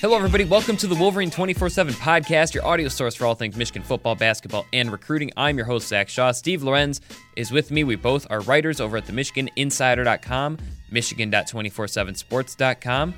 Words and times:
Hello, 0.00 0.16
everybody. 0.16 0.44
Welcome 0.44 0.76
to 0.76 0.86
the 0.86 0.94
Wolverine 0.94 1.28
24 1.28 1.70
7 1.70 1.92
podcast, 1.94 2.54
your 2.54 2.64
audio 2.64 2.86
source 2.86 3.16
for 3.16 3.26
all 3.26 3.34
things 3.34 3.56
Michigan 3.56 3.82
football, 3.82 4.14
basketball, 4.14 4.64
and 4.72 4.92
recruiting. 4.92 5.32
I'm 5.36 5.56
your 5.56 5.66
host, 5.66 5.88
Zach 5.88 6.08
Shaw. 6.08 6.30
Steve 6.30 6.62
Lorenz 6.62 7.00
is 7.34 7.50
with 7.50 7.72
me. 7.72 7.82
We 7.82 7.96
both 7.96 8.24
are 8.30 8.40
writers 8.42 8.80
over 8.80 8.96
at 8.96 9.06
the 9.06 9.12
MichiganInsider.com, 9.12 10.58
Michigan.247sports.com. 10.92 13.14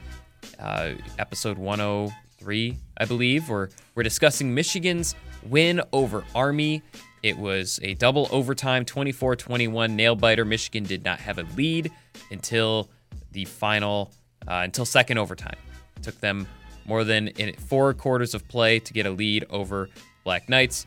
Uh, 0.58 0.92
episode 1.18 1.58
103, 1.58 2.78
I 2.96 3.04
believe. 3.04 3.50
We're, 3.50 3.68
we're 3.94 4.02
discussing 4.02 4.54
Michigan's 4.54 5.14
win 5.50 5.82
over 5.92 6.24
Army. 6.34 6.80
It 7.22 7.36
was 7.36 7.78
a 7.82 7.92
double 7.92 8.26
overtime 8.32 8.86
24 8.86 9.36
21 9.36 9.96
nail 9.96 10.16
biter. 10.16 10.46
Michigan 10.46 10.84
did 10.84 11.04
not 11.04 11.20
have 11.20 11.36
a 11.36 11.42
lead 11.58 11.92
until 12.30 12.88
the 13.32 13.44
final, 13.44 14.10
uh, 14.48 14.62
until 14.64 14.86
second 14.86 15.18
overtime. 15.18 15.58
It 15.98 16.04
took 16.04 16.18
them 16.20 16.46
more 16.84 17.04
than 17.04 17.28
in 17.28 17.54
four 17.54 17.94
quarters 17.94 18.34
of 18.34 18.46
play 18.48 18.78
to 18.80 18.92
get 18.92 19.06
a 19.06 19.10
lead 19.10 19.44
over 19.50 19.88
Black 20.24 20.48
Knights. 20.48 20.86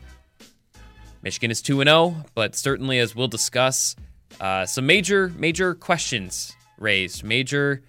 Michigan 1.22 1.50
is 1.50 1.62
2 1.62 1.82
0, 1.82 2.24
but 2.34 2.54
certainly, 2.54 2.98
as 2.98 3.14
we'll 3.16 3.28
discuss, 3.28 3.96
uh, 4.40 4.66
some 4.66 4.86
major, 4.86 5.32
major 5.36 5.74
questions 5.74 6.54
raised. 6.78 7.24
Major 7.24 7.82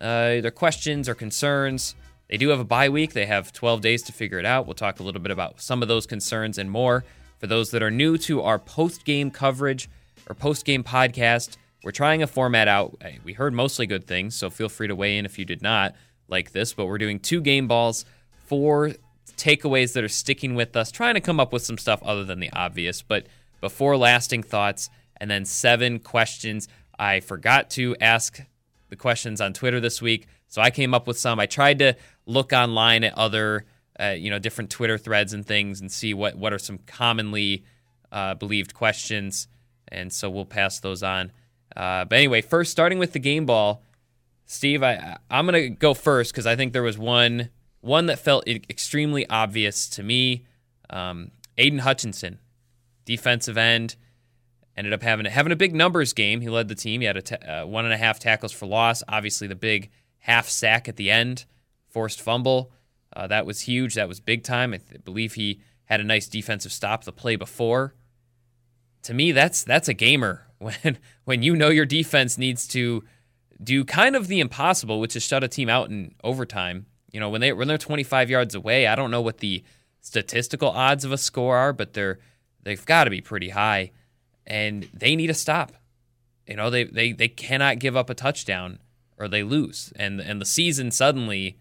uh, 0.00 0.34
either 0.36 0.50
questions 0.50 1.08
or 1.08 1.14
concerns. 1.14 1.94
They 2.28 2.36
do 2.36 2.50
have 2.50 2.60
a 2.60 2.64
bye 2.64 2.88
week. 2.88 3.14
They 3.14 3.26
have 3.26 3.52
12 3.52 3.80
days 3.80 4.02
to 4.04 4.12
figure 4.12 4.38
it 4.38 4.44
out. 4.44 4.66
We'll 4.66 4.74
talk 4.74 5.00
a 5.00 5.02
little 5.02 5.20
bit 5.20 5.32
about 5.32 5.60
some 5.60 5.82
of 5.82 5.88
those 5.88 6.06
concerns 6.06 6.58
and 6.58 6.70
more. 6.70 7.04
For 7.38 7.46
those 7.46 7.70
that 7.70 7.82
are 7.82 7.90
new 7.90 8.18
to 8.18 8.42
our 8.42 8.58
post 8.58 9.04
game 9.04 9.30
coverage 9.30 9.88
or 10.28 10.34
post 10.34 10.64
game 10.64 10.84
podcast, 10.84 11.56
we're 11.82 11.90
trying 11.90 12.22
a 12.22 12.26
format 12.26 12.68
out. 12.68 13.00
We 13.24 13.32
heard 13.32 13.54
mostly 13.54 13.86
good 13.86 14.06
things, 14.06 14.34
so 14.34 14.50
feel 14.50 14.68
free 14.68 14.88
to 14.88 14.94
weigh 14.94 15.18
in 15.18 15.24
if 15.24 15.38
you 15.38 15.44
did 15.44 15.62
not 15.62 15.94
like 16.28 16.52
this. 16.52 16.72
But 16.74 16.86
we're 16.86 16.98
doing 16.98 17.20
two 17.20 17.40
game 17.40 17.66
balls, 17.68 18.04
four 18.46 18.92
takeaways 19.36 19.92
that 19.94 20.04
are 20.04 20.08
sticking 20.08 20.54
with 20.54 20.76
us, 20.76 20.90
trying 20.90 21.14
to 21.14 21.20
come 21.20 21.40
up 21.40 21.52
with 21.52 21.62
some 21.62 21.78
stuff 21.78 22.02
other 22.02 22.24
than 22.24 22.40
the 22.40 22.50
obvious, 22.52 23.02
but 23.02 23.26
before 23.60 23.96
lasting 23.96 24.42
thoughts, 24.42 24.90
and 25.20 25.30
then 25.30 25.44
seven 25.44 25.98
questions. 25.98 26.68
I 26.98 27.20
forgot 27.20 27.70
to 27.70 27.96
ask 28.00 28.40
the 28.88 28.96
questions 28.96 29.40
on 29.40 29.52
Twitter 29.52 29.80
this 29.80 30.00
week, 30.00 30.26
so 30.48 30.62
I 30.62 30.70
came 30.70 30.94
up 30.94 31.06
with 31.06 31.18
some. 31.18 31.38
I 31.38 31.46
tried 31.46 31.78
to 31.80 31.94
look 32.26 32.52
online 32.52 33.04
at 33.04 33.16
other 33.16 33.64
uh, 34.00 34.10
you 34.10 34.30
know 34.30 34.38
different 34.38 34.70
Twitter 34.70 34.98
threads 34.98 35.32
and 35.32 35.46
things 35.46 35.80
and 35.80 35.90
see 35.90 36.14
what 36.14 36.36
what 36.36 36.52
are 36.52 36.58
some 36.58 36.78
commonly 36.86 37.64
uh, 38.10 38.34
believed 38.34 38.74
questions, 38.74 39.48
and 39.88 40.12
so 40.12 40.30
we'll 40.30 40.44
pass 40.44 40.80
those 40.80 41.02
on. 41.02 41.32
Uh, 41.76 42.04
but 42.04 42.16
anyway, 42.16 42.40
first 42.40 42.70
starting 42.70 42.98
with 42.98 43.12
the 43.12 43.18
game 43.18 43.46
ball, 43.46 43.82
Steve, 44.50 44.82
I 44.82 45.18
I'm 45.30 45.44
gonna 45.44 45.68
go 45.68 45.92
first 45.92 46.32
because 46.32 46.46
I 46.46 46.56
think 46.56 46.72
there 46.72 46.82
was 46.82 46.96
one 46.96 47.50
one 47.82 48.06
that 48.06 48.18
felt 48.18 48.48
extremely 48.48 49.28
obvious 49.28 49.86
to 49.90 50.02
me. 50.02 50.46
Um, 50.88 51.32
Aidan 51.58 51.80
Hutchinson, 51.80 52.38
defensive 53.04 53.58
end, 53.58 53.96
ended 54.74 54.94
up 54.94 55.02
having 55.02 55.26
having 55.26 55.52
a 55.52 55.56
big 55.56 55.74
numbers 55.74 56.14
game. 56.14 56.40
He 56.40 56.48
led 56.48 56.68
the 56.68 56.74
team. 56.74 57.02
He 57.02 57.06
had 57.06 57.18
a 57.18 57.22
t- 57.22 57.36
uh, 57.36 57.66
one 57.66 57.84
and 57.84 57.92
a 57.92 57.98
half 57.98 58.18
tackles 58.18 58.50
for 58.50 58.64
loss. 58.64 59.02
Obviously, 59.06 59.46
the 59.46 59.54
big 59.54 59.90
half 60.20 60.48
sack 60.48 60.88
at 60.88 60.96
the 60.96 61.10
end, 61.10 61.44
forced 61.90 62.22
fumble. 62.22 62.72
Uh, 63.14 63.26
that 63.26 63.44
was 63.44 63.60
huge. 63.60 63.96
That 63.96 64.08
was 64.08 64.18
big 64.18 64.44
time. 64.44 64.72
I 64.72 64.78
th- 64.78 65.04
believe 65.04 65.34
he 65.34 65.60
had 65.84 66.00
a 66.00 66.04
nice 66.04 66.26
defensive 66.26 66.72
stop 66.72 67.04
the 67.04 67.12
play 67.12 67.36
before. 67.36 67.94
To 69.02 69.12
me, 69.12 69.30
that's 69.30 69.62
that's 69.62 69.88
a 69.88 69.94
gamer 69.94 70.46
when 70.58 70.96
when 71.24 71.42
you 71.42 71.54
know 71.54 71.68
your 71.68 71.86
defense 71.86 72.38
needs 72.38 72.66
to 72.68 73.04
do 73.62 73.84
kind 73.84 74.16
of 74.16 74.28
the 74.28 74.40
impossible, 74.40 75.00
which 75.00 75.16
is 75.16 75.22
shut 75.22 75.44
a 75.44 75.48
team 75.48 75.68
out 75.68 75.90
in 75.90 76.14
overtime. 76.22 76.86
You 77.10 77.20
know, 77.20 77.30
when 77.30 77.40
they 77.40 77.52
when 77.52 77.68
they're 77.68 77.78
25 77.78 78.30
yards 78.30 78.54
away, 78.54 78.86
I 78.86 78.94
don't 78.94 79.10
know 79.10 79.22
what 79.22 79.38
the 79.38 79.64
statistical 80.00 80.70
odds 80.70 81.04
of 81.04 81.12
a 81.12 81.18
score 81.18 81.56
are, 81.56 81.72
but 81.72 81.92
they're 81.92 82.18
they've 82.62 82.84
got 82.84 83.04
to 83.04 83.10
be 83.10 83.20
pretty 83.20 83.50
high, 83.50 83.92
and 84.46 84.88
they 84.92 85.16
need 85.16 85.30
a 85.30 85.34
stop. 85.34 85.72
You 86.46 86.56
know, 86.56 86.70
they 86.70 86.84
they 86.84 87.12
they 87.12 87.28
cannot 87.28 87.78
give 87.78 87.96
up 87.96 88.10
a 88.10 88.14
touchdown 88.14 88.78
or 89.18 89.28
they 89.28 89.42
lose, 89.42 89.92
and 89.96 90.20
and 90.20 90.40
the 90.40 90.46
season 90.46 90.90
suddenly 90.90 91.58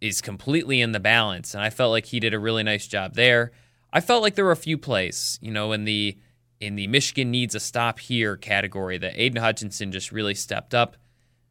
is 0.00 0.20
completely 0.20 0.80
in 0.80 0.92
the 0.92 1.00
balance. 1.00 1.54
And 1.54 1.62
I 1.62 1.70
felt 1.70 1.92
like 1.92 2.06
he 2.06 2.20
did 2.20 2.34
a 2.34 2.38
really 2.38 2.64
nice 2.64 2.86
job 2.86 3.14
there. 3.14 3.52
I 3.92 4.00
felt 4.00 4.22
like 4.22 4.34
there 4.34 4.44
were 4.44 4.50
a 4.50 4.56
few 4.56 4.76
plays, 4.76 5.38
you 5.40 5.52
know, 5.52 5.72
in 5.72 5.84
the 5.84 6.18
in 6.62 6.76
the 6.76 6.86
Michigan 6.86 7.30
needs 7.32 7.56
a 7.56 7.60
stop 7.60 7.98
here 7.98 8.36
category 8.36 8.96
that 8.96 9.20
Aidan 9.20 9.42
Hutchinson 9.42 9.90
just 9.90 10.12
really 10.12 10.34
stepped 10.34 10.74
up. 10.74 10.96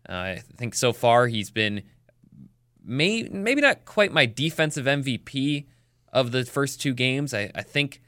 Uh, 0.08 0.14
I 0.14 0.44
think 0.56 0.74
so 0.74 0.94
far 0.94 1.28
he's 1.28 1.52
been 1.52 1.84
may, 2.84 3.24
maybe 3.24 3.60
not 3.60 3.84
quite 3.84 4.14
my 4.14 4.26
defensive 4.26 4.86
MVP 4.86 5.66
of 6.14 6.32
the 6.32 6.46
first 6.46 6.82
two 6.82 6.94
games. 6.94 7.34
I, 7.34 7.52
I 7.54 7.62
think 7.62 8.02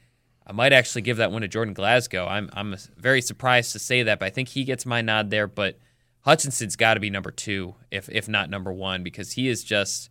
I 0.46 0.52
might 0.52 0.72
actually 0.72 1.02
give 1.02 1.18
that 1.18 1.30
one 1.30 1.42
to 1.42 1.48
Jordan 1.48 1.74
Glasgow. 1.74 2.26
I'm 2.26 2.48
I'm 2.54 2.74
very 2.96 3.20
surprised 3.20 3.72
to 3.72 3.78
say 3.78 4.02
that, 4.02 4.18
but 4.18 4.26
I 4.26 4.30
think 4.30 4.48
he 4.48 4.64
gets 4.64 4.86
my 4.86 5.02
nod 5.02 5.28
there. 5.28 5.46
But 5.46 5.78
Hutchinson's 6.20 6.74
got 6.74 6.94
to 6.94 7.00
be 7.00 7.10
number 7.10 7.30
two, 7.30 7.74
if 7.90 8.08
if 8.08 8.28
not 8.28 8.48
number 8.48 8.72
one, 8.72 9.02
because 9.02 9.32
he 9.32 9.48
is 9.48 9.62
just 9.62 10.08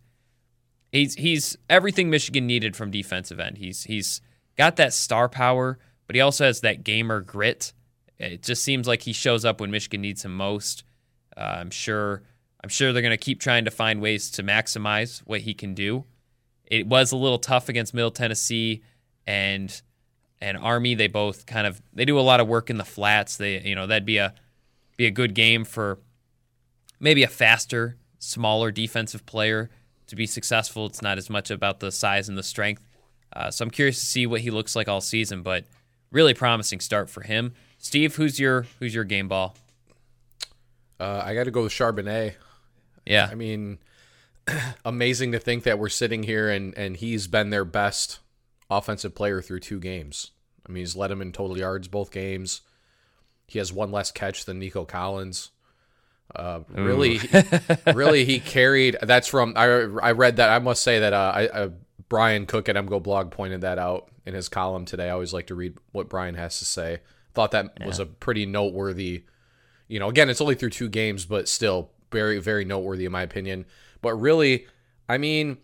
he's 0.92 1.14
he's 1.14 1.56
everything 1.68 2.08
Michigan 2.08 2.46
needed 2.46 2.76
from 2.76 2.92
defensive 2.92 3.40
end. 3.40 3.58
He's 3.58 3.82
he's 3.82 4.20
got 4.56 4.76
that 4.76 4.92
star 4.92 5.28
power, 5.28 5.78
but 6.06 6.16
he 6.16 6.20
also 6.20 6.44
has 6.44 6.60
that 6.60 6.84
gamer 6.84 7.20
grit. 7.20 7.72
It 8.18 8.42
just 8.42 8.62
seems 8.62 8.86
like 8.86 9.02
he 9.02 9.12
shows 9.12 9.44
up 9.44 9.60
when 9.60 9.70
Michigan 9.70 10.00
needs 10.02 10.24
him 10.24 10.36
most. 10.36 10.84
Uh, 11.36 11.40
I'm 11.40 11.70
sure 11.70 12.22
I'm 12.62 12.70
sure 12.70 12.92
they're 12.92 13.02
going 13.02 13.10
to 13.10 13.18
keep 13.18 13.40
trying 13.40 13.66
to 13.66 13.70
find 13.70 14.00
ways 14.00 14.30
to 14.32 14.42
maximize 14.42 15.18
what 15.20 15.42
he 15.42 15.52
can 15.52 15.74
do. 15.74 16.04
It 16.64 16.86
was 16.86 17.12
a 17.12 17.16
little 17.16 17.38
tough 17.38 17.68
against 17.68 17.92
Middle 17.92 18.10
Tennessee 18.10 18.82
and 19.26 19.82
and 20.40 20.56
Army. 20.56 20.94
They 20.94 21.08
both 21.08 21.46
kind 21.46 21.66
of 21.66 21.82
they 21.92 22.04
do 22.04 22.18
a 22.18 22.22
lot 22.22 22.40
of 22.40 22.48
work 22.48 22.70
in 22.70 22.78
the 22.78 22.84
flats. 22.84 23.36
They 23.36 23.60
you 23.60 23.74
know 23.74 23.86
that'd 23.86 24.06
be 24.06 24.18
a 24.18 24.34
be 24.96 25.06
a 25.06 25.10
good 25.10 25.34
game 25.34 25.64
for 25.64 25.98
maybe 27.00 27.22
a 27.22 27.28
faster, 27.28 27.96
smaller 28.18 28.70
defensive 28.70 29.26
player 29.26 29.70
to 30.06 30.16
be 30.16 30.26
successful. 30.26 30.86
It's 30.86 31.02
not 31.02 31.18
as 31.18 31.28
much 31.28 31.50
about 31.50 31.80
the 31.80 31.90
size 31.90 32.28
and 32.28 32.38
the 32.38 32.42
strength. 32.42 32.82
Uh, 33.32 33.50
so 33.50 33.64
I'm 33.64 33.70
curious 33.70 33.98
to 33.98 34.06
see 34.06 34.26
what 34.26 34.42
he 34.42 34.50
looks 34.50 34.76
like 34.76 34.88
all 34.88 35.00
season, 35.00 35.42
but 35.42 35.64
really 36.14 36.32
promising 36.32 36.80
start 36.80 37.10
for 37.10 37.22
him. 37.22 37.52
Steve, 37.76 38.16
who's 38.16 38.40
your 38.40 38.66
who's 38.78 38.94
your 38.94 39.04
game 39.04 39.28
ball? 39.28 39.54
Uh, 40.98 41.20
I 41.22 41.34
got 41.34 41.44
to 41.44 41.50
go 41.50 41.64
with 41.64 41.72
Charbonnet. 41.72 42.34
Yeah, 43.04 43.28
I 43.30 43.34
mean, 43.34 43.78
amazing 44.84 45.32
to 45.32 45.38
think 45.38 45.64
that 45.64 45.78
we're 45.78 45.90
sitting 45.90 46.22
here 46.22 46.48
and 46.48 46.72
and 46.78 46.96
he's 46.96 47.26
been 47.26 47.50
their 47.50 47.66
best 47.66 48.20
offensive 48.70 49.14
player 49.14 49.42
through 49.42 49.60
two 49.60 49.78
games. 49.78 50.30
I 50.66 50.72
mean, 50.72 50.80
he's 50.80 50.96
led 50.96 51.10
them 51.10 51.20
in 51.20 51.32
total 51.32 51.58
yards 51.58 51.88
both 51.88 52.10
games. 52.10 52.62
He 53.46 53.58
has 53.58 53.70
one 53.70 53.92
less 53.92 54.10
catch 54.10 54.46
than 54.46 54.58
Nico 54.58 54.86
Collins. 54.86 55.50
Uh, 56.34 56.60
really, 56.70 57.20
really, 57.94 58.24
he 58.24 58.40
carried. 58.40 58.96
That's 59.02 59.28
from 59.28 59.52
I. 59.56 59.64
I 59.66 60.12
read 60.12 60.36
that. 60.36 60.48
I 60.48 60.58
must 60.60 60.82
say 60.82 61.00
that 61.00 61.12
uh, 61.12 61.32
I, 61.34 61.46
uh, 61.48 61.68
Brian 62.08 62.46
Cook 62.46 62.70
at 62.70 62.76
MGoBlog 62.76 63.30
pointed 63.30 63.60
that 63.60 63.78
out 63.78 64.08
in 64.26 64.34
his 64.34 64.48
column 64.48 64.84
today. 64.84 65.08
I 65.08 65.12
always 65.12 65.32
like 65.32 65.46
to 65.48 65.54
read 65.54 65.76
what 65.92 66.08
Brian 66.08 66.34
has 66.34 66.58
to 66.58 66.64
say. 66.64 67.00
Thought 67.34 67.50
that 67.52 67.72
yeah. 67.80 67.86
was 67.86 67.98
a 67.98 68.06
pretty 68.06 68.46
noteworthy. 68.46 69.24
You 69.88 69.98
know, 69.98 70.08
again, 70.08 70.30
it's 70.30 70.40
only 70.40 70.54
through 70.54 70.70
two 70.70 70.88
games, 70.88 71.26
but 71.26 71.48
still 71.48 71.90
very, 72.10 72.38
very 72.38 72.64
noteworthy 72.64 73.04
in 73.04 73.12
my 73.12 73.22
opinion. 73.22 73.66
But 74.00 74.14
really, 74.14 74.66
I 75.08 75.18
mean, 75.18 75.58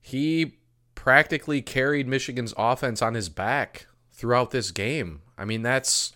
he 0.00 0.58
practically 0.94 1.62
carried 1.62 2.06
Michigan's 2.06 2.52
offense 2.56 3.00
on 3.00 3.14
his 3.14 3.28
back 3.28 3.86
throughout 4.12 4.50
this 4.50 4.70
game. 4.70 5.22
I 5.38 5.44
mean, 5.44 5.62
that's 5.62 6.12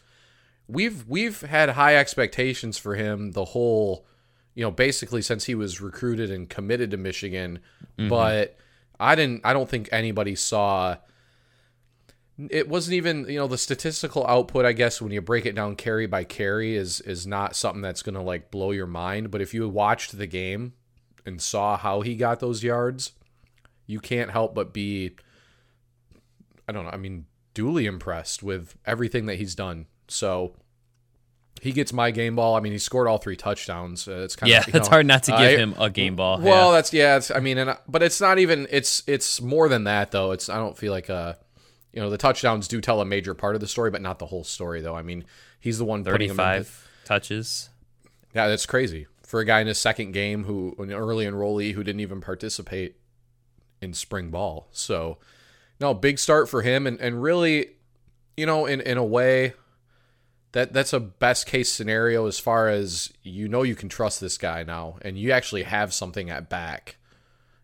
we've 0.69 1.07
we've 1.09 1.41
had 1.41 1.71
high 1.71 1.97
expectations 1.97 2.79
for 2.79 2.95
him 2.95 3.33
the 3.33 3.47
whole, 3.47 4.07
you 4.55 4.63
know, 4.63 4.71
basically 4.71 5.23
since 5.23 5.45
he 5.45 5.55
was 5.55 5.81
recruited 5.81 6.31
and 6.31 6.49
committed 6.49 6.91
to 6.91 6.97
Michigan, 6.97 7.61
mm-hmm. 7.99 8.09
but 8.09 8.59
I 9.01 9.15
didn't 9.15 9.43
I 9.45 9.53
don't 9.53 9.69
think 9.69 9.89
anybody 9.93 10.35
saw 10.35 10.97
it 12.51 12.69
wasn't 12.69 12.95
even 12.95 13.27
you 13.29 13.39
know 13.39 13.47
the 13.47 13.59
statistical 13.59 14.27
output 14.27 14.65
i 14.65 14.73
guess 14.73 15.01
when 15.01 15.13
you 15.13 15.21
break 15.21 15.47
it 15.47 15.55
down 15.55 15.77
carry 15.77 16.07
by 16.07 16.25
carry 16.25 16.75
is 16.75 17.01
is 17.03 17.27
not 17.27 17.55
something 17.55 17.83
that's 17.83 18.03
going 18.03 18.15
to 18.15 18.21
like 18.21 18.51
blow 18.51 18.73
your 18.73 18.87
mind 18.87 19.31
but 19.31 19.41
if 19.41 19.55
you 19.55 19.69
watched 19.69 20.17
the 20.17 20.27
game 20.27 20.73
and 21.25 21.41
saw 21.41 21.77
how 21.77 22.01
he 22.01 22.17
got 22.17 22.41
those 22.41 22.65
yards 22.65 23.13
you 23.87 24.01
can't 24.01 24.31
help 24.31 24.55
but 24.55 24.73
be 24.73 25.13
i 26.69 26.73
don't 26.73 26.85
know 26.85 26.91
i 26.91 26.97
mean 26.97 27.25
duly 27.55 27.87
impressed 27.87 28.43
with 28.43 28.77
everything 28.85 29.27
that 29.27 29.37
he's 29.37 29.55
done 29.55 29.87
so 30.09 30.57
he 31.61 31.73
gets 31.73 31.93
my 31.93 32.11
game 32.11 32.37
ball. 32.37 32.57
I 32.57 32.61
mean, 32.61 32.73
he 32.73 32.79
scored 32.79 33.09
all 33.09 33.17
three 33.17 33.37
touchdowns. 33.37 34.07
Uh, 34.07 34.23
it's 34.25 34.37
kind 34.37 34.51
yeah, 34.51 34.65
of 34.69 34.75
it's 34.75 34.89
hard 34.89 35.07
not 35.07 35.23
to 35.25 35.31
give 35.31 35.41
uh, 35.41 35.57
him 35.57 35.75
a 35.79 35.89
game 35.89 36.15
ball. 36.15 36.39
Well, 36.39 36.69
yeah. 36.69 36.73
that's 36.75 36.93
yeah. 36.93 37.17
It's, 37.17 37.31
I 37.31 37.41
mean, 37.41 37.57
and 37.57 37.79
but 37.89 38.03
it's 38.03 38.21
not 38.21 38.39
even. 38.39 38.67
It's 38.71 39.03
it's 39.07 39.41
more 39.41 39.69
than 39.69 39.85
that 39.85 40.11
though. 40.11 40.33
It's 40.33 40.49
I 40.49 40.57
don't 40.57 40.77
feel 40.77 40.93
like 40.93 41.09
uh, 41.09 41.35
you 41.95 42.03
know, 42.03 42.11
the 42.11 42.19
touchdowns 42.19 42.67
do 42.69 42.81
tell 42.81 43.01
a 43.01 43.05
major 43.05 43.35
part 43.35 43.55
of 43.55 43.61
the 43.61 43.69
story, 43.69 43.91
but 43.91 44.03
not 44.03 44.19
the 44.19 44.27
whole 44.27 44.45
story 44.45 44.81
though. 44.81 44.97
I 44.97 45.03
mean, 45.03 45.25
he's 45.61 45.79
the 45.79 45.85
one 45.85 46.03
thirty-five 46.05 46.89
touches. 47.05 47.71
Yeah, 48.35 48.49
that's 48.49 48.67
crazy. 48.67 49.07
for 49.35 49.41
a 49.41 49.45
guy 49.45 49.61
in 49.61 49.67
his 49.67 49.79
second 49.79 50.13
game 50.13 50.45
who 50.45 50.77
an 50.79 50.93
early 50.93 51.25
enrollee 51.25 51.73
who 51.73 51.83
didn't 51.83 52.01
even 52.01 52.21
participate 52.21 52.95
in 53.81 53.93
spring 53.93 54.31
ball. 54.31 54.69
So 54.71 55.19
no, 55.81 55.93
big 55.93 56.19
start 56.19 56.49
for 56.49 56.63
him 56.63 56.87
and, 56.87 57.01
and 57.01 57.21
really, 57.23 57.71
you 58.37 58.47
know, 58.47 58.67
in, 58.67 58.81
in 58.81 58.97
a 58.97 59.05
way 59.05 59.55
that 60.53 60.73
that's 60.73 60.93
a 60.93 61.01
best 61.01 61.47
case 61.47 61.73
scenario 61.73 62.27
as 62.27 62.39
far 62.39 62.69
as 62.69 63.13
you 63.23 63.49
know 63.49 63.63
you 63.63 63.75
can 63.75 63.89
trust 63.89 64.21
this 64.21 64.39
guy 64.39 64.63
now 64.63 64.99
and 65.03 65.19
you 65.19 65.33
actually 65.33 65.65
have 65.65 65.93
something 65.93 66.31
at 66.31 66.49
back. 66.49 66.97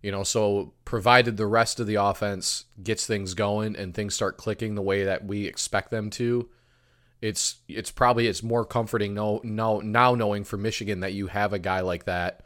You 0.03 0.11
know, 0.11 0.23
so 0.23 0.73
provided 0.85 1.37
the 1.37 1.47
rest 1.47 1.79
of 1.79 1.87
the 1.87 1.97
offense 1.97 2.65
gets 2.83 3.07
things 3.07 3.35
going 3.35 3.77
and 3.77 3.95
things 3.95 4.15
start 4.15 4.39
clicking 4.39 4.75
the 4.75 4.83
way 4.83 5.05
that 5.05 5.27
we 5.27 5.47
expect 5.47 5.91
them 5.91 6.09
to, 6.11 6.49
it's 7.21 7.57
it's 7.69 7.91
probably 7.91 8.27
it's 8.27 8.43
more 8.43 8.65
comforting 8.65 9.13
no 9.13 9.41
no 9.45 9.81
now 9.81 10.15
knowing 10.15 10.45
for 10.45 10.57
Michigan 10.57 11.01
that 11.01 11.13
you 11.13 11.27
have 11.27 11.53
a 11.53 11.59
guy 11.59 11.81
like 11.81 12.05
that 12.05 12.41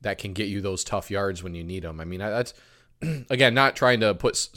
that 0.00 0.18
can 0.18 0.32
get 0.32 0.48
you 0.48 0.60
those 0.60 0.84
tough 0.84 1.10
yards 1.10 1.42
when 1.42 1.54
you 1.54 1.64
need 1.64 1.82
them. 1.82 2.00
I 2.00 2.04
mean, 2.04 2.20
that's 2.20 2.54
again 3.30 3.54
not 3.54 3.76
trying 3.76 4.00
to 4.00 4.14
put 4.14 4.48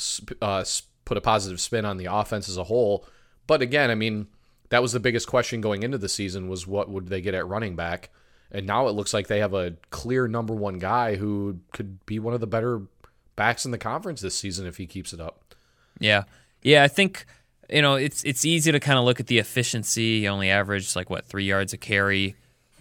uh, 0.42 0.64
put 1.04 1.18
a 1.18 1.22
positive 1.22 1.60
spin 1.60 1.86
on 1.86 1.98
the 1.98 2.06
offense 2.06 2.48
as 2.48 2.58
a 2.58 2.66
whole, 2.66 3.06
but 3.46 3.62
again, 3.62 3.90
I 3.90 3.96
mean, 3.96 4.28
that 4.70 4.82
was 4.82 4.94
the 4.94 5.00
biggest 5.00 5.28
question 5.28 5.60
going 5.60 5.84
into 5.84 5.98
the 5.98 6.10
season 6.10 6.48
was 6.48 6.66
what 6.66 6.90
would 6.90 7.08
they 7.08 7.22
get 7.22 7.36
at 7.36 7.48
running 7.48 7.76
back? 7.76 8.10
And 8.52 8.68
now 8.68 8.88
it 8.88 8.92
looks 8.92 9.14
like 9.14 9.28
they 9.28 9.40
have 9.40 9.54
a 9.54 9.76
clear 9.92 10.28
number 10.28 10.54
1 10.54 10.80
guy 10.80 11.16
who 11.16 11.60
could 11.72 12.06
be 12.06 12.20
one 12.20 12.34
of 12.34 12.42
the 12.42 12.48
better 12.48 12.82
backs 13.36 13.66
in 13.66 13.72
the 13.72 13.78
conference 13.78 14.22
this 14.22 14.36
season 14.36 14.68
if 14.68 14.78
he 14.78 14.86
keeps 14.86 15.14
it 15.14 15.22
up. 15.22 15.56
Yeah. 16.00 16.24
Yeah, 16.62 16.84
I 16.84 16.88
think 16.88 17.26
you 17.72 17.82
know, 17.82 17.96
it's 17.96 18.24
it's 18.24 18.44
easy 18.44 18.72
to 18.72 18.80
kind 18.80 19.00
of 19.00 19.06
look 19.06 19.20
at 19.20 19.28
the 19.28 19.40
efficiency. 19.40 20.20
He 20.22 20.28
only 20.28 20.50
averaged 20.50 20.96
like 20.96 21.10
what 21.10 21.26
three 21.26 21.46
yards 21.46 21.74
a 21.74 21.78
carry. 21.78 22.36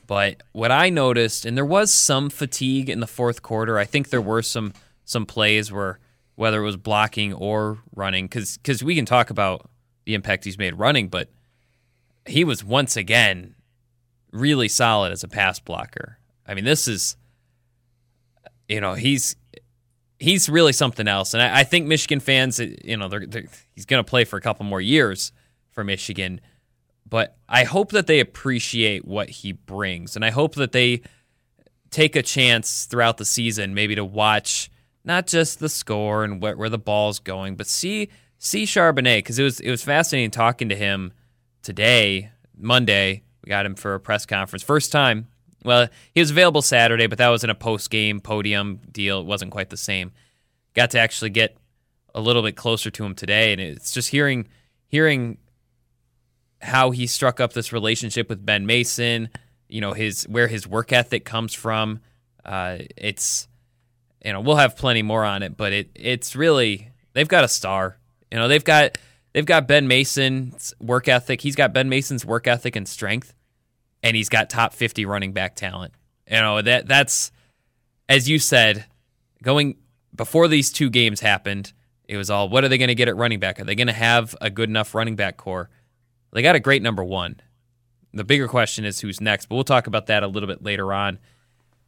But 0.07 0.43
what 0.53 0.73
I 0.73 0.91
noticed, 0.91 1.47
and 1.47 1.57
there 1.57 1.65
was 1.65 1.93
some 1.93 2.31
fatigue 2.31 2.91
in 2.91 2.99
the 2.99 3.07
fourth 3.07 3.43
quarter. 3.43 3.79
I 3.79 3.85
think 3.85 4.11
there 4.11 4.21
were 4.21 4.43
some 4.43 4.73
some 5.05 5.25
plays 5.25 5.71
where 5.71 6.01
whether 6.35 6.61
it 6.61 6.65
was 6.65 6.77
blocking 6.77 7.33
or 7.33 7.79
running, 7.95 8.27
because 8.27 8.83
we 8.83 8.97
can 8.97 9.05
talk 9.05 9.31
about 9.31 9.69
the 10.07 10.15
impact 10.15 10.45
he's 10.45 10.59
made 10.59 10.75
running, 10.75 11.09
but 11.09 11.29
he 12.27 12.45
was 12.45 12.65
once 12.65 12.97
again 12.97 13.55
really 14.33 14.69
solid 14.69 15.13
as 15.13 15.25
a 15.25 15.29
pass 15.29 15.59
blocker. 15.61 16.19
I 16.47 16.55
mean, 16.55 16.65
this 16.65 16.89
is 16.89 17.17
you 18.69 18.81
know 18.81 18.95
he's 18.95 19.37
he's 20.21 20.49
really 20.49 20.73
something 20.73 21.09
else. 21.09 21.35
And 21.35 21.43
I, 21.43 21.61
I 21.61 21.65
think 21.65 21.87
Michigan 21.87 22.21
fans, 22.21 22.61
uh, 22.61 22.67
you 22.85 22.97
know, 22.97 23.09
they're, 23.09 23.27
they're, 23.27 23.47
he's 23.73 23.87
going 23.87 24.05
to 24.05 24.09
play 24.09 24.25
for 24.25 24.37
a 24.37 24.41
couple 24.41 24.65
more 24.67 24.81
years 24.81 25.33
for 25.71 25.83
Michigan. 25.83 26.41
But 27.09 27.37
I 27.49 27.65
hope 27.65 27.91
that 27.93 28.07
they 28.07 28.21
appreciate 28.21 29.05
what 29.05 29.31
he 29.31 29.53
brings. 29.53 30.15
And 30.15 30.25
I 30.25 30.31
hope 30.31 30.55
that 30.55 30.73
they 30.73 31.03
take 31.91 32.15
a 32.15 32.23
chance 32.23 32.85
throughout 32.85 33.17
the 33.17 33.25
season, 33.25 33.75
maybe 33.75 33.97
to 33.97 34.05
watch 34.05 34.71
not 35.05 35.27
just 35.27 35.59
the 35.59 35.69
score 35.69 36.23
and 36.23 36.41
where 36.41 36.69
the 36.69 36.79
ball's 36.79 37.19
going, 37.19 37.57
but 37.57 37.67
see 37.67 38.11
see 38.39 38.65
Charbonnet 38.65 39.19
because 39.19 39.39
it 39.39 39.43
was 39.43 39.59
it 39.61 39.71
was 39.71 39.83
fascinating 39.83 40.31
talking 40.31 40.69
to 40.69 40.77
him 40.77 41.13
today, 41.63 42.31
Monday. 42.57 43.23
We 43.45 43.49
got 43.49 43.67
him 43.67 43.75
for 43.75 43.95
a 43.95 44.01
press 44.01 44.27
conference, 44.27 44.63
first 44.63 44.93
time 44.93 45.29
well, 45.65 45.89
he 46.15 46.21
was 46.21 46.31
available 46.31 46.63
Saturday, 46.63 47.07
but 47.07 47.19
that 47.19 47.29
was 47.29 47.45
in 47.45 47.51
a 47.51 47.55
post 47.55 47.91
game 47.91 48.21
podium 48.21 48.81
deal. 48.91 49.21
It 49.21 49.27
wasn't 49.27 49.51
quite 49.51 49.71
the 49.71 49.77
same. 49.77 50.13
Got 50.75 50.91
to 50.93 50.99
actually 50.99 51.31
get 51.31 51.57
a 52.15 52.21
little 52.21 52.43
bit 52.43 52.57
closer 52.57 52.91
to 52.91 53.05
him 53.05 53.15
today, 53.15 53.53
and 53.53 53.61
it's 53.61 53.93
just 53.93 54.09
hearing 54.09 54.49
hearing 54.89 55.39
how 56.63 56.91
he 56.91 57.07
struck 57.07 57.41
up 57.41 57.53
this 57.53 57.73
relationship 57.73 58.29
with 58.29 58.45
Ben 58.45 58.67
Mason. 58.67 59.29
You 59.69 59.81
know 59.81 59.93
his 59.93 60.25
where 60.25 60.49
his 60.49 60.67
work 60.67 60.93
ethic 60.93 61.25
comes 61.25 61.53
from. 61.53 62.01
Uh, 62.45 62.79
it's 62.97 63.47
you 64.25 64.33
know 64.33 64.41
we'll 64.41 64.57
have 64.57 64.77
plenty 64.77 65.03
more 65.03 65.25
on 65.25 65.43
it, 65.43 65.57
but 65.57 65.73
it 65.73 65.91
it's 65.95 66.35
really 66.35 66.91
they've 67.13 67.29
got 67.29 67.45
a 67.45 67.49
star. 67.49 67.99
You 68.33 68.39
know 68.39 68.49
they've 68.49 68.65
got 68.65 68.97
they've 69.33 69.47
got 69.47 69.69
Ben 69.69 69.89
Mason's 69.89 70.75
work 70.81 71.09
ethic. 71.09 71.41
He's 71.41 71.57
got 71.57 71.73
Ben 71.73 71.89
Mason's 71.89 72.25
work 72.25 72.47
ethic 72.47 72.77
and 72.77 72.87
strength 72.87 73.35
and 74.03 74.17
he's 74.17 74.29
got 74.29 74.51
top 74.51 74.73
50 74.73 75.05
running 75.05 75.33
back 75.33 75.57
talent. 75.57 75.93
You 76.31 76.39
know, 76.39 76.63
that 76.63 76.87
that's 76.87 77.33
as 78.09 78.29
you 78.29 78.39
said, 78.39 78.87
going 79.43 79.77
before 80.15 80.49
these 80.49 80.73
two 80.73 80.91
games 80.91 81.21
happened, 81.21 81.73
it 82.07 82.17
was 82.17 82.31
all 82.31 82.49
what 82.49 82.65
are 82.65 82.69
they 82.69 82.79
going 82.79 82.89
to 82.89 82.95
get 82.95 83.09
at 83.09 83.17
running 83.17 83.41
back? 83.41 83.61
Are 83.61 83.65
they 83.65 83.75
going 83.75 83.87
to 83.87 83.93
have 83.93 84.35
a 84.41 84.51
good 84.51 84.69
enough 84.69 84.95
running 84.95 85.17
back 85.17 85.37
corps? 85.37 85.71
They 86.33 86.43
got 86.43 86.55
a 86.55 86.61
great 86.61 86.83
number 86.83 87.03
1. 87.03 87.41
The 88.13 88.25
bigger 88.25 88.49
question 88.49 88.85
is 88.85 89.01
who's 89.01 89.21
next, 89.21 89.47
but 89.47 89.55
we'll 89.57 89.65
talk 89.65 89.87
about 89.87 90.07
that 90.07 90.23
a 90.23 90.29
little 90.29 90.49
bit 90.49 90.63
later 90.63 90.93
on. 90.93 91.19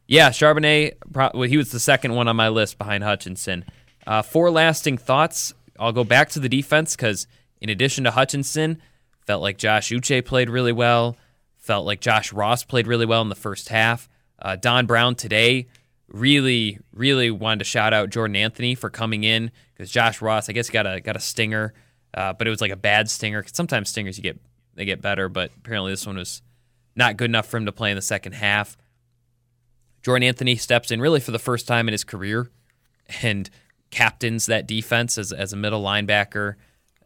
Yeah, 0.07 0.29
Charbonnet, 0.29 1.47
he 1.47 1.57
was 1.57 1.71
the 1.71 1.79
second 1.79 2.13
one 2.13 2.27
on 2.27 2.35
my 2.35 2.49
list 2.49 2.77
behind 2.77 3.03
Hutchinson. 3.03 3.65
Uh, 4.05 4.21
four 4.21 4.51
lasting 4.51 4.97
thoughts. 4.97 5.53
I'll 5.79 5.91
go 5.91 6.03
back 6.03 6.29
to 6.29 6.39
the 6.39 6.49
defense 6.49 6.95
because, 6.95 7.27
in 7.59 7.69
addition 7.69 8.03
to 8.03 8.11
Hutchinson, 8.11 8.81
felt 9.25 9.41
like 9.41 9.57
Josh 9.57 9.89
Uche 9.89 10.23
played 10.23 10.49
really 10.49 10.71
well. 10.71 11.17
Felt 11.57 11.85
like 11.85 12.01
Josh 12.01 12.33
Ross 12.33 12.63
played 12.63 12.87
really 12.87 13.05
well 13.05 13.21
in 13.21 13.29
the 13.29 13.35
first 13.35 13.69
half. 13.69 14.09
Uh, 14.39 14.55
Don 14.55 14.85
Brown 14.85 15.15
today 15.15 15.67
really, 16.07 16.79
really 16.93 17.31
wanted 17.31 17.59
to 17.59 17.65
shout 17.65 17.93
out 17.93 18.09
Jordan 18.09 18.35
Anthony 18.35 18.75
for 18.75 18.89
coming 18.89 19.23
in 19.23 19.51
because 19.73 19.89
Josh 19.89 20.21
Ross, 20.21 20.49
I 20.49 20.53
guess, 20.53 20.69
got 20.69 20.85
a 20.85 20.99
got 21.01 21.15
a 21.15 21.21
stinger, 21.21 21.73
uh, 22.13 22.33
but 22.33 22.47
it 22.47 22.49
was 22.49 22.61
like 22.61 22.71
a 22.71 22.77
bad 22.77 23.09
stinger. 23.09 23.43
Sometimes 23.51 23.89
stingers 23.89 24.17
you 24.17 24.23
get 24.23 24.39
they 24.75 24.85
get 24.85 25.01
better, 25.01 25.29
but 25.29 25.51
apparently 25.57 25.91
this 25.91 26.05
one 26.05 26.17
was 26.17 26.41
not 26.95 27.17
good 27.17 27.29
enough 27.29 27.47
for 27.47 27.57
him 27.57 27.65
to 27.65 27.71
play 27.71 27.89
in 27.91 27.95
the 27.95 28.01
second 28.01 28.33
half. 28.33 28.77
Jordan 30.01 30.27
Anthony 30.27 30.55
steps 30.57 30.91
in 30.91 30.99
really 30.99 31.19
for 31.19 31.31
the 31.31 31.39
first 31.39 31.67
time 31.67 31.87
in 31.87 31.93
his 31.93 32.03
career 32.03 32.51
and 33.21 33.49
captains 33.93 34.47
that 34.47 34.67
defense 34.67 35.17
as 35.17 35.31
as 35.31 35.53
a 35.53 35.55
middle 35.55 35.83
linebacker. 35.83 36.55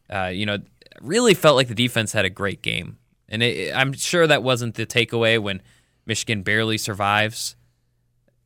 Uh, 0.10 0.32
you 0.34 0.46
know, 0.46 0.58
really 1.02 1.34
felt 1.34 1.58
like 1.58 1.68
the 1.68 1.76
defense 1.76 2.14
had 2.14 2.24
a 2.24 2.30
great 2.30 2.62
game. 2.62 2.98
And 3.28 3.44
it, 3.44 3.76
I'm 3.76 3.92
sure 3.92 4.26
that 4.26 4.42
wasn't 4.42 4.76
the 4.76 4.86
takeaway 4.86 5.38
when 5.38 5.62
Michigan 6.06 6.44
barely 6.44 6.78
survives, 6.78 7.58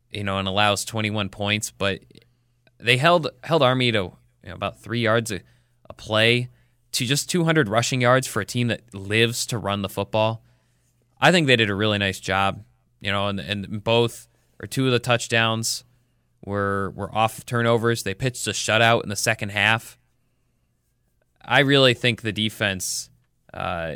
you 0.10 0.24
know, 0.24 0.40
and 0.40 0.48
allows 0.48 0.84
21 0.84 1.30
points. 1.30 1.70
But 1.70 2.00
they 2.80 2.98
held 2.98 3.30
held 3.44 3.62
Army 3.62 3.92
to 3.92 3.98
you 3.98 4.16
know, 4.44 4.56
about 4.56 4.80
three 4.80 5.02
yards 5.02 5.32
a, 5.32 5.42
a 5.88 5.94
play 5.94 6.50
to 6.94 7.06
just 7.06 7.30
200 7.30 7.70
rushing 7.70 8.02
yards 8.02 8.26
for 8.26 8.42
a 8.42 8.46
team 8.46 8.68
that 8.70 8.94
lives 8.94 9.46
to 9.46 9.58
run 9.60 9.84
the 9.84 9.90
football. 9.90 10.44
I 11.22 11.32
think 11.32 11.46
they 11.46 11.56
did 11.56 11.70
a 11.70 11.76
really 11.76 12.00
nice 12.00 12.20
job, 12.20 12.64
you 13.00 13.12
know, 13.12 13.28
and, 13.28 13.40
and 13.40 13.84
both 13.84 14.28
or 14.60 14.66
two 14.66 14.88
of 14.88 14.92
the 14.92 15.00
touchdowns 15.00 15.84
were 16.46 16.92
were 16.96 17.14
off 17.14 17.46
turnovers. 17.46 18.04
They 18.04 18.14
pitched 18.14 18.48
a 18.48 18.52
shutout 18.52 19.04
in 19.04 19.10
the 19.10 19.16
second 19.16 19.50
half. 19.50 19.98
I 21.44 21.60
really 21.60 21.94
think 21.94 22.22
the 22.22 22.32
defense 22.32 23.10
uh, 23.54 23.96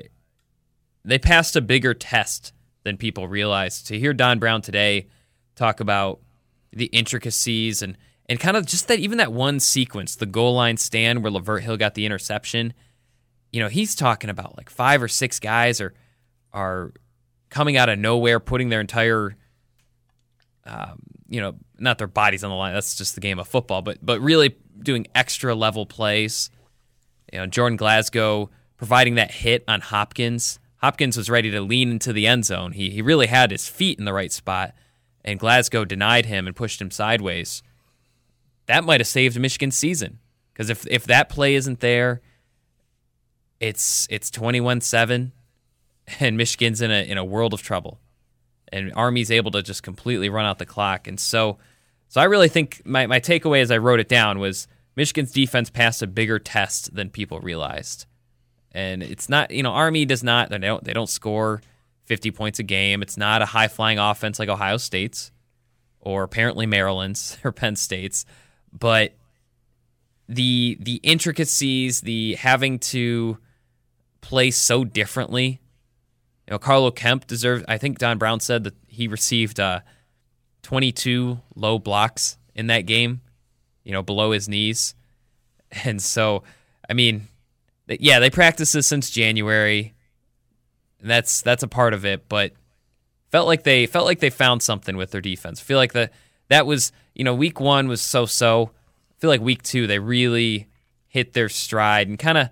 they 1.03 1.19
passed 1.19 1.55
a 1.55 1.61
bigger 1.61 1.93
test 1.93 2.53
than 2.83 2.97
people 2.97 3.27
realized. 3.27 3.87
To 3.87 3.99
hear 3.99 4.13
Don 4.13 4.39
Brown 4.39 4.61
today 4.61 5.07
talk 5.55 5.79
about 5.79 6.19
the 6.71 6.85
intricacies 6.87 7.81
and 7.81 7.97
and 8.27 8.39
kind 8.39 8.57
of 8.57 8.65
just 8.65 8.87
that 8.87 8.99
even 8.99 9.19
that 9.19 9.31
one 9.31 9.59
sequence, 9.59 10.15
the 10.15 10.25
goal 10.25 10.55
line 10.55 10.77
stand 10.77 11.23
where 11.23 11.31
Lavert 11.31 11.61
Hill 11.61 11.77
got 11.77 11.93
the 11.93 12.05
interception, 12.05 12.73
you 13.51 13.59
know, 13.59 13.69
he's 13.69 13.95
talking 13.95 14.29
about 14.29 14.57
like 14.57 14.69
five 14.69 15.01
or 15.01 15.07
six 15.07 15.39
guys 15.39 15.79
are 15.79 15.93
are 16.51 16.91
coming 17.49 17.77
out 17.77 17.89
of 17.89 17.99
nowhere, 17.99 18.39
putting 18.39 18.69
their 18.69 18.81
entire 18.81 19.35
um, 20.65 20.99
you 21.27 21.41
know, 21.41 21.55
not 21.77 21.97
their 21.97 22.07
bodies 22.07 22.43
on 22.43 22.49
the 22.49 22.55
line. 22.55 22.73
That's 22.73 22.95
just 22.95 23.15
the 23.15 23.21
game 23.21 23.39
of 23.39 23.47
football, 23.47 23.81
but 23.81 24.05
but 24.05 24.19
really 24.21 24.55
doing 24.79 25.07
extra 25.15 25.55
level 25.55 25.85
plays. 25.85 26.49
You 27.31 27.39
know, 27.39 27.47
Jordan 27.47 27.77
Glasgow 27.77 28.49
providing 28.77 29.15
that 29.15 29.31
hit 29.31 29.63
on 29.67 29.81
Hopkins 29.81 30.59
Hopkins 30.85 31.17
was 31.17 31.31
ready 31.31 31.49
to 31.49 31.61
lean 31.61 31.89
into 31.89 32.13
the 32.13 32.27
end 32.27 32.45
zone. 32.45 32.73
He, 32.73 32.91
he 32.91 33.01
really 33.01 33.25
had 33.25 33.49
his 33.49 33.67
feet 33.67 33.97
in 33.97 34.05
the 34.05 34.13
right 34.13 34.31
spot, 34.31 34.75
and 35.23 35.39
Glasgow 35.39 35.83
denied 35.83 36.27
him 36.27 36.45
and 36.45 36.55
pushed 36.55 36.79
him 36.79 36.91
sideways. 36.91 37.63
That 38.67 38.83
might 38.83 38.99
have 38.99 39.07
saved 39.07 39.39
Michigan's 39.39 39.75
season 39.75 40.19
because 40.53 40.69
if 40.69 40.85
if 40.85 41.05
that 41.05 41.27
play 41.27 41.55
isn't 41.55 41.79
there, 41.79 42.21
it's 43.59 44.05
it's 44.11 44.29
twenty 44.29 44.61
one 44.61 44.79
seven, 44.79 45.31
and 46.19 46.37
Michigan's 46.37 46.81
in 46.81 46.91
a 46.91 47.03
in 47.03 47.17
a 47.17 47.25
world 47.25 47.55
of 47.55 47.63
trouble, 47.63 47.99
and 48.75 48.93
Army's 48.95 49.31
able 49.31 49.51
to 49.51 49.63
just 49.63 49.83
completely 49.83 50.29
run 50.29 50.45
out 50.45 50.59
the 50.59 50.65
clock. 50.65 51.07
And 51.07 51.19
so, 51.19 51.57
so 52.07 52.21
I 52.21 52.25
really 52.25 52.49
think 52.49 52.81
my 52.85 53.07
my 53.07 53.19
takeaway 53.19 53.61
as 53.61 53.71
I 53.71 53.77
wrote 53.77 53.99
it 53.99 54.09
down 54.09 54.39
was 54.39 54.67
Michigan's 54.95 55.31
defense 55.31 55.69
passed 55.69 56.01
a 56.01 56.07
bigger 56.07 56.39
test 56.39 56.93
than 56.95 57.09
people 57.09 57.39
realized 57.39 58.05
and 58.75 59.01
it's 59.01 59.29
not 59.29 59.49
you 59.51 59.63
know 59.63 59.71
Army 59.71 60.05
does 60.05 60.23
not 60.23 60.49
they 60.49 60.59
don't 60.59 60.83
they 60.83 60.93
don't 60.93 61.09
score 61.09 61.61
50 62.03 62.29
points 62.31 62.59
a 62.59 62.63
game. 62.63 63.01
It's 63.01 63.17
not 63.17 63.41
a 63.41 63.45
high 63.45 63.67
flying 63.67 63.97
offense 63.97 64.37
like 64.37 64.49
Ohio 64.49 64.77
State's 64.77 65.31
or 66.01 66.21
apparently 66.21 66.67
Maryland's 66.67 67.37
or 67.43 67.51
Penn 67.51 67.75
State's, 67.75 68.25
but 68.71 69.13
the 70.27 70.77
the 70.79 70.95
intricacies, 70.97 72.01
the 72.01 72.35
having 72.35 72.77
to 72.79 73.37
play 74.21 74.51
so 74.51 74.83
differently. 74.83 75.61
You 76.47 76.53
know, 76.53 76.59
Carlo 76.59 76.91
Kemp 76.91 77.27
deserved. 77.27 77.65
I 77.67 77.77
think 77.77 77.97
Don 77.97 78.17
Brown 78.17 78.39
said 78.39 78.63
that 78.65 78.75
he 78.87 79.07
received 79.07 79.59
uh, 79.59 79.81
22 80.61 81.39
low 81.55 81.79
blocks 81.79 82.37
in 82.53 82.67
that 82.67 82.81
game, 82.81 83.21
you 83.83 83.91
know, 83.91 84.01
below 84.01 84.31
his 84.31 84.49
knees. 84.49 84.95
And 85.83 86.01
so, 86.01 86.43
I 86.89 86.93
mean, 86.93 87.27
yeah, 87.87 88.19
they 88.19 88.29
practiced 88.29 88.73
this 88.73 88.87
since 88.87 89.09
January. 89.09 89.93
And 91.01 91.09
that's 91.09 91.41
that's 91.41 91.63
a 91.63 91.67
part 91.67 91.93
of 91.93 92.05
it, 92.05 92.29
but 92.29 92.53
felt 93.29 93.47
like 93.47 93.63
they 93.63 93.85
felt 93.85 94.05
like 94.05 94.19
they 94.19 94.29
found 94.29 94.63
something 94.63 94.95
with 94.95 95.11
their 95.11 95.21
defense. 95.21 95.59
feel 95.59 95.77
like 95.77 95.91
the 95.91 96.09
that 96.47 96.65
was, 96.65 96.93
you 97.13 97.25
know, 97.25 97.35
week 97.35 97.59
1 97.59 97.87
was 97.87 98.01
so-so. 98.01 98.71
I 99.09 99.19
feel 99.19 99.29
like 99.29 99.41
week 99.41 99.63
2 99.63 99.87
they 99.87 99.99
really 99.99 100.67
hit 101.07 101.33
their 101.33 101.49
stride 101.49 102.07
and 102.07 102.17
kind 102.17 102.37
of 102.37 102.49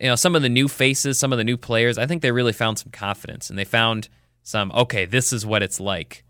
you 0.00 0.08
know, 0.08 0.14
some 0.14 0.36
of 0.36 0.42
the 0.42 0.48
new 0.48 0.68
faces, 0.68 1.18
some 1.18 1.32
of 1.32 1.38
the 1.38 1.44
new 1.44 1.56
players, 1.56 1.98
I 1.98 2.06
think 2.06 2.22
they 2.22 2.30
really 2.30 2.52
found 2.52 2.78
some 2.78 2.90
confidence 2.90 3.50
and 3.50 3.58
they 3.58 3.64
found 3.64 4.08
some 4.42 4.70
okay, 4.72 5.04
this 5.04 5.32
is 5.32 5.44
what 5.44 5.62
it's 5.62 5.80
like. 5.80 6.24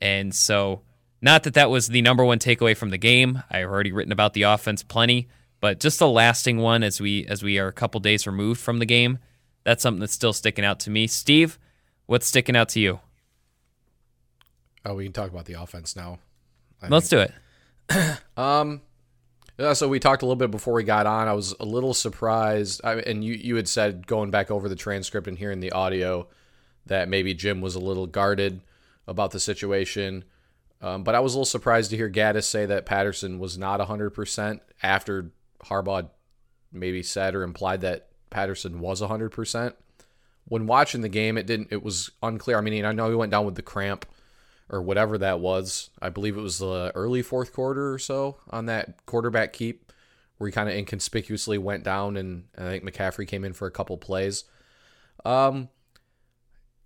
And 0.00 0.34
so 0.34 0.82
not 1.20 1.42
that 1.44 1.54
that 1.54 1.70
was 1.70 1.88
the 1.88 2.02
number 2.02 2.24
one 2.24 2.38
takeaway 2.38 2.76
from 2.76 2.90
the 2.90 2.98
game. 2.98 3.42
I've 3.50 3.68
already 3.68 3.92
written 3.92 4.12
about 4.12 4.34
the 4.34 4.42
offense 4.42 4.82
plenty, 4.82 5.28
but 5.60 5.80
just 5.80 6.00
a 6.00 6.06
lasting 6.06 6.58
one 6.58 6.82
as 6.82 7.00
we 7.00 7.26
as 7.26 7.42
we 7.42 7.58
are 7.58 7.66
a 7.66 7.72
couple 7.72 8.00
days 8.00 8.26
removed 8.26 8.60
from 8.60 8.78
the 8.78 8.86
game. 8.86 9.18
That's 9.64 9.82
something 9.82 10.00
that's 10.00 10.12
still 10.12 10.32
sticking 10.32 10.64
out 10.64 10.80
to 10.80 10.90
me. 10.90 11.06
Steve, 11.06 11.58
what's 12.06 12.26
sticking 12.26 12.56
out 12.56 12.68
to 12.70 12.80
you? 12.80 13.00
Oh, 14.84 14.94
we 14.94 15.04
can 15.04 15.12
talk 15.12 15.30
about 15.30 15.46
the 15.46 15.54
offense 15.54 15.96
now. 15.96 16.18
I 16.80 16.88
Let's 16.88 17.08
do 17.08 17.18
it. 17.18 17.32
um, 18.36 18.80
so 19.74 19.88
we 19.88 19.98
talked 19.98 20.22
a 20.22 20.26
little 20.26 20.36
bit 20.36 20.50
before 20.50 20.74
we 20.74 20.84
got 20.84 21.06
on. 21.06 21.26
I 21.28 21.32
was 21.32 21.54
a 21.58 21.64
little 21.64 21.94
surprised, 21.94 22.80
I, 22.84 22.96
and 23.00 23.24
you 23.24 23.34
you 23.34 23.56
had 23.56 23.68
said 23.68 24.06
going 24.06 24.30
back 24.30 24.50
over 24.50 24.68
the 24.68 24.76
transcript 24.76 25.26
and 25.26 25.36
hearing 25.36 25.60
the 25.60 25.72
audio 25.72 26.28
that 26.86 27.08
maybe 27.08 27.34
Jim 27.34 27.60
was 27.60 27.74
a 27.74 27.80
little 27.80 28.06
guarded 28.06 28.60
about 29.06 29.32
the 29.32 29.40
situation. 29.40 30.24
Um, 30.80 31.02
but 31.02 31.14
I 31.14 31.20
was 31.20 31.34
a 31.34 31.38
little 31.38 31.44
surprised 31.44 31.90
to 31.90 31.96
hear 31.96 32.08
Gattis 32.08 32.44
say 32.44 32.66
that 32.66 32.86
Patterson 32.86 33.40
was 33.40 33.58
not 33.58 33.80
100% 33.80 34.60
after 34.82 35.32
Harbaugh 35.64 36.08
maybe 36.72 37.02
said 37.02 37.34
or 37.34 37.42
implied 37.42 37.80
that 37.80 38.08
Patterson 38.30 38.78
was 38.78 39.02
100%. 39.02 39.74
When 40.44 40.66
watching 40.66 41.00
the 41.00 41.08
game, 41.08 41.36
it 41.36 41.46
didn't. 41.46 41.68
It 41.70 41.82
was 41.82 42.10
unclear. 42.22 42.58
I 42.58 42.60
mean, 42.60 42.84
I 42.84 42.92
know 42.92 43.10
he 43.10 43.16
went 43.16 43.32
down 43.32 43.44
with 43.44 43.56
the 43.56 43.62
cramp 43.62 44.06
or 44.70 44.82
whatever 44.82 45.18
that 45.18 45.40
was. 45.40 45.90
I 46.00 46.08
believe 46.08 46.36
it 46.36 46.42
was 46.42 46.58
the 46.58 46.92
early 46.94 47.22
fourth 47.22 47.52
quarter 47.52 47.92
or 47.92 47.98
so 47.98 48.36
on 48.50 48.66
that 48.66 49.04
quarterback 49.06 49.52
keep 49.52 49.92
where 50.38 50.48
he 50.48 50.52
kind 50.52 50.68
of 50.68 50.74
inconspicuously 50.76 51.58
went 51.58 51.82
down, 51.82 52.16
and 52.16 52.44
I 52.56 52.62
think 52.62 52.84
McCaffrey 52.84 53.26
came 53.26 53.44
in 53.44 53.52
for 53.52 53.66
a 53.66 53.72
couple 53.72 53.96
plays. 53.96 54.44
Um, 55.24 55.68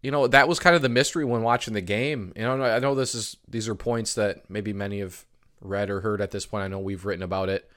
you 0.02 0.10
know 0.10 0.26
that 0.26 0.48
was 0.48 0.58
kind 0.58 0.74
of 0.74 0.82
the 0.82 0.88
mystery 0.88 1.24
when 1.24 1.42
watching 1.42 1.74
the 1.74 1.80
game. 1.80 2.32
You 2.34 2.42
know, 2.42 2.62
I 2.62 2.78
know 2.80 2.94
this 2.94 3.14
is 3.14 3.36
these 3.48 3.68
are 3.68 3.74
points 3.74 4.14
that 4.14 4.48
maybe 4.50 4.72
many 4.72 5.00
have 5.00 5.24
read 5.60 5.90
or 5.90 6.00
heard 6.00 6.20
at 6.20 6.32
this 6.32 6.46
point. 6.46 6.64
I 6.64 6.68
know 6.68 6.80
we've 6.80 7.04
written 7.04 7.22
about 7.22 7.48
it. 7.48 7.70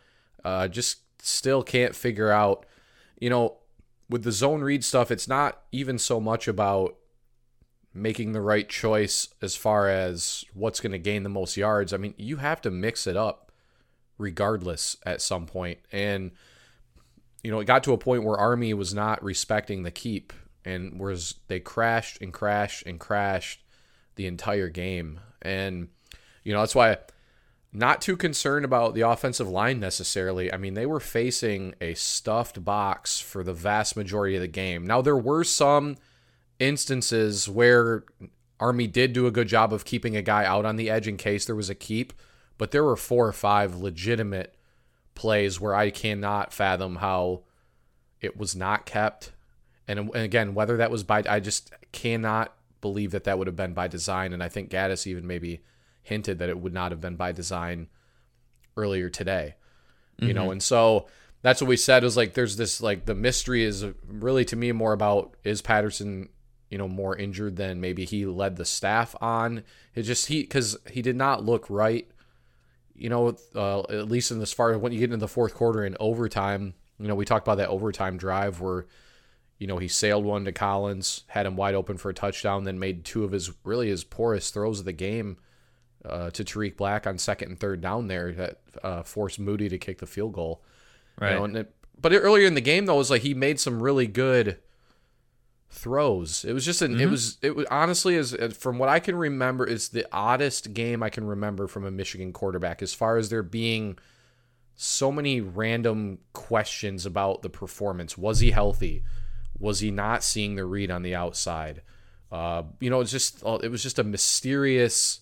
Uh, 0.43 0.67
just 0.67 0.99
still 1.21 1.61
can't 1.61 1.95
figure 1.95 2.31
out. 2.31 2.65
You 3.19 3.29
know, 3.29 3.57
with 4.09 4.23
the 4.23 4.31
zone 4.31 4.61
read 4.61 4.83
stuff, 4.83 5.11
it's 5.11 5.27
not 5.27 5.61
even 5.71 5.99
so 5.99 6.19
much 6.19 6.47
about 6.47 6.95
making 7.95 8.33
the 8.33 8.41
right 8.41 8.67
choice 8.67 9.29
as 9.41 9.55
far 9.55 9.87
as 9.89 10.43
what's 10.53 10.81
going 10.81 10.91
to 10.91 10.99
gain 10.99 11.23
the 11.23 11.29
most 11.29 11.55
yards. 11.55 11.93
I 11.93 11.97
mean, 11.97 12.13
you 12.17 12.37
have 12.37 12.61
to 12.61 12.69
mix 12.69 13.07
it 13.07 13.15
up 13.15 13.53
regardless 14.17 14.97
at 15.05 15.21
some 15.21 15.45
point. 15.45 15.79
And 15.91 16.31
you 17.41 17.51
know, 17.51 17.59
it 17.59 17.65
got 17.65 17.83
to 17.83 17.93
a 17.93 17.97
point 17.97 18.23
where 18.23 18.37
Army 18.37 18.73
was 18.73 18.93
not 18.93 19.23
respecting 19.23 19.83
the 19.83 19.91
keep 19.91 20.33
and 20.65 20.99
was 20.99 21.35
they 21.47 21.59
crashed 21.59 22.21
and 22.21 22.33
crashed 22.33 22.85
and 22.85 22.99
crashed 22.99 23.63
the 24.15 24.27
entire 24.27 24.69
game. 24.69 25.21
And 25.41 25.87
you 26.43 26.53
know, 26.53 26.59
that's 26.59 26.75
why 26.75 26.97
not 27.71 28.01
too 28.01 28.17
concerned 28.17 28.65
about 28.65 28.93
the 28.93 29.01
offensive 29.01 29.47
line 29.47 29.79
necessarily. 29.79 30.51
I 30.51 30.57
mean, 30.57 30.73
they 30.73 30.85
were 30.85 30.99
facing 30.99 31.75
a 31.79 31.93
stuffed 31.93 32.63
box 32.65 33.19
for 33.19 33.43
the 33.43 33.53
vast 33.53 33.95
majority 33.95 34.35
of 34.35 34.41
the 34.41 34.47
game. 34.47 34.85
Now 34.85 35.01
there 35.01 35.17
were 35.17 35.43
some 35.43 35.97
instances 36.59 37.49
where 37.49 38.03
Army 38.59 38.87
did 38.87 39.13
do 39.13 39.27
a 39.27 39.31
good 39.31 39.47
job 39.47 39.73
of 39.73 39.85
keeping 39.85 40.15
a 40.15 40.21
guy 40.21 40.45
out 40.45 40.65
on 40.65 40.75
the 40.75 40.89
edge 40.89 41.07
in 41.07 41.17
case 41.17 41.45
there 41.45 41.55
was 41.55 41.69
a 41.69 41.75
keep, 41.75 42.13
but 42.57 42.71
there 42.71 42.83
were 42.83 42.95
four 42.95 43.27
or 43.27 43.33
five 43.33 43.75
legitimate 43.75 44.55
plays 45.13 45.59
where 45.59 45.75
I 45.75 45.89
cannot 45.89 46.53
fathom 46.53 46.97
how 46.97 47.43
it 48.21 48.37
was 48.37 48.55
not 48.55 48.85
kept 48.85 49.31
and, 49.87 49.99
and 49.99 50.15
again, 50.15 50.53
whether 50.53 50.77
that 50.77 50.91
was 50.91 51.03
by, 51.03 51.23
I 51.27 51.39
just 51.39 51.71
cannot 51.91 52.53
believe 52.81 53.11
that 53.11 53.25
that 53.25 53.37
would 53.37 53.47
have 53.47 53.55
been 53.55 53.73
by 53.73 53.87
design. 53.87 54.33
And 54.33 54.41
I 54.41 54.49
think 54.49 54.69
Gattis 54.69 55.07
even 55.07 55.27
maybe 55.27 55.61
hinted 56.01 56.39
that 56.39 56.49
it 56.49 56.59
would 56.59 56.73
not 56.73 56.91
have 56.91 57.01
been 57.01 57.15
by 57.15 57.31
design 57.31 57.87
earlier 58.77 59.09
today. 59.09 59.55
You 60.17 60.27
mm-hmm. 60.27 60.35
know, 60.35 60.51
and 60.51 60.63
so 60.63 61.07
that's 61.41 61.61
what 61.61 61.67
we 61.67 61.77
said 61.77 62.03
was 62.03 62.15
like 62.17 62.33
there's 62.33 62.57
this 62.57 62.81
like 62.81 63.05
the 63.05 63.13
mystery 63.13 63.63
is 63.63 63.85
really 64.07 64.45
to 64.45 64.55
me 64.55 64.71
more 64.71 64.93
about 64.93 65.35
is 65.43 65.61
Patterson 65.61 66.29
you 66.75 66.77
know 66.77 66.89
more 66.89 67.15
injured 67.15 67.55
than 67.55 67.79
maybe 67.79 68.03
he 68.03 68.25
led 68.25 68.57
the 68.57 68.65
staff 68.65 69.15
on 69.21 69.63
it 69.93 70.01
just 70.01 70.25
he 70.25 70.41
because 70.41 70.75
he 70.91 71.01
did 71.01 71.15
not 71.15 71.45
look 71.45 71.69
right 71.69 72.11
you 72.93 73.07
know 73.07 73.33
uh, 73.55 73.79
at 73.83 74.09
least 74.09 74.29
in 74.29 74.39
this 74.39 74.51
far 74.51 74.77
when 74.77 74.91
you 74.91 74.99
get 74.99 75.05
into 75.05 75.15
the 75.15 75.27
fourth 75.27 75.53
quarter 75.53 75.85
in 75.85 75.95
overtime 76.01 76.73
you 76.99 77.07
know 77.07 77.15
we 77.15 77.23
talked 77.23 77.47
about 77.47 77.59
that 77.59 77.69
overtime 77.69 78.17
drive 78.17 78.59
where 78.59 78.87
you 79.57 79.67
know, 79.67 79.77
he 79.77 79.87
sailed 79.87 80.25
one 80.25 80.45
to 80.45 80.51
Collins, 80.51 81.23
had 81.27 81.45
him 81.45 81.55
wide 81.55 81.75
open 81.75 81.97
for 81.97 82.09
a 82.09 82.13
touchdown, 82.13 82.65
then 82.65 82.77
made 82.77 83.05
two 83.05 83.23
of 83.23 83.31
his 83.31 83.53
really 83.63 83.87
his 83.87 84.03
poorest 84.03 84.53
throws 84.53 84.79
of 84.79 84.85
the 84.85 84.91
game 84.91 85.37
uh, 86.03 86.29
to 86.31 86.43
Tarik 86.43 86.75
Black 86.75 87.07
on 87.07 87.17
second 87.17 87.49
and 87.49 87.59
third 87.59 87.81
down 87.81 88.07
there 88.07 88.33
that 88.33 88.59
uh, 88.83 89.03
forced 89.03 89.39
Moody 89.39 89.69
to 89.69 89.77
kick 89.77 89.99
the 89.99 90.05
field 90.05 90.33
goal. 90.33 90.61
Right. 91.19 91.39
You 91.39 91.47
know, 91.47 91.59
it, 91.61 91.73
but 91.99 92.11
earlier 92.13 92.45
in 92.45 92.55
the 92.55 92.61
game 92.61 92.85
though, 92.85 92.95
it 92.95 92.99
was 92.99 93.09
like 93.09 93.21
he 93.21 93.33
made 93.33 93.59
some 93.59 93.81
really 93.81 94.07
good 94.07 94.57
throws. 95.69 96.45
It 96.45 96.53
was 96.53 96.65
just 96.65 96.81
an. 96.81 96.93
Mm-hmm. 96.93 97.01
It 97.01 97.09
was. 97.09 97.37
It 97.41 97.55
was 97.55 97.65
honestly 97.69 98.15
as 98.15 98.35
from 98.57 98.77
what 98.77 98.89
I 98.89 98.99
can 98.99 99.15
remember, 99.15 99.67
it's 99.67 99.89
the 99.89 100.05
oddest 100.11 100.73
game 100.73 101.03
I 101.03 101.09
can 101.09 101.25
remember 101.25 101.67
from 101.67 101.85
a 101.85 101.91
Michigan 101.91 102.33
quarterback 102.33 102.81
as 102.81 102.93
far 102.93 103.17
as 103.17 103.29
there 103.29 103.43
being 103.43 103.97
so 104.75 105.11
many 105.11 105.41
random 105.41 106.19
questions 106.33 107.05
about 107.05 107.41
the 107.41 107.49
performance. 107.49 108.17
Was 108.17 108.39
he 108.39 108.51
healthy? 108.51 109.03
Was 109.57 109.79
he 109.79 109.91
not 109.91 110.23
seeing 110.23 110.55
the 110.55 110.65
read 110.65 110.91
on 110.91 111.01
the 111.01 111.15
outside? 111.15 111.81
Uh, 112.31 112.63
you 112.79 112.89
know, 112.89 112.99
it's 112.99 113.11
just 113.11 113.45
uh, 113.45 113.59
it 113.63 113.69
was 113.69 113.83
just 113.83 113.99
a 113.99 114.03
mysterious 114.03 115.21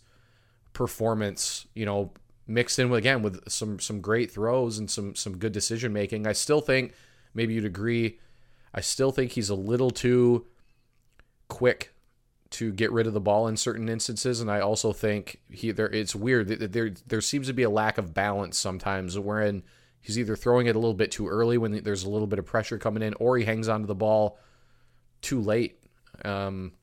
performance. 0.74 1.68
You 1.76 1.86
know, 1.86 2.12
mixed 2.48 2.80
in 2.80 2.90
with 2.90 3.00
again 3.00 3.22
with 3.22 3.50
some 3.50 3.80
some 3.80 4.02
great 4.02 4.32
throws 4.32 4.78
and 4.78 4.90
some 4.90 5.16
some 5.16 5.38
good 5.38 5.52
decision 5.52 5.94
making. 5.94 6.28
I 6.28 6.34
still 6.34 6.62
think 6.62 6.94
maybe 7.34 7.54
you'd 7.54 7.66
agree. 7.66 8.20
I 8.74 8.82
still 8.82 9.12
think 9.12 9.32
he's 9.32 9.50
a 9.50 9.56
little 9.56 9.92
too 9.92 10.48
quick 11.48 11.94
to 12.52 12.72
get 12.72 12.92
rid 12.92 13.08
of 13.08 13.14
the 13.14 13.20
ball 13.20 13.48
in 13.48 13.58
certain 13.58 13.90
instances, 13.90 14.40
and 14.40 14.50
I 14.50 14.60
also 14.60 14.94
think 14.94 15.40
he 15.50 15.72
there. 15.72 15.90
It's 15.90 16.16
weird. 16.16 16.48
that 16.50 16.72
There 16.72 16.92
there 17.08 17.22
seems 17.22 17.48
to 17.48 17.54
be 17.54 17.64
a 17.64 17.70
lack 17.70 17.98
of 17.98 18.14
balance 18.14 18.58
sometimes, 18.58 19.18
wherein 19.18 19.64
he's 20.02 20.20
either 20.20 20.36
throwing 20.36 20.68
it 20.68 20.76
a 20.76 20.80
little 20.80 20.94
bit 20.94 21.12
too 21.12 21.28
early 21.28 21.58
when 21.58 21.84
there's 21.84 22.04
a 22.04 22.10
little 22.10 22.28
bit 22.28 22.40
of 22.40 22.46
pressure 22.46 22.78
coming 22.78 23.04
in, 23.04 23.14
or 23.16 23.38
he 23.38 23.46
hangs 23.46 23.68
onto 23.68 23.88
the 23.88 23.96
ball 23.96 24.38
too 25.22 25.42
late. 25.42 25.80
Um, 26.24 26.74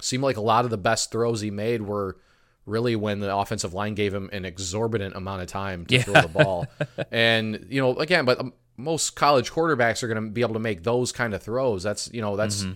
seemed 0.00 0.22
like 0.22 0.36
a 0.36 0.42
lot 0.42 0.64
of 0.64 0.70
the 0.70 0.78
best 0.78 1.10
throws 1.10 1.40
he 1.40 1.50
made 1.50 1.82
were 1.82 2.16
really 2.64 2.96
when 2.96 3.20
the 3.20 3.34
offensive 3.34 3.74
line 3.74 3.94
gave 3.94 4.12
him 4.12 4.28
an 4.32 4.44
exorbitant 4.44 5.14
amount 5.14 5.42
of 5.42 5.48
time 5.48 5.86
to 5.86 5.94
yeah. 5.94 6.02
throw 6.02 6.20
the 6.20 6.28
ball. 6.28 6.66
and 7.10 7.66
you 7.68 7.80
know, 7.80 7.96
again, 7.96 8.24
but 8.24 8.40
um, 8.40 8.52
most 8.76 9.16
college 9.16 9.50
quarterbacks 9.50 10.02
are 10.02 10.08
going 10.08 10.22
to 10.22 10.30
be 10.30 10.42
able 10.42 10.54
to 10.54 10.60
make 10.60 10.82
those 10.82 11.12
kind 11.12 11.34
of 11.34 11.42
throws. 11.42 11.82
That's 11.82 12.12
you 12.12 12.20
know 12.20 12.36
that's 12.36 12.62
mm-hmm. 12.62 12.72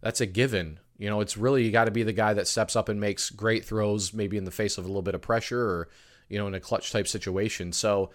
that's 0.00 0.20
a 0.20 0.26
given. 0.26 0.78
You 0.98 1.10
know, 1.10 1.20
it's 1.20 1.36
really 1.36 1.64
you 1.64 1.72
got 1.72 1.86
to 1.86 1.90
be 1.90 2.04
the 2.04 2.12
guy 2.12 2.34
that 2.34 2.46
steps 2.46 2.76
up 2.76 2.88
and 2.88 3.00
makes 3.00 3.30
great 3.30 3.64
throws, 3.64 4.12
maybe 4.14 4.36
in 4.36 4.44
the 4.44 4.50
face 4.50 4.78
of 4.78 4.84
a 4.84 4.88
little 4.88 5.02
bit 5.02 5.14
of 5.14 5.22
pressure 5.22 5.60
or 5.60 5.88
you 6.28 6.38
know 6.38 6.46
in 6.46 6.54
a 6.54 6.60
clutch 6.60 6.92
type 6.92 7.08
situation. 7.08 7.72
So 7.72 8.10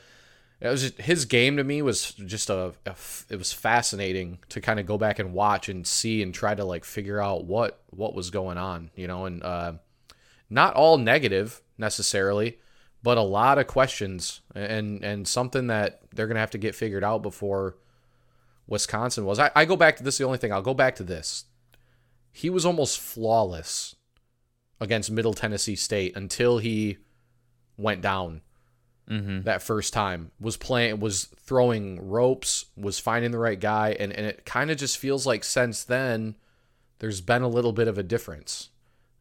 it 0.59 0.69
was 0.69 0.81
just, 0.81 0.97
his 0.99 1.25
game 1.25 1.57
to 1.57 1.63
me 1.63 1.81
was 1.81 2.11
just 2.13 2.49
a, 2.49 2.73
a, 2.85 2.95
it 3.29 3.37
was 3.37 3.53
fascinating 3.53 4.39
to 4.49 4.61
kind 4.61 4.79
of 4.79 4.85
go 4.85 4.97
back 4.97 5.19
and 5.19 5.33
watch 5.33 5.69
and 5.69 5.85
see 5.85 6.23
and 6.23 6.33
try 6.33 6.55
to 6.55 6.65
like 6.65 6.83
figure 6.83 7.21
out 7.21 7.45
what 7.45 7.79
what 7.91 8.15
was 8.15 8.31
going 8.31 8.57
on 8.57 8.89
you 8.95 9.07
know 9.07 9.25
and 9.25 9.43
uh, 9.43 9.73
not 10.49 10.73
all 10.73 10.97
negative 10.97 11.61
necessarily 11.77 12.57
but 13.03 13.17
a 13.17 13.21
lot 13.21 13.57
of 13.57 13.67
questions 13.67 14.41
and 14.55 15.03
and 15.03 15.27
something 15.27 15.67
that 15.67 16.01
they're 16.13 16.27
gonna 16.27 16.39
have 16.39 16.51
to 16.51 16.57
get 16.57 16.75
figured 16.75 17.03
out 17.03 17.21
before 17.21 17.77
Wisconsin 18.67 19.25
was 19.25 19.39
I, 19.39 19.51
I 19.55 19.65
go 19.65 19.75
back 19.75 19.97
to 19.97 20.03
this 20.03 20.17
the 20.17 20.25
only 20.25 20.37
thing 20.37 20.51
I'll 20.51 20.61
go 20.61 20.73
back 20.73 20.95
to 20.95 21.03
this 21.03 21.45
he 22.31 22.49
was 22.49 22.65
almost 22.65 22.99
flawless 22.99 23.95
against 24.79 25.09
Middle 25.09 25.33
Tennessee 25.33 25.75
State 25.75 26.15
until 26.15 26.59
he 26.59 26.97
went 27.77 28.01
down 28.01 28.41
mm-hmm. 29.09 29.41
that 29.41 29.61
first 29.61 29.93
time 29.93 30.31
was 30.39 30.57
playing 30.57 30.99
was 30.99 31.25
throwing 31.25 32.07
ropes 32.07 32.65
was 32.75 32.99
finding 32.99 33.31
the 33.31 33.39
right 33.39 33.59
guy 33.59 33.95
and, 33.99 34.11
and 34.13 34.25
it 34.25 34.45
kind 34.45 34.71
of 34.71 34.77
just 34.77 34.97
feels 34.97 35.25
like 35.25 35.43
since 35.43 35.83
then 35.83 36.35
there's 36.99 37.21
been 37.21 37.41
a 37.41 37.47
little 37.47 37.73
bit 37.73 37.87
of 37.87 37.97
a 37.97 38.03
difference 38.03 38.69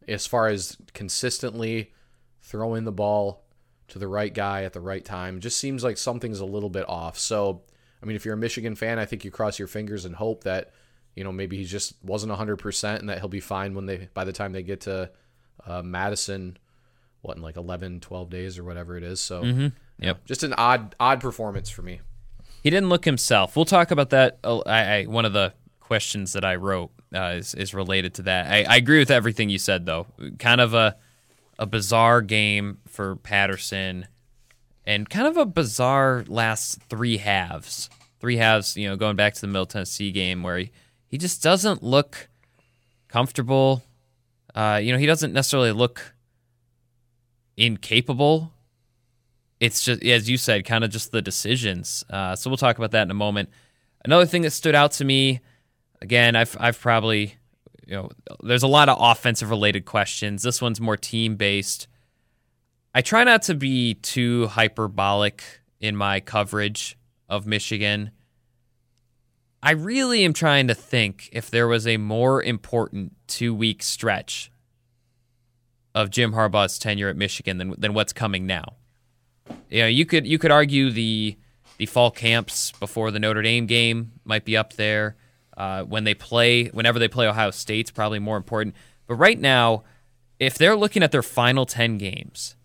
as 0.09 0.26
far 0.26 0.49
as 0.49 0.76
consistently 0.95 1.92
throwing 2.40 2.85
the 2.85 2.92
ball 2.92 3.46
to 3.88 3.99
the 3.99 4.09
right 4.09 4.33
guy 4.33 4.64
at 4.64 4.73
the 4.73 4.81
right 4.81 5.05
time. 5.05 5.40
Just 5.40 5.59
seems 5.59 5.85
like 5.85 5.99
something's 5.99 6.40
a 6.40 6.45
little 6.45 6.71
bit 6.71 6.88
off. 6.88 7.19
So, 7.19 7.62
I 8.02 8.07
mean, 8.07 8.16
if 8.16 8.25
you're 8.25 8.35
a 8.35 8.38
Michigan 8.38 8.75
fan, 8.75 8.99
I 8.99 9.05
think 9.05 9.25
you 9.25 9.31
cross 9.31 9.59
your 9.59 9.69
fingers 9.69 10.05
and 10.05 10.14
hope 10.14 10.45
that 10.45 10.73
you 11.14 11.25
know 11.25 11.33
maybe 11.33 11.57
he 11.57 11.64
just 11.64 11.95
wasn't 12.02 12.33
100% 12.33 12.99
and 12.99 13.09
that 13.09 13.19
he'll 13.19 13.28
be 13.28 13.40
fine 13.40 13.75
when 13.75 13.87
they 13.87 14.09
by 14.14 14.25
the 14.25 14.33
time 14.33 14.52
they 14.52 14.62
get 14.62 14.83
to 14.83 15.11
uh, 15.66 15.83
Madison 15.83 16.59
what 17.23 17.37
in 17.37 17.43
like 17.43 17.57
11 17.57 18.00
12 18.00 18.31
days 18.31 18.59
or 18.59 18.64
whatever 18.64 18.97
it 18.97 19.02
is. 19.02 19.21
So 19.21 19.43
mm-hmm. 19.43 19.69
yep. 19.99 20.25
just 20.25 20.43
an 20.43 20.55
odd 20.55 20.95
odd 21.00 21.21
performance 21.21 21.69
for 21.69 21.83
me. 21.83 22.00
He 22.62 22.71
didn't 22.71 22.88
look 22.88 23.05
himself. 23.05 23.57
We'll 23.57 23.64
talk 23.64 23.90
about 23.90 24.11
that. 24.11 24.38
I, 24.45 24.59
I 24.66 25.05
one 25.05 25.25
of 25.25 25.33
the 25.33 25.52
questions 25.81 26.33
that 26.33 26.45
i 26.45 26.57
wrote 26.57 26.90
uh, 27.14 27.35
is, 27.37 27.55
is 27.55 27.73
related 27.73 28.14
to 28.14 28.23
that. 28.23 28.50
I, 28.50 28.64
I 28.64 28.76
agree 28.76 28.99
with 28.99 29.11
everything 29.11 29.50
you 29.50 29.59
said 29.59 29.87
though. 29.87 30.07
Kind 30.38 30.61
of 30.61 30.75
a 30.75 30.97
a 31.59 31.67
bizarre 31.67 32.23
game 32.23 32.79
for 32.87 33.17
patterson 33.17 34.07
and 34.85 35.09
kind 35.09 35.27
of 35.27 35.37
a 35.37 35.47
bizarre 35.47 36.25
last 36.29 36.81
three 36.89 37.17
halves 37.17 37.89
three 38.21 38.37
halves 38.37 38.77
you 38.77 38.89
know 38.89 38.97
going 38.97 39.17
back 39.17 39.35
to 39.35 39.41
the 39.41 39.47
middle 39.47 39.67
tennessee 39.67 40.11
game 40.11 40.43
where 40.43 40.59
he, 40.59 40.71
he 41.09 41.19
just 41.19 41.43
doesn't 41.43 41.83
look 41.83 42.29
comfortable 43.09 43.83
uh, 44.57 44.81
you 44.83 44.91
know, 44.91 44.99
he 44.99 45.07
doesn't 45.07 45.35
necessarily 45.35 45.71
look 45.71 46.15
incapable. 47.59 48.53
It's 49.61 49.83
just, 49.83 50.03
as 50.03 50.31
you 50.31 50.39
said, 50.39 50.65
kind 50.65 50.83
of 50.83 50.91
just 50.91 51.13
the 51.13 51.21
decisions. 51.21 52.05
Uh, 52.09 52.35
so 52.35 52.49
we'll 52.49 52.57
talk 52.57 52.79
about 52.79 52.93
that 52.93 53.03
in 53.03 53.11
a 53.11 53.15
moment. 53.15 53.51
Another 54.03 54.25
thing 54.25 54.43
that 54.43 54.53
stood 54.53 54.75
out 54.75 54.93
to 54.93 55.05
me, 55.05 55.41
again, 56.01 56.35
I've 56.37 56.57
I've 56.59 56.81
probably, 56.81 57.37
you 57.87 57.95
know, 57.95 58.11
there's 58.43 58.62
a 58.62 58.69
lot 58.69 58.88
of 58.88 58.99
offensive 59.00 59.50
related 59.50 59.85
questions. 59.85 60.43
This 60.43 60.61
one's 60.61 60.81
more 60.81 60.97
team 60.97 61.37
based. 61.37 61.87
I 62.95 63.00
try 63.00 63.25
not 63.25 63.43
to 63.43 63.55
be 63.55 63.95
too 63.95 64.49
hyperbolic 64.49 65.43
in 65.81 65.97
my 65.97 66.21
coverage 66.21 66.99
of 67.28 67.47
Michigan. 67.47 68.11
I 69.62 69.73
really 69.73 70.25
am 70.25 70.33
trying 70.33 70.69
to 70.69 70.75
think 70.75 71.28
if 71.33 71.50
there 71.50 71.69
was 71.69 71.87
a 71.87 71.97
more 71.97 72.43
important 72.43 73.12
two 73.26 73.55
week 73.55 73.83
stretch 73.83 74.50
of 75.95 76.11
Jim 76.11 76.33
Harbaugh's 76.33 76.78
tenure 76.78 77.09
at 77.09 77.16
Michigan 77.16 77.59
than 77.59 77.75
than 77.78 77.95
what's 77.95 78.12
coming 78.12 78.47
now. 78.47 78.75
You 79.71 79.83
know, 79.83 79.88
you 79.88 80.07
could 80.07 80.26
you 80.26 80.38
could 80.38 80.50
argue 80.50 80.90
the 80.90 81.37
the 81.78 81.87
fall 81.87 82.11
camps 82.11 82.73
before 82.73 83.11
the 83.11 83.19
Notre 83.19 83.43
Dame 83.43 83.66
game 83.66 84.12
might 84.25 84.45
be 84.45 84.57
up 84.57 84.75
there. 84.75 85.16
Uh, 85.57 85.85
when 85.85 86.05
they 86.05 86.13
play, 86.15 86.67
whenever 86.67 86.99
they 86.99 87.09
play 87.09 87.27
Ohio 87.27 87.51
State's 87.51 87.91
probably 87.91 88.19
more 88.19 88.37
important. 88.37 88.75
But 89.07 89.15
right 89.15 89.39
now, 89.39 89.85
if 90.39 90.59
they're 90.59 90.77
looking 90.77 91.03
at 91.03 91.13
their 91.13 91.23
final 91.23 91.65
ten 91.65 91.97
games, 91.97 92.57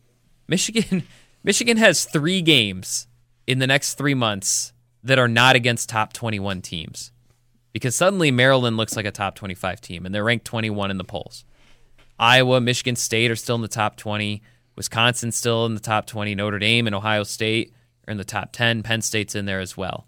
Michigan 0.48 1.04
Michigan 1.44 1.78
has 1.78 2.06
three 2.06 2.42
games 2.42 3.08
in 3.48 3.60
the 3.60 3.68
next 3.68 3.96
three 3.96 4.14
months 4.14 4.74
that 5.04 5.18
are 5.18 5.28
not 5.28 5.56
against 5.56 5.90
top 5.90 6.14
21 6.14 6.62
teams. 6.62 7.12
Because 7.74 7.96
suddenly 7.96 8.32
Maryland 8.32 8.78
looks 8.78 8.96
like 8.96 9.06
a 9.06 9.12
top 9.12 9.36
25 9.36 9.82
team 9.82 10.06
and 10.06 10.14
they're 10.14 10.24
ranked 10.24 10.46
21 10.46 10.92
in 10.92 10.98
the 10.98 11.04
polls. 11.04 11.46
Iowa, 12.20 12.62
Michigan 12.62 12.96
State 12.96 13.32
are 13.32 13.36
still 13.36 13.56
in 13.56 13.62
the 13.62 13.68
top 13.68 13.98
20. 13.98 14.44
Wisconsin 14.76 15.32
still 15.32 15.66
in 15.66 15.74
the 15.74 15.80
top 15.80 16.06
20. 16.06 16.36
Notre 16.36 16.60
Dame 16.60 16.86
and 16.86 16.96
Ohio 16.96 17.24
State 17.24 17.74
are 18.08 18.12
in 18.12 18.18
the 18.18 18.24
top 18.24 18.52
10. 18.52 18.84
Penn 18.84 19.02
State's 19.02 19.36
in 19.36 19.46
there 19.46 19.60
as 19.60 19.76
well. 19.76 20.06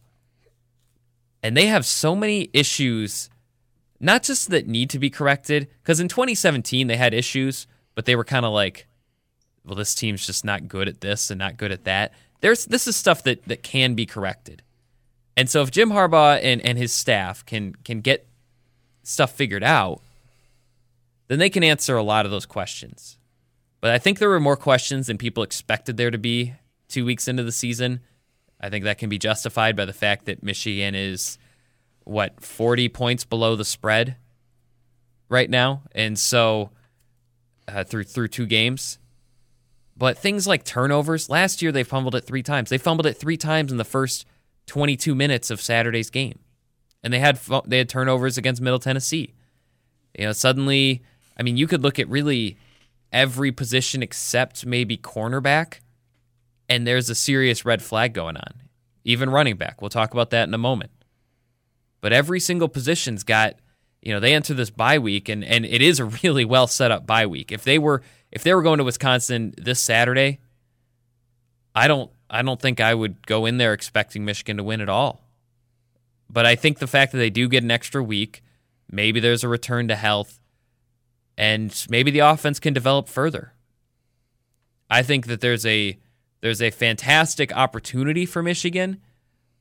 And 1.44 1.56
they 1.58 1.68
have 1.68 1.86
so 1.86 2.16
many 2.16 2.50
issues, 2.54 3.30
not 4.00 4.24
just 4.24 4.50
that 4.50 4.66
need 4.66 4.90
to 4.92 5.00
be 5.00 5.10
corrected, 5.10 5.68
because 5.84 6.00
in 6.00 6.08
2017 6.08 6.88
they 6.88 6.96
had 6.96 7.14
issues, 7.14 7.68
but 7.94 8.06
they 8.06 8.16
were 8.16 8.24
kind 8.24 8.46
of 8.46 8.54
like, 8.54 8.88
well, 9.66 9.76
this 9.76 9.94
team's 9.94 10.26
just 10.26 10.46
not 10.46 10.68
good 10.68 10.88
at 10.88 11.02
this 11.02 11.30
and 11.30 11.38
not 11.38 11.58
good 11.58 11.72
at 11.72 11.84
that. 11.84 12.14
There's 12.40 12.66
this 12.66 12.88
is 12.88 12.96
stuff 12.96 13.24
that, 13.24 13.44
that 13.46 13.62
can 13.62 13.94
be 13.94 14.06
corrected. 14.06 14.64
And 15.36 15.50
so 15.50 15.62
if 15.62 15.72
Jim 15.72 15.92
Harbaugh 15.92 16.40
and, 16.42 16.62
and 16.62 16.78
his 16.78 16.94
staff 16.94 17.46
can 17.46 17.76
can 17.84 18.02
get 18.02 18.28
stuff 19.04 19.32
figured 19.34 19.64
out, 19.64 20.02
then 21.28 21.40
they 21.40 21.50
can 21.50 21.64
answer 21.64 21.96
a 21.96 22.04
lot 22.04 22.26
of 22.26 22.32
those 22.32 22.46
questions. 22.46 23.18
But 23.82 23.92
I 23.92 23.98
think 23.98 24.20
there 24.20 24.30
were 24.30 24.40
more 24.40 24.56
questions 24.56 25.08
than 25.08 25.18
people 25.18 25.44
expected 25.44 25.98
there 25.98 26.12
to 26.12 26.18
be 26.18 26.54
two 26.88 27.06
weeks 27.06 27.28
into 27.28 27.44
the 27.44 27.52
season. 27.52 28.02
I 28.64 28.70
think 28.70 28.86
that 28.86 28.98
can 28.98 29.10
be 29.10 29.20
justified 29.20 29.76
by 29.76 29.84
the 29.84 29.92
fact 29.92 30.26
that 30.26 30.42
Michigan 30.42 30.96
is 30.96 31.38
what 32.06 32.42
40 32.42 32.88
points 32.88 33.26
below 33.26 33.58
the 33.58 33.66
spread 33.66 34.16
right 35.28 35.50
now, 35.50 35.82
and 35.92 36.18
so 36.18 36.70
uh, 37.68 37.84
through 37.84 38.06
through 38.06 38.30
two 38.30 38.46
games. 38.46 39.00
But 39.98 40.18
things 40.18 40.48
like 40.48 40.64
turnovers, 40.64 41.30
last 41.30 41.62
year 41.62 41.74
they 41.74 41.84
fumbled 41.84 42.16
it 42.16 42.22
three 42.22 42.42
times. 42.42 42.70
They 42.70 42.78
fumbled 42.78 43.06
it 43.06 43.16
three 43.18 43.36
times 43.36 43.70
in 43.70 43.78
the 43.78 43.84
first 43.84 44.26
22 44.68 45.14
minutes 45.14 45.52
of 45.52 45.60
Saturday's 45.60 46.10
game, 46.10 46.40
and 47.04 47.14
they 47.14 47.20
had 47.20 47.40
they 47.66 47.80
had 47.80 47.90
turnovers 47.90 48.38
against 48.38 48.62
Middle 48.62 48.80
Tennessee. 48.80 49.34
You 50.18 50.28
know, 50.28 50.32
suddenly, 50.32 51.04
I 51.38 51.44
mean, 51.44 51.58
you 51.58 51.68
could 51.68 51.84
look 51.84 52.00
at 52.00 52.08
really 52.08 52.58
every 53.12 53.52
position 53.52 54.02
except 54.02 54.66
maybe 54.66 54.96
cornerback, 54.98 55.80
and 56.74 56.88
there's 56.88 57.10
a 57.10 57.16
serious 57.16 57.66
red 57.66 57.84
flag 57.84 58.14
going 58.14 58.36
on. 58.36 58.54
Even 59.04 59.30
running 59.30 59.58
back. 59.58 59.80
We'll 59.80 59.90
talk 59.90 60.12
about 60.14 60.32
that 60.32 60.48
in 60.48 60.54
a 60.54 60.58
moment. 60.58 60.92
But 62.02 62.14
every 62.14 62.40
single 62.40 62.68
position's 62.68 63.24
got, 63.24 63.56
you 64.02 64.12
know, 64.12 64.20
they 64.20 64.34
enter 64.34 64.54
this 64.54 64.70
bye 64.70 64.98
week, 64.98 65.30
and 65.30 65.44
and 65.44 65.66
it 65.66 65.82
is 65.82 66.00
a 66.00 66.06
really 66.24 66.46
well 66.46 66.68
set 66.68 66.92
up 66.92 67.06
bye 67.06 67.28
week. 67.28 67.52
If 67.52 67.64
they 67.64 67.78
were 67.78 68.02
if 68.32 68.44
they 68.44 68.54
were 68.54 68.64
going 68.64 68.80
to 68.80 68.84
Wisconsin 68.84 69.54
this 69.58 69.80
Saturday, 69.80 70.40
I 71.76 71.88
don't 71.88 72.12
I 72.30 72.42
don't 72.42 72.60
think 72.60 72.80
I 72.82 72.94
would 72.94 73.28
go 73.28 73.46
in 73.46 73.58
there 73.58 73.74
expecting 73.74 74.26
Michigan 74.26 74.58
to 74.58 74.64
win 74.64 74.82
at 74.82 74.90
all. 74.90 75.22
But 76.30 76.46
I 76.48 76.56
think 76.56 76.80
the 76.80 76.88
fact 76.88 77.12
that 77.12 77.20
they 77.20 77.30
do 77.30 77.48
get 77.48 77.64
an 77.64 77.72
extra 77.72 78.04
week, 78.04 78.42
maybe 78.90 79.20
there's 79.20 79.44
a 79.44 79.48
return 79.48 79.88
to 79.90 79.96
health, 79.96 80.40
and 81.38 81.86
maybe 81.90 82.10
the 82.10 82.20
offense 82.20 82.60
can 82.60 82.74
develop 82.74 83.08
further. 83.08 83.54
I 84.90 85.04
think 85.04 85.28
that 85.28 85.42
there's 85.42 85.66
a 85.66 86.00
there's 86.44 86.62
a 86.62 86.72
fantastic 86.72 87.56
opportunity 87.56 88.26
for 88.26 88.44
Michigan, 88.44 89.00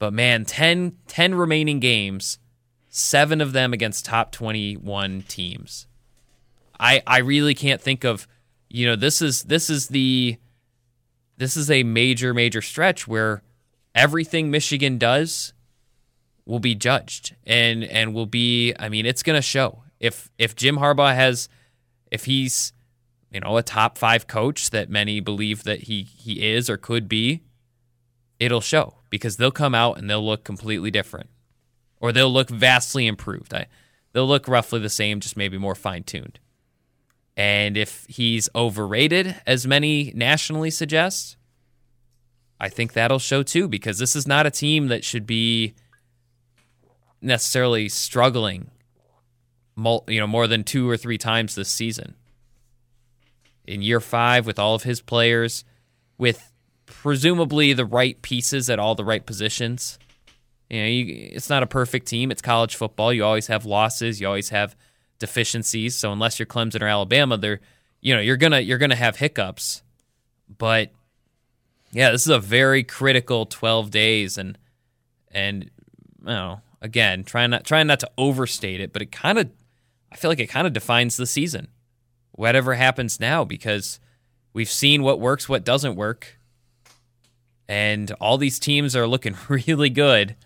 but 0.01 0.13
man, 0.13 0.45
10, 0.45 0.97
10 1.07 1.35
remaining 1.37 1.79
games, 1.79 2.41
seven 2.89 3.41
of 3.41 3.53
them 3.53 3.73
against 3.73 4.05
top 4.05 4.33
21 4.33 5.23
teams. 5.29 5.87
I 6.81 7.01
I 7.07 7.19
really 7.19 7.55
can't 7.55 7.81
think 7.81 8.03
of, 8.03 8.27
you 8.69 8.85
know, 8.85 8.97
this 8.97 9.23
is 9.23 9.45
this 9.45 9.71
is 9.71 9.89
the 9.89 10.39
this 11.37 11.57
is 11.57 11.71
a 11.71 11.85
major, 11.85 12.35
major 12.35 12.61
stretch 12.61 13.07
where 13.07 13.45
everything 13.95 14.51
Michigan 14.51 14.99
does 14.99 15.53
will 16.47 16.59
be 16.59 16.75
judged 16.75 17.37
and 17.47 17.85
and 17.85 18.13
will 18.13 18.27
be 18.27 18.75
I 18.77 18.89
mean 18.89 19.07
it's 19.07 19.23
going 19.23 19.39
to 19.39 19.43
show. 19.43 19.85
If 20.01 20.33
if 20.37 20.57
Jim 20.57 20.79
Harbaugh 20.79 21.15
has 21.15 21.49
if 22.11 22.25
he's 22.25 22.73
you 23.33 23.41
know 23.41 23.57
a 23.57 23.63
top 23.63 23.99
5 23.99 24.27
coach 24.27 24.71
that 24.71 24.91
many 24.91 25.21
believe 25.21 25.65
that 25.65 25.83
he 25.83 26.03
he 26.03 26.53
is 26.53 26.69
or 26.69 26.77
could 26.77 27.09
be, 27.09 27.43
it'll 28.39 28.61
show 28.61 28.99
because 29.11 29.37
they'll 29.37 29.51
come 29.51 29.75
out 29.75 29.99
and 29.99 30.09
they'll 30.09 30.25
look 30.25 30.45
completely 30.45 30.91
different 30.91 31.31
or 32.01 32.13
they'll 32.13 32.33
look 32.33 32.51
vastly 32.51 33.07
improved. 33.07 33.55
I, 33.55 33.67
they'll 34.13 34.27
look 34.27 34.49
roughly 34.49 34.81
the 34.81 34.91
same 34.91 35.21
just 35.21 35.37
maybe 35.37 35.57
more 35.59 35.75
fine-tuned. 35.75 36.39
And 37.37 37.77
if 37.77 38.05
he's 38.09 38.49
overrated, 38.55 39.41
as 39.47 39.67
many 39.67 40.13
nationally 40.15 40.71
suggest, 40.71 41.37
I 42.61 42.69
think 42.69 42.93
that'll 42.93 43.19
show 43.19 43.43
too, 43.43 43.69
because 43.69 43.99
this 43.99 44.15
is 44.15 44.27
not 44.27 44.47
a 44.47 44.51
team 44.51 44.89
that 44.89 45.05
should 45.05 45.27
be 45.27 45.75
necessarily 47.21 47.89
struggling, 47.89 48.71
you 49.77 50.21
know, 50.21 50.27
more 50.27 50.47
than 50.47 50.63
two 50.65 50.89
or 50.89 50.97
three 50.97 51.19
times 51.19 51.55
this 51.55 51.69
season. 51.69 52.15
In 53.73 53.81
year 53.81 54.01
five, 54.01 54.47
with 54.47 54.59
all 54.59 54.75
of 54.75 54.83
his 54.83 55.01
players, 55.01 55.65
with 56.19 56.53
presumably 56.85 57.73
the 57.73 57.87
right 57.87 58.21
pieces 58.21 58.69
at 58.69 58.79
all 58.79 58.95
the 58.95 59.05
right 59.05 59.25
positions. 59.25 59.99
You 60.69 60.81
know, 60.81 60.87
you, 60.87 61.31
it's 61.33 61.49
not 61.49 61.63
a 61.63 61.67
perfect 61.67 62.07
team. 62.07 62.31
It's 62.31 62.43
college 62.43 62.77
football. 62.77 63.13
You 63.13 63.25
always 63.25 63.47
have 63.47 63.65
losses. 63.65 64.21
You 64.21 64.27
always 64.27 64.51
have 64.51 64.77
deficiencies. 65.19 65.97
So 65.97 66.13
unless 66.13 66.39
you're 66.39 66.47
Clemson 66.47 66.83
or 66.83 66.87
Alabama, 66.87 67.39
they're 67.39 67.61
you 68.01 68.15
know 68.15 68.21
you're 68.21 68.37
gonna 68.37 68.61
you're 68.61 68.79
gonna 68.79 68.95
have 68.95 69.17
hiccups. 69.17 69.83
But 70.59 70.91
yeah, 71.93 72.11
this 72.11 72.23
is 72.23 72.33
a 72.33 72.39
very 72.39 72.83
critical 72.85 73.47
12 73.47 73.91
days, 73.91 74.37
and 74.37 74.59
and 75.31 75.65
you 75.65 76.27
know 76.27 76.61
again 76.83 77.25
trying 77.25 77.51
not 77.51 77.65
trying 77.65 77.87
not 77.87 78.01
to 78.01 78.11
overstate 78.19 78.81
it, 78.81 78.93
but 78.93 79.01
it 79.01 79.13
kind 79.13 79.39
of 79.39 79.51
I 80.11 80.17
feel 80.17 80.31
like 80.31 80.41
it 80.41 80.49
kind 80.49 80.67
of 80.67 80.75
defines 80.75 81.17
the 81.17 81.27
season. 81.27 81.69
Whatever 82.33 82.75
happens 82.75 83.21
now, 83.21 83.45
because 83.45 84.01
we've 84.53 84.71
seen 84.71 85.03
what 85.03 85.21
works, 85.21 85.49
what 85.49 85.65
doesn't 85.65 85.97
work, 85.97 86.39
and 87.69 88.11
all 88.21 88.39
these 88.39 88.59
teams 88.59 88.97
are 88.97 89.07
looking 89.07 89.37
really 89.49 89.91
good. 89.91 90.37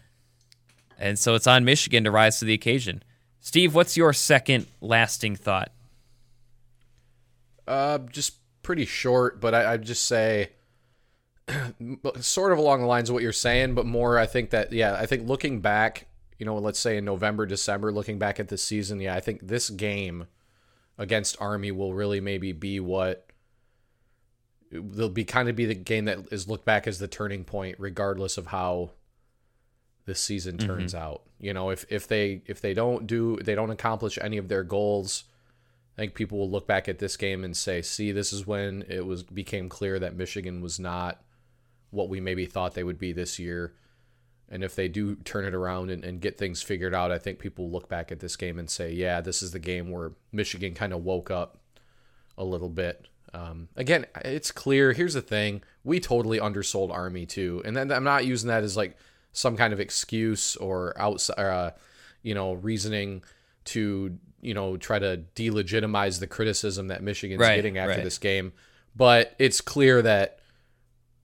And 0.99 1.19
so 1.19 1.35
it's 1.35 1.47
on 1.47 1.65
Michigan 1.65 2.05
to 2.05 2.11
rise 2.11 2.39
to 2.39 2.45
the 2.45 2.55
occasion. 2.55 3.03
Steve, 3.41 3.75
what's 3.75 3.97
your 3.97 4.13
second 4.13 4.67
lasting 4.81 5.37
thought? 5.37 5.71
Uh, 7.67 7.99
just 7.99 8.35
pretty 8.63 8.85
short, 8.85 9.41
but 9.41 9.55
I, 9.55 9.75
I'd 9.75 9.83
just 9.83 10.07
say 10.07 10.51
sort 12.21 12.53
of 12.53 12.59
along 12.59 12.81
the 12.81 12.87
lines 12.87 13.09
of 13.09 13.15
what 13.15 13.23
you're 13.23 13.33
saying, 13.33 13.75
but 13.75 13.87
more. 13.87 14.19
I 14.19 14.27
think 14.27 14.51
that 14.51 14.73
yeah, 14.73 14.95
I 14.95 15.07
think 15.07 15.29
looking 15.29 15.61
back, 15.61 16.09
you 16.39 16.47
know, 16.47 16.57
let's 16.57 16.79
say 16.79 16.97
in 16.97 17.05
November, 17.05 17.47
December, 17.47 17.93
looking 17.93 18.19
back 18.19 18.41
at 18.41 18.49
this 18.49 18.63
season, 18.63 19.01
yeah, 19.01 19.15
I 19.15 19.21
think 19.21 19.47
this 19.47 19.71
game 19.71 20.27
against 20.99 21.41
Army 21.41 21.71
will 21.71 21.95
really 21.95 22.21
maybe 22.21 22.53
be 22.53 22.81
what 22.81 23.27
they'll 24.71 25.09
be 25.09 25.25
kind 25.25 25.49
of 25.49 25.57
be 25.57 25.67
the 25.67 25.75
game 25.75 26.07
that 26.07 26.19
is 26.33 26.49
looked 26.49 26.65
back 26.65 26.87
as 26.87 26.99
the 26.99 27.09
turning 27.09 27.45
point, 27.45 27.77
regardless 27.79 28.37
of 28.37 28.49
how 28.49 28.91
this 30.07 30.21
season 30.21 30.59
turns 30.59 30.95
mm-hmm. 30.95 31.05
out. 31.05 31.23
You 31.39 31.53
know, 31.53 31.71
if 31.71 31.85
if 31.91 32.07
they 32.09 32.43
if 32.47 32.61
they 32.61 32.75
don't 32.75 33.07
do 33.07 33.37
they 33.37 33.55
don't 33.55 33.71
accomplish 33.71 34.19
any 34.21 34.39
of 34.39 34.49
their 34.49 34.65
goals, 34.65 35.25
I 35.97 36.03
think 36.03 36.15
people 36.15 36.39
will 36.39 36.51
look 36.51 36.67
back 36.67 36.89
at 36.89 36.99
this 36.99 37.17
game 37.17 37.45
and 37.45 37.57
say, 37.57 37.83
"See, 37.83 38.13
this 38.13 38.33
is 38.33 38.47
when 38.47 38.85
it 38.89 39.07
was 39.07 39.23
became 39.23 39.69
clear 39.69 39.99
that 39.99 40.17
Michigan 40.17 40.61
was 40.61 40.79
not 40.79 41.23
what 41.91 42.09
we 42.09 42.21
maybe 42.21 42.47
thought 42.47 42.75
they 42.75 42.85
would 42.85 42.99
be 42.99 43.13
this 43.13 43.39
year." 43.39 43.75
And 44.49 44.63
if 44.63 44.77
they 44.77 44.89
do 44.89 45.17
turn 45.17 45.45
it 45.45 45.55
around 45.55 45.91
and, 45.91 46.05
and 46.05 46.21
get 46.21 46.39
things 46.39 46.63
figured 46.63 46.95
out, 46.95 47.11
I 47.11 47.19
think 47.19 47.39
people 47.39 47.71
look 47.71 47.89
back 47.89 48.13
at 48.13 48.21
this 48.21 48.37
game 48.37 48.59
and 48.59 48.71
say, 48.71 48.93
"Yeah, 48.93 49.21
this 49.21 49.43
is 49.43 49.51
the 49.51 49.59
game 49.59 49.91
where 49.91 50.13
Michigan 50.33 50.75
kind 50.75 50.93
of 50.93 51.05
woke 51.05 51.31
up 51.31 51.59
a 52.39 52.45
little 52.45 52.69
bit." 52.69 53.09
Um, 53.35 53.69
again, 53.77 54.07
it's 54.25 54.53
clear. 54.53 54.93
Here's 54.93 55.15
the 55.15 55.23
thing: 55.23 55.63
we 55.83 55.99
totally 55.99 56.39
undersold 56.39 56.93
Army 56.93 57.27
too, 57.27 57.61
and 57.65 57.77
then 57.77 57.91
I'm 57.91 58.05
not 58.05 58.25
using 58.25 58.49
that 58.49 58.63
as 58.63 58.77
like 58.77 58.97
some 59.33 59.57
kind 59.57 59.73
of 59.73 59.81
excuse 59.81 60.57
or 60.57 60.95
outside, 60.97 61.39
uh, 61.39 61.71
you 62.23 62.35
know, 62.35 62.55
reasoning 62.55 63.25
to 63.65 64.17
you 64.41 64.55
know 64.55 64.77
try 64.77 64.99
to 65.01 65.25
delegitimize 65.35 66.21
the 66.21 66.27
criticism 66.29 66.89
that 66.89 67.03
Michigan's 67.03 67.41
right, 67.41 67.57
getting 67.57 67.79
after 67.79 67.97
right. 67.97 68.05
this 68.05 68.19
game. 68.19 68.53
But 68.95 69.35
it's 69.39 69.61
clear 69.61 70.03
that 70.03 70.39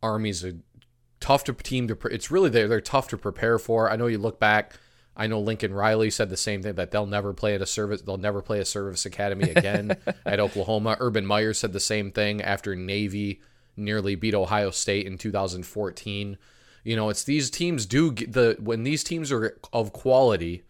Army's 0.02 0.44
a 0.44 0.54
tough 1.22 1.44
to 1.44 1.54
team 1.54 1.88
to. 1.88 1.96
It's 2.10 2.30
really 2.30 2.50
they're 2.50 2.68
they're 2.68 2.80
tough 2.80 3.08
to 3.08 3.16
prepare 3.16 3.58
for. 3.58 3.90
I 3.90 3.96
know 3.96 4.06
you 4.08 4.18
look 4.18 4.38
back. 4.38 4.74
I 5.16 5.26
know 5.26 5.40
Lincoln 5.40 5.74
Riley 5.74 6.10
said 6.10 6.30
the 6.30 6.36
same 6.36 6.62
thing 6.62 6.74
that 6.74 6.90
they'll 6.90 7.06
never 7.06 7.32
play 7.32 7.54
at 7.54 7.62
a 7.62 7.66
service. 7.66 8.02
They'll 8.02 8.16
never 8.16 8.42
play 8.42 8.60
a 8.60 8.64
service 8.64 9.04
academy 9.06 9.50
again 9.50 9.96
at 10.26 10.40
Oklahoma. 10.40 10.96
Urban 11.00 11.26
Meyer 11.26 11.52
said 11.52 11.72
the 11.72 11.80
same 11.80 12.10
thing 12.12 12.40
after 12.40 12.74
Navy 12.74 13.40
nearly 13.76 14.14
beat 14.14 14.34
Ohio 14.34 14.70
State 14.70 15.06
in 15.06 15.18
2014. 15.18 16.38
You 16.84 16.96
know, 16.96 17.10
it's 17.10 17.24
these 17.24 17.50
teams 17.50 17.86
do 17.86 18.10
the 18.10 18.56
when 18.58 18.82
these 18.82 19.04
teams 19.04 19.30
are 19.30 19.58
of 19.72 19.92
quality. 19.92 20.62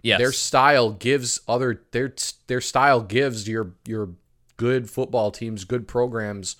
Yes. 0.00 0.18
Their 0.18 0.32
style 0.32 0.90
gives 0.90 1.40
other 1.46 1.82
their 1.92 2.14
their 2.46 2.60
style 2.60 3.02
gives 3.02 3.48
your 3.48 3.72
your 3.86 4.10
good 4.56 4.88
football 4.88 5.30
teams, 5.30 5.64
good 5.64 5.86
programs 5.86 6.56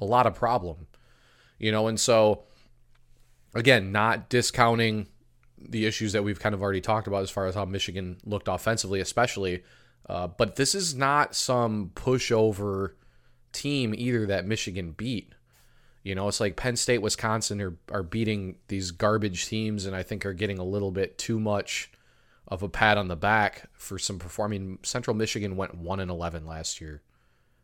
a 0.00 0.04
lot 0.04 0.26
of 0.26 0.34
problem. 0.34 0.86
You 1.58 1.70
know, 1.70 1.86
and 1.86 2.00
so 2.00 2.44
again, 3.54 3.92
not 3.92 4.28
discounting 4.28 5.06
the 5.58 5.86
issues 5.86 6.12
that 6.12 6.24
we've 6.24 6.40
kind 6.40 6.54
of 6.54 6.62
already 6.62 6.80
talked 6.80 7.06
about 7.06 7.22
as 7.22 7.30
far 7.30 7.46
as 7.46 7.54
how 7.54 7.64
Michigan 7.64 8.18
looked 8.24 8.48
offensively, 8.48 9.00
especially. 9.00 9.62
Uh, 10.08 10.26
but 10.26 10.56
this 10.56 10.74
is 10.74 10.94
not 10.94 11.34
some 11.34 11.92
pushover 11.94 12.94
team 13.52 13.94
either 13.96 14.26
that 14.26 14.46
Michigan 14.46 14.92
beat. 14.92 15.34
You 16.02 16.16
know, 16.16 16.26
it's 16.26 16.40
like 16.40 16.56
Penn 16.56 16.74
State, 16.74 16.98
Wisconsin 16.98 17.60
are, 17.60 17.76
are 17.90 18.02
beating 18.02 18.56
these 18.66 18.90
garbage 18.90 19.46
teams, 19.46 19.86
and 19.86 19.94
I 19.94 20.02
think 20.02 20.26
are 20.26 20.32
getting 20.32 20.58
a 20.58 20.64
little 20.64 20.90
bit 20.90 21.16
too 21.16 21.38
much 21.38 21.92
of 22.48 22.64
a 22.64 22.68
pat 22.68 22.98
on 22.98 23.06
the 23.06 23.14
back 23.14 23.70
for 23.74 24.00
some 24.00 24.18
performing. 24.18 24.80
Central 24.82 25.14
Michigan 25.14 25.56
went 25.56 25.76
one 25.76 26.00
and 26.00 26.10
eleven 26.10 26.44
last 26.44 26.80
year. 26.80 27.02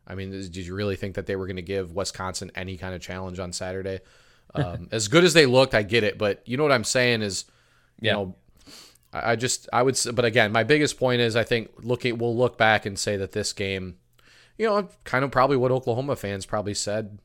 I 0.07 0.14
mean, 0.14 0.31
did 0.31 0.57
you 0.57 0.74
really 0.74 0.94
think 0.94 1.16
that 1.16 1.27
they 1.27 1.35
were 1.35 1.46
going 1.46 1.57
to 1.57 1.62
give 1.62 1.92
Wisconsin 1.92 2.53
any 2.55 2.77
kind 2.77 2.94
of 2.94 3.01
challenge 3.01 3.40
on 3.40 3.53
Saturday? 3.53 3.98
Um, 4.54 4.88
as 4.92 5.08
good 5.08 5.24
as 5.24 5.34
they 5.34 5.46
looked, 5.46 5.74
I 5.74 5.82
get 5.82 6.04
it, 6.04 6.18
but 6.18 6.42
you 6.46 6.56
know 6.56 6.62
what 6.62 6.72
I'm 6.72 6.84
saying 6.84 7.22
is, 7.22 7.44
you 8.00 8.06
yeah. 8.06 8.12
know, 8.14 8.34
I 9.12 9.37
just 9.37 9.68
I 9.72 9.82
would, 9.82 9.96
Say, 9.96 10.11
but 10.11 10.24
again, 10.24 10.52
my 10.52 10.64
biggest 10.64 10.98
point 10.98 11.20
is 11.20 11.37
I 11.37 11.44
think 11.44 11.70
looking 11.82 12.18
we'll 12.18 12.37
look 12.37 12.58
back 12.58 12.87
and 12.87 12.98
say 12.98 13.16
that 13.16 13.32
this 13.32 13.52
game, 13.52 13.96
you 14.56 14.66
know, 14.66 14.88
kind 15.04 15.24
of 15.24 15.30
probably 15.30 15.56
what 15.56 15.70
Oklahoma 15.70 16.16
fans 16.16 16.46
probably 16.46 16.74
said 16.74 17.18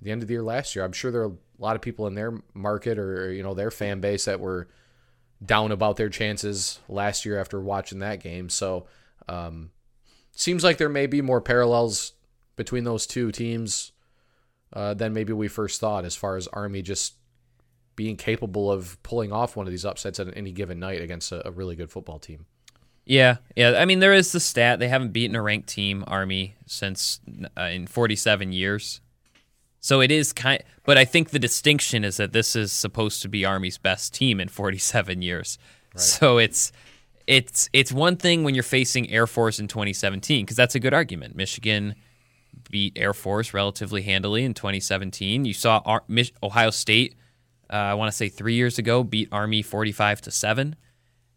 at 0.00 0.04
the 0.04 0.10
end 0.10 0.22
of 0.22 0.28
the 0.28 0.34
year 0.34 0.42
last 0.42 0.74
year. 0.74 0.84
I'm 0.84 0.92
sure 0.92 1.10
there 1.10 1.22
are 1.22 1.32
a 1.32 1.62
lot 1.62 1.76
of 1.76 1.82
people 1.82 2.06
in 2.06 2.14
their 2.14 2.34
market 2.54 2.98
or 2.98 3.32
you 3.32 3.42
know 3.42 3.54
their 3.54 3.70
fan 3.70 4.00
base 4.00 4.24
that 4.24 4.40
were 4.40 4.68
down 5.44 5.72
about 5.72 5.96
their 5.96 6.08
chances 6.08 6.78
last 6.88 7.24
year 7.24 7.38
after 7.38 7.60
watching 7.60 7.98
that 7.98 8.20
game. 8.20 8.48
So 8.48 8.86
um, 9.28 9.70
seems 10.32 10.64
like 10.64 10.78
there 10.78 10.88
may 10.88 11.06
be 11.06 11.20
more 11.20 11.40
parallels 11.40 12.12
between 12.56 12.84
those 12.84 13.06
two 13.06 13.32
teams 13.32 13.91
uh, 14.72 14.94
than 14.94 15.12
maybe 15.12 15.32
we 15.32 15.48
first 15.48 15.80
thought, 15.80 16.04
as 16.04 16.16
far 16.16 16.36
as 16.36 16.48
Army 16.48 16.82
just 16.82 17.14
being 17.94 18.16
capable 18.16 18.70
of 18.70 19.02
pulling 19.02 19.32
off 19.32 19.56
one 19.56 19.66
of 19.66 19.70
these 19.70 19.84
upsets 19.84 20.18
at 20.18 20.34
any 20.36 20.52
given 20.52 20.78
night 20.78 21.02
against 21.02 21.30
a, 21.32 21.46
a 21.46 21.50
really 21.50 21.76
good 21.76 21.90
football 21.90 22.18
team. 22.18 22.46
Yeah, 23.04 23.36
yeah. 23.56 23.74
I 23.78 23.84
mean, 23.84 23.98
there 23.98 24.12
is 24.12 24.32
the 24.32 24.40
stat 24.40 24.78
they 24.78 24.88
haven't 24.88 25.12
beaten 25.12 25.36
a 25.36 25.42
ranked 25.42 25.68
team, 25.68 26.04
Army, 26.06 26.54
since 26.66 27.20
uh, 27.56 27.62
in 27.62 27.86
47 27.86 28.52
years. 28.52 29.00
So 29.80 30.00
it 30.00 30.12
is 30.12 30.32
kind, 30.32 30.62
but 30.84 30.96
I 30.96 31.04
think 31.04 31.30
the 31.30 31.40
distinction 31.40 32.04
is 32.04 32.16
that 32.18 32.32
this 32.32 32.54
is 32.54 32.72
supposed 32.72 33.20
to 33.22 33.28
be 33.28 33.44
Army's 33.44 33.78
best 33.78 34.14
team 34.14 34.40
in 34.40 34.48
47 34.48 35.22
years. 35.22 35.58
Right. 35.94 36.00
So 36.00 36.38
it's 36.38 36.70
it's 37.26 37.68
it's 37.72 37.92
one 37.92 38.16
thing 38.16 38.44
when 38.44 38.54
you're 38.54 38.62
facing 38.62 39.10
Air 39.10 39.26
Force 39.26 39.58
in 39.58 39.66
2017 39.66 40.44
because 40.44 40.56
that's 40.56 40.76
a 40.76 40.80
good 40.80 40.94
argument. 40.94 41.34
Michigan 41.34 41.96
beat 42.72 42.94
Air 42.96 43.14
Force 43.14 43.54
relatively 43.54 44.02
handily 44.02 44.42
in 44.42 44.54
2017. 44.54 45.44
You 45.44 45.54
saw 45.54 45.80
Ar- 45.84 46.02
Mich- 46.08 46.32
Ohio 46.42 46.70
State, 46.70 47.14
uh, 47.70 47.76
I 47.76 47.94
want 47.94 48.10
to 48.10 48.16
say 48.16 48.28
three 48.28 48.54
years 48.54 48.78
ago, 48.78 49.04
beat 49.04 49.28
Army 49.30 49.62
45 49.62 50.22
to 50.22 50.30
seven, 50.32 50.74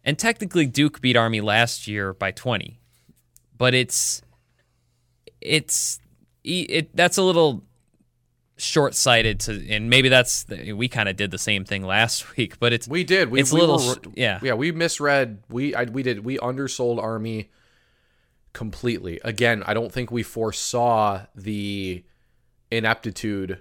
and 0.02 0.18
technically 0.18 0.66
Duke 0.66 1.00
beat 1.00 1.14
Army 1.14 1.40
last 1.40 1.86
year 1.86 2.12
by 2.12 2.32
20. 2.32 2.80
But 3.56 3.74
it's 3.74 4.22
it's 5.40 6.00
it 6.42 6.94
that's 6.96 7.18
a 7.18 7.22
little 7.22 7.62
short-sighted 8.58 9.38
to 9.38 9.68
and 9.70 9.90
maybe 9.90 10.08
that's 10.08 10.44
the, 10.44 10.72
we 10.72 10.88
kind 10.88 11.10
of 11.10 11.16
did 11.16 11.30
the 11.30 11.38
same 11.38 11.62
thing 11.64 11.82
last 11.82 12.36
week 12.36 12.58
but 12.58 12.72
it's 12.72 12.88
we 12.88 13.04
did 13.04 13.30
we, 13.30 13.38
it's 13.38 13.52
we 13.52 13.60
a 13.60 13.64
little 13.64 13.86
were, 13.86 13.96
yeah 14.14 14.40
yeah 14.42 14.54
we 14.54 14.72
misread 14.72 15.42
we 15.50 15.74
I, 15.74 15.84
we 15.84 16.02
did 16.02 16.24
we 16.24 16.38
undersold 16.38 16.98
army 16.98 17.50
completely 18.56 19.20
again 19.22 19.62
i 19.66 19.74
don't 19.74 19.92
think 19.92 20.10
we 20.10 20.22
foresaw 20.22 21.20
the 21.34 22.02
ineptitude 22.70 23.58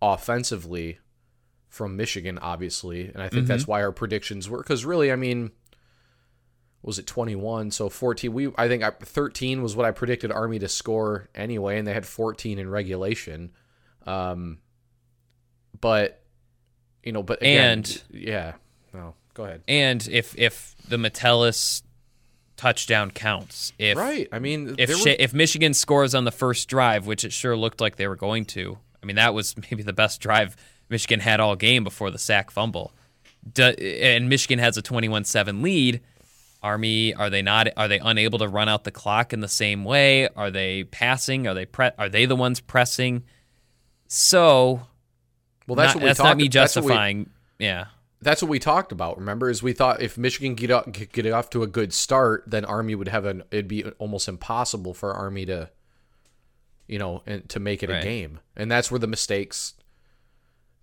offensively 0.00 0.98
from 1.68 1.94
michigan 1.94 2.38
obviously 2.38 3.08
and 3.08 3.18
i 3.18 3.28
think 3.28 3.42
mm-hmm. 3.42 3.48
that's 3.48 3.66
why 3.66 3.82
our 3.82 3.92
predictions 3.92 4.48
were 4.48 4.58
because 4.58 4.84
really 4.84 5.12
i 5.12 5.16
mean 5.16 5.50
was 6.82 6.98
it 6.98 7.06
21 7.06 7.70
so 7.70 7.90
14 7.90 8.32
we 8.32 8.50
i 8.56 8.66
think 8.66 8.82
13 9.00 9.62
was 9.62 9.76
what 9.76 9.84
i 9.84 9.90
predicted 9.90 10.32
army 10.32 10.58
to 10.58 10.68
score 10.68 11.28
anyway 11.34 11.76
and 11.78 11.86
they 11.86 11.92
had 11.92 12.06
14 12.06 12.58
in 12.58 12.68
regulation 12.68 13.52
um, 14.06 14.58
but 15.80 16.22
you 17.04 17.12
know, 17.12 17.22
but 17.22 17.42
again, 17.42 17.78
and 17.78 18.02
yeah, 18.10 18.54
no, 18.92 19.14
go 19.34 19.44
ahead. 19.44 19.62
And 19.68 20.06
if 20.10 20.36
if 20.38 20.74
the 20.88 20.98
Metellus 20.98 21.82
touchdown 22.56 23.10
counts, 23.10 23.72
if 23.78 23.96
right, 23.96 24.28
I 24.32 24.38
mean, 24.38 24.76
if 24.78 24.90
were... 24.90 25.14
if 25.18 25.34
Michigan 25.34 25.74
scores 25.74 26.14
on 26.14 26.24
the 26.24 26.32
first 26.32 26.68
drive, 26.68 27.06
which 27.06 27.24
it 27.24 27.32
sure 27.32 27.56
looked 27.56 27.80
like 27.80 27.96
they 27.96 28.08
were 28.08 28.16
going 28.16 28.44
to, 28.46 28.78
I 29.02 29.06
mean, 29.06 29.16
that 29.16 29.34
was 29.34 29.54
maybe 29.70 29.82
the 29.82 29.92
best 29.92 30.20
drive 30.20 30.56
Michigan 30.88 31.20
had 31.20 31.40
all 31.40 31.56
game 31.56 31.84
before 31.84 32.10
the 32.10 32.18
sack 32.18 32.50
fumble. 32.50 32.92
And 33.56 34.28
Michigan 34.28 34.58
has 34.58 34.76
a 34.76 34.82
21-7 34.82 35.62
lead. 35.62 36.00
Army 36.62 37.12
are 37.12 37.28
they 37.28 37.42
not 37.42 37.68
are 37.76 37.88
they 37.88 37.98
unable 37.98 38.38
to 38.38 38.48
run 38.48 38.70
out 38.70 38.84
the 38.84 38.90
clock 38.90 39.34
in 39.34 39.40
the 39.40 39.48
same 39.48 39.84
way? 39.84 40.28
Are 40.28 40.50
they 40.50 40.84
passing? 40.84 41.46
Are 41.46 41.52
they 41.52 41.66
pre- 41.66 41.90
are 41.98 42.08
they 42.08 42.24
the 42.24 42.36
ones 42.36 42.58
pressing? 42.60 43.22
So, 44.08 44.80
well, 45.66 45.76
that's 45.76 45.88
not, 45.88 45.96
what 45.96 46.02
we 46.02 46.08
that's 46.08 46.16
talked, 46.16 46.28
not 46.28 46.36
me 46.38 46.48
justifying. 46.48 47.30
We, 47.58 47.66
yeah, 47.66 47.86
that's 48.24 48.42
what 48.42 48.48
we 48.48 48.58
talked 48.58 48.92
about. 48.92 49.18
Remember, 49.18 49.50
is 49.50 49.62
we 49.62 49.72
thought 49.72 50.02
if 50.02 50.18
Michigan 50.18 50.54
get 50.54 50.70
up, 50.70 50.90
get 50.92 51.30
off 51.30 51.50
to 51.50 51.62
a 51.62 51.66
good 51.66 51.92
start, 51.92 52.44
then 52.46 52.64
Army 52.64 52.94
would 52.94 53.08
have 53.08 53.24
an. 53.24 53.44
It'd 53.50 53.68
be 53.68 53.84
almost 53.98 54.28
impossible 54.28 54.94
for 54.94 55.12
Army 55.12 55.46
to, 55.46 55.70
you 56.88 56.98
know, 56.98 57.22
and 57.26 57.48
to 57.50 57.60
make 57.60 57.82
it 57.82 57.90
right. 57.90 58.02
a 58.02 58.02
game, 58.02 58.40
and 58.56 58.70
that's 58.70 58.90
where 58.90 58.98
the 58.98 59.06
mistakes 59.06 59.74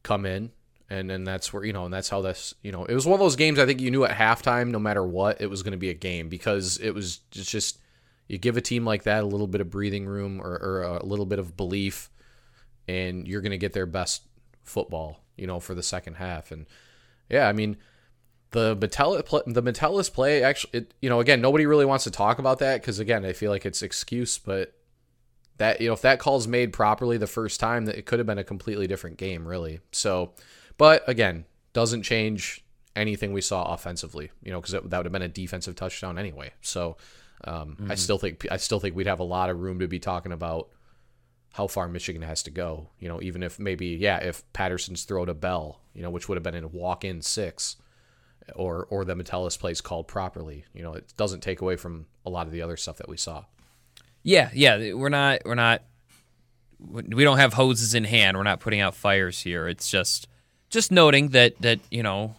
come 0.03 0.25
in. 0.25 0.51
And 0.89 1.09
then 1.09 1.23
that's 1.23 1.53
where 1.53 1.63
you 1.63 1.71
know, 1.71 1.85
and 1.85 1.93
that's 1.93 2.09
how 2.09 2.21
this 2.21 2.53
you 2.63 2.71
know, 2.71 2.83
it 2.83 2.93
was 2.93 3.05
one 3.05 3.13
of 3.13 3.21
those 3.21 3.37
games. 3.37 3.59
I 3.59 3.65
think 3.65 3.79
you 3.79 3.91
knew 3.91 4.03
at 4.03 4.11
halftime, 4.11 4.71
no 4.71 4.79
matter 4.79 5.03
what, 5.03 5.39
it 5.39 5.49
was 5.49 5.63
going 5.63 5.71
to 5.71 5.77
be 5.77 5.89
a 5.89 5.93
game 5.93 6.27
because 6.27 6.77
it 6.77 6.91
was 6.91 7.19
just, 7.31 7.49
just 7.49 7.79
you 8.27 8.37
give 8.37 8.57
a 8.57 8.61
team 8.61 8.85
like 8.85 9.03
that 9.03 9.23
a 9.23 9.27
little 9.27 9.47
bit 9.47 9.61
of 9.61 9.69
breathing 9.69 10.05
room 10.05 10.41
or, 10.41 10.51
or 10.51 10.81
a 10.83 11.05
little 11.05 11.25
bit 11.25 11.39
of 11.39 11.55
belief 11.55 12.09
and 12.87 13.27
you're 13.27 13.41
going 13.41 13.51
to 13.51 13.57
get 13.57 13.73
their 13.73 13.85
best 13.85 14.23
football, 14.63 15.19
you 15.37 15.47
know, 15.47 15.59
for 15.59 15.75
the 15.75 15.83
second 15.83 16.15
half. 16.15 16.51
And 16.51 16.65
yeah, 17.31 17.47
I 17.47 17.53
mean, 17.53 17.77
the 18.51 18.75
Metellus 18.75 19.23
the 19.47 19.61
Metellus 19.61 20.09
play 20.09 20.43
actually, 20.43 20.79
it, 20.79 20.93
you 21.01 21.09
know, 21.09 21.19
again, 21.21 21.41
nobody 21.41 21.65
really 21.65 21.85
wants 21.85 22.03
to 22.03 22.11
talk 22.11 22.37
about 22.37 22.59
that 22.59 22.81
because 22.81 22.99
again, 22.99 23.25
I 23.25 23.33
feel 23.33 23.49
like 23.49 23.65
it's 23.65 23.81
excuse, 23.81 24.37
but 24.37 24.73
that 25.57 25.79
you 25.79 25.87
know 25.87 25.93
if 25.93 26.01
that 26.01 26.19
call's 26.19 26.47
made 26.47 26.73
properly 26.73 27.17
the 27.17 27.27
first 27.27 27.59
time, 27.59 27.85
that 27.85 27.97
it 27.97 28.05
could 28.05 28.19
have 28.19 28.25
been 28.25 28.37
a 28.37 28.43
completely 28.43 28.87
different 28.87 29.17
game, 29.17 29.47
really. 29.47 29.79
So, 29.91 30.33
but 30.77 31.07
again, 31.07 31.45
doesn't 31.73 32.03
change 32.03 32.65
anything 32.95 33.31
we 33.31 33.41
saw 33.41 33.73
offensively. 33.73 34.31
You 34.43 34.51
know, 34.51 34.59
because 34.59 34.73
that 34.73 34.83
would 34.83 35.05
have 35.05 35.11
been 35.11 35.21
a 35.21 35.27
defensive 35.29 35.75
touchdown 35.75 36.17
anyway. 36.17 36.51
So, 36.61 36.97
um, 37.45 37.77
mm-hmm. 37.79 37.91
I 37.91 37.95
still 37.95 38.17
think 38.17 38.45
I 38.51 38.57
still 38.57 38.79
think 38.79 38.95
we'd 38.95 39.07
have 39.07 39.19
a 39.19 39.23
lot 39.23 39.49
of 39.49 39.59
room 39.59 39.79
to 39.79 39.87
be 39.87 39.99
talking 39.99 40.33
about 40.33 40.69
how 41.53 41.67
far 41.67 41.87
Michigan 41.87 42.21
has 42.21 42.43
to 42.43 42.51
go. 42.51 42.89
You 42.99 43.09
know, 43.09 43.21
even 43.21 43.43
if 43.43 43.59
maybe 43.59 43.87
yeah, 43.87 44.17
if 44.17 44.43
Patterson's 44.53 45.03
throw 45.03 45.25
to 45.25 45.33
Bell, 45.33 45.79
you 45.93 46.01
know, 46.01 46.09
which 46.09 46.29
would 46.29 46.35
have 46.35 46.43
been 46.43 46.63
a 46.63 46.67
walk-in 46.67 47.21
six, 47.21 47.75
or 48.55 48.87
or 48.89 49.05
the 49.05 49.15
Metellus 49.15 49.57
plays 49.57 49.81
called 49.81 50.07
properly. 50.07 50.65
You 50.73 50.83
know, 50.83 50.93
it 50.93 51.13
doesn't 51.17 51.41
take 51.41 51.61
away 51.61 51.75
from 51.75 52.07
a 52.25 52.29
lot 52.29 52.47
of 52.47 52.53
the 52.53 52.61
other 52.61 52.77
stuff 52.77 52.97
that 52.97 53.09
we 53.09 53.17
saw. 53.17 53.45
Yeah, 54.23 54.49
yeah, 54.53 54.93
we're 54.93 55.09
not 55.09 55.41
we're 55.45 55.55
not 55.55 55.83
we 56.79 57.23
don't 57.23 57.37
have 57.37 57.53
hoses 57.53 57.93
in 57.93 58.05
hand. 58.05 58.37
We're 58.37 58.43
not 58.43 58.59
putting 58.59 58.79
out 58.79 58.95
fires 58.95 59.41
here. 59.41 59.67
It's 59.67 59.89
just 59.89 60.27
just 60.69 60.91
noting 60.91 61.29
that 61.29 61.61
that 61.61 61.79
you 61.89 62.03
know 62.03 62.35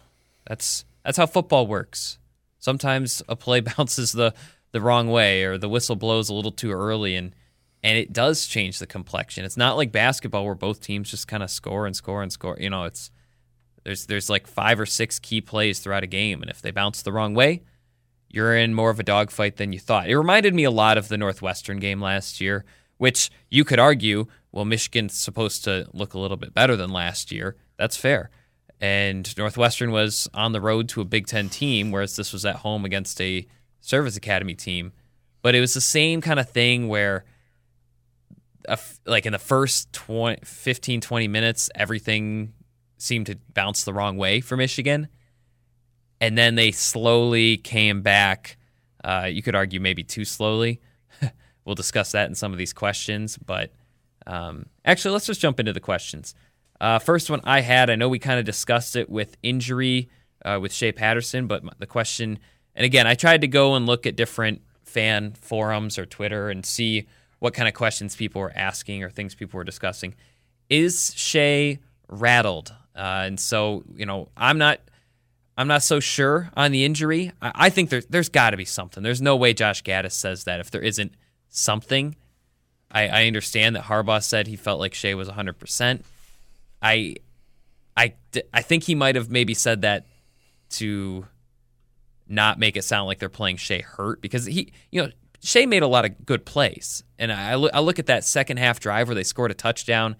that's 0.46 0.84
that's 1.04 1.18
how 1.18 1.26
football 1.26 1.66
works. 1.66 2.18
Sometimes 2.58 3.22
a 3.28 3.36
play 3.36 3.60
bounces 3.76 4.12
the 4.12 4.34
the 4.72 4.80
wrong 4.80 5.08
way 5.08 5.44
or 5.44 5.58
the 5.58 5.68
whistle 5.68 5.96
blows 5.96 6.30
a 6.30 6.34
little 6.34 6.50
too 6.50 6.70
early 6.70 7.14
and 7.14 7.34
and 7.82 7.98
it 7.98 8.12
does 8.12 8.46
change 8.46 8.78
the 8.78 8.86
complexion. 8.86 9.44
It's 9.44 9.56
not 9.56 9.76
like 9.76 9.90
basketball 9.90 10.44
where 10.44 10.54
both 10.54 10.80
teams 10.80 11.10
just 11.10 11.26
kind 11.26 11.42
of 11.42 11.50
score 11.50 11.86
and 11.86 11.96
score 11.96 12.22
and 12.22 12.32
score. 12.32 12.56
You 12.60 12.70
know, 12.70 12.84
it's 12.84 13.10
there's 13.84 14.06
there's 14.06 14.30
like 14.30 14.46
five 14.46 14.78
or 14.78 14.86
six 14.86 15.18
key 15.18 15.40
plays 15.40 15.80
throughout 15.80 16.04
a 16.04 16.08
game, 16.08 16.42
and 16.42 16.50
if 16.50 16.62
they 16.62 16.70
bounce 16.70 17.02
the 17.02 17.12
wrong 17.12 17.34
way, 17.34 17.62
you're 18.28 18.56
in 18.56 18.74
more 18.74 18.90
of 18.90 19.00
a 19.00 19.04
dogfight 19.04 19.56
than 19.56 19.72
you 19.72 19.78
thought. 19.78 20.08
It 20.08 20.16
reminded 20.16 20.54
me 20.54 20.64
a 20.64 20.70
lot 20.70 20.96
of 20.98 21.08
the 21.08 21.18
Northwestern 21.18 21.78
game 21.78 22.00
last 22.00 22.40
year, 22.40 22.64
which 22.98 23.30
you 23.50 23.64
could 23.64 23.78
argue, 23.78 24.26
well, 24.52 24.64
Michigan's 24.64 25.18
supposed 25.18 25.64
to 25.64 25.88
look 25.92 26.14
a 26.14 26.18
little 26.18 26.36
bit 26.36 26.54
better 26.54 26.76
than 26.76 26.90
last 26.90 27.32
year. 27.32 27.56
That's 27.76 27.96
fair. 27.96 28.30
And 28.80 29.36
Northwestern 29.36 29.92
was 29.92 30.28
on 30.34 30.52
the 30.52 30.60
road 30.60 30.88
to 30.90 31.00
a 31.00 31.04
Big 31.04 31.26
Ten 31.26 31.48
team, 31.48 31.90
whereas 31.90 32.16
this 32.16 32.32
was 32.32 32.44
at 32.44 32.56
home 32.56 32.84
against 32.84 33.20
a 33.20 33.46
service 33.80 34.16
academy 34.16 34.54
team. 34.54 34.92
But 35.40 35.54
it 35.54 35.60
was 35.60 35.74
the 35.74 35.80
same 35.80 36.20
kind 36.20 36.40
of 36.40 36.48
thing 36.48 36.88
where 36.88 37.24
like 39.06 39.26
in 39.26 39.32
the 39.32 39.38
first 39.38 39.92
20, 39.92 40.40
15, 40.44 41.00
20 41.00 41.28
minutes, 41.28 41.70
everything 41.74 42.52
seemed 42.98 43.26
to 43.26 43.36
bounce 43.52 43.84
the 43.84 43.92
wrong 43.92 44.16
way 44.16 44.40
for 44.40 44.56
Michigan. 44.56 45.08
And 46.20 46.38
then 46.38 46.54
they 46.54 46.70
slowly 46.70 47.56
came 47.56 48.02
back. 48.02 48.56
Uh, 49.02 49.28
you 49.28 49.42
could 49.42 49.56
argue 49.56 49.80
maybe 49.80 50.04
too 50.04 50.24
slowly. 50.24 50.80
we'll 51.64 51.74
discuss 51.74 52.12
that 52.12 52.28
in 52.28 52.34
some 52.34 52.52
of 52.52 52.58
these 52.58 52.72
questions. 52.72 53.36
But 53.38 53.72
um, 54.26 54.66
actually, 54.84 55.12
let's 55.12 55.26
just 55.26 55.40
jump 55.40 55.58
into 55.58 55.72
the 55.72 55.80
questions. 55.80 56.34
Uh, 56.80 56.98
first 56.98 57.30
one 57.30 57.40
I 57.44 57.60
had, 57.60 57.90
I 57.90 57.96
know 57.96 58.08
we 58.08 58.18
kind 58.18 58.38
of 58.38 58.44
discussed 58.44 58.96
it 58.96 59.08
with 59.08 59.36
injury 59.42 60.10
uh, 60.44 60.58
with 60.60 60.72
Shea 60.72 60.92
Patterson, 60.92 61.46
but 61.46 61.62
the 61.78 61.86
question, 61.86 62.38
and 62.74 62.84
again, 62.84 63.06
I 63.06 63.14
tried 63.14 63.42
to 63.42 63.48
go 63.48 63.74
and 63.74 63.86
look 63.86 64.06
at 64.06 64.16
different 64.16 64.62
fan 64.82 65.32
forums 65.32 65.98
or 65.98 66.06
Twitter 66.06 66.50
and 66.50 66.66
see 66.66 67.06
what 67.42 67.54
kind 67.54 67.66
of 67.66 67.74
questions 67.74 68.14
people 68.14 68.40
were 68.40 68.52
asking 68.54 69.02
or 69.02 69.10
things 69.10 69.34
people 69.34 69.58
were 69.58 69.64
discussing. 69.64 70.14
Is 70.70 71.12
Shea 71.16 71.80
rattled? 72.06 72.72
Uh, 72.94 73.24
and 73.26 73.40
so, 73.40 73.82
you 73.96 74.06
know, 74.06 74.28
I'm 74.36 74.58
not. 74.58 74.78
I'm 75.58 75.66
not 75.66 75.82
so 75.82 75.98
sure 75.98 76.50
on 76.56 76.70
the 76.70 76.84
injury. 76.84 77.32
I, 77.42 77.52
I 77.54 77.68
think 77.70 77.90
there's 77.90 78.06
there's 78.06 78.28
got 78.28 78.50
to 78.50 78.56
be 78.56 78.64
something. 78.64 79.02
There's 79.02 79.20
no 79.20 79.34
way 79.34 79.54
Josh 79.54 79.82
Gattis 79.82 80.12
says 80.12 80.44
that 80.44 80.60
if 80.60 80.70
there 80.70 80.82
isn't 80.82 81.14
something. 81.48 82.14
I, 82.92 83.08
I 83.08 83.26
understand 83.26 83.74
that 83.74 83.84
Harbaugh 83.84 84.22
said 84.22 84.46
he 84.46 84.54
felt 84.54 84.78
like 84.78 84.94
Shea 84.94 85.14
was 85.14 85.26
100. 85.26 85.58
percent 85.58 86.04
I, 86.80 87.16
I, 87.96 88.14
I 88.54 88.62
think 88.62 88.84
he 88.84 88.94
might 88.94 89.16
have 89.16 89.30
maybe 89.30 89.54
said 89.54 89.82
that 89.82 90.06
to 90.70 91.26
not 92.28 92.60
make 92.60 92.76
it 92.76 92.84
sound 92.84 93.08
like 93.08 93.18
they're 93.18 93.28
playing 93.28 93.56
Shea 93.56 93.80
hurt 93.80 94.20
because 94.20 94.46
he, 94.46 94.72
you 94.92 95.02
know, 95.02 95.10
Shea 95.42 95.66
made 95.66 95.82
a 95.82 95.88
lot 95.88 96.04
of 96.04 96.24
good 96.24 96.46
plays, 96.46 97.02
and 97.18 97.32
I 97.32 97.56
look, 97.56 97.72
I 97.74 97.80
look 97.80 97.98
at 97.98 98.06
that 98.06 98.24
second 98.24 98.58
half 98.58 98.78
drive 98.78 99.08
where 99.08 99.14
they 99.16 99.24
scored 99.24 99.50
a 99.50 99.54
touchdown. 99.54 100.14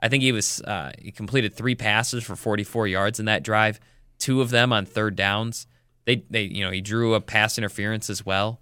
I 0.00 0.08
think 0.08 0.22
he 0.22 0.30
was 0.30 0.60
uh, 0.60 0.92
he 0.98 1.10
completed 1.10 1.54
three 1.54 1.74
passes 1.74 2.22
for 2.22 2.36
44 2.36 2.86
yards 2.86 3.18
in 3.18 3.24
that 3.26 3.42
drive, 3.42 3.80
two 4.18 4.42
of 4.42 4.50
them 4.50 4.70
on 4.72 4.84
third 4.84 5.16
downs. 5.16 5.66
They 6.04 6.24
they 6.28 6.42
you 6.42 6.62
know 6.62 6.70
he 6.70 6.82
drew 6.82 7.14
a 7.14 7.20
pass 7.20 7.56
interference 7.56 8.10
as 8.10 8.26
well. 8.26 8.60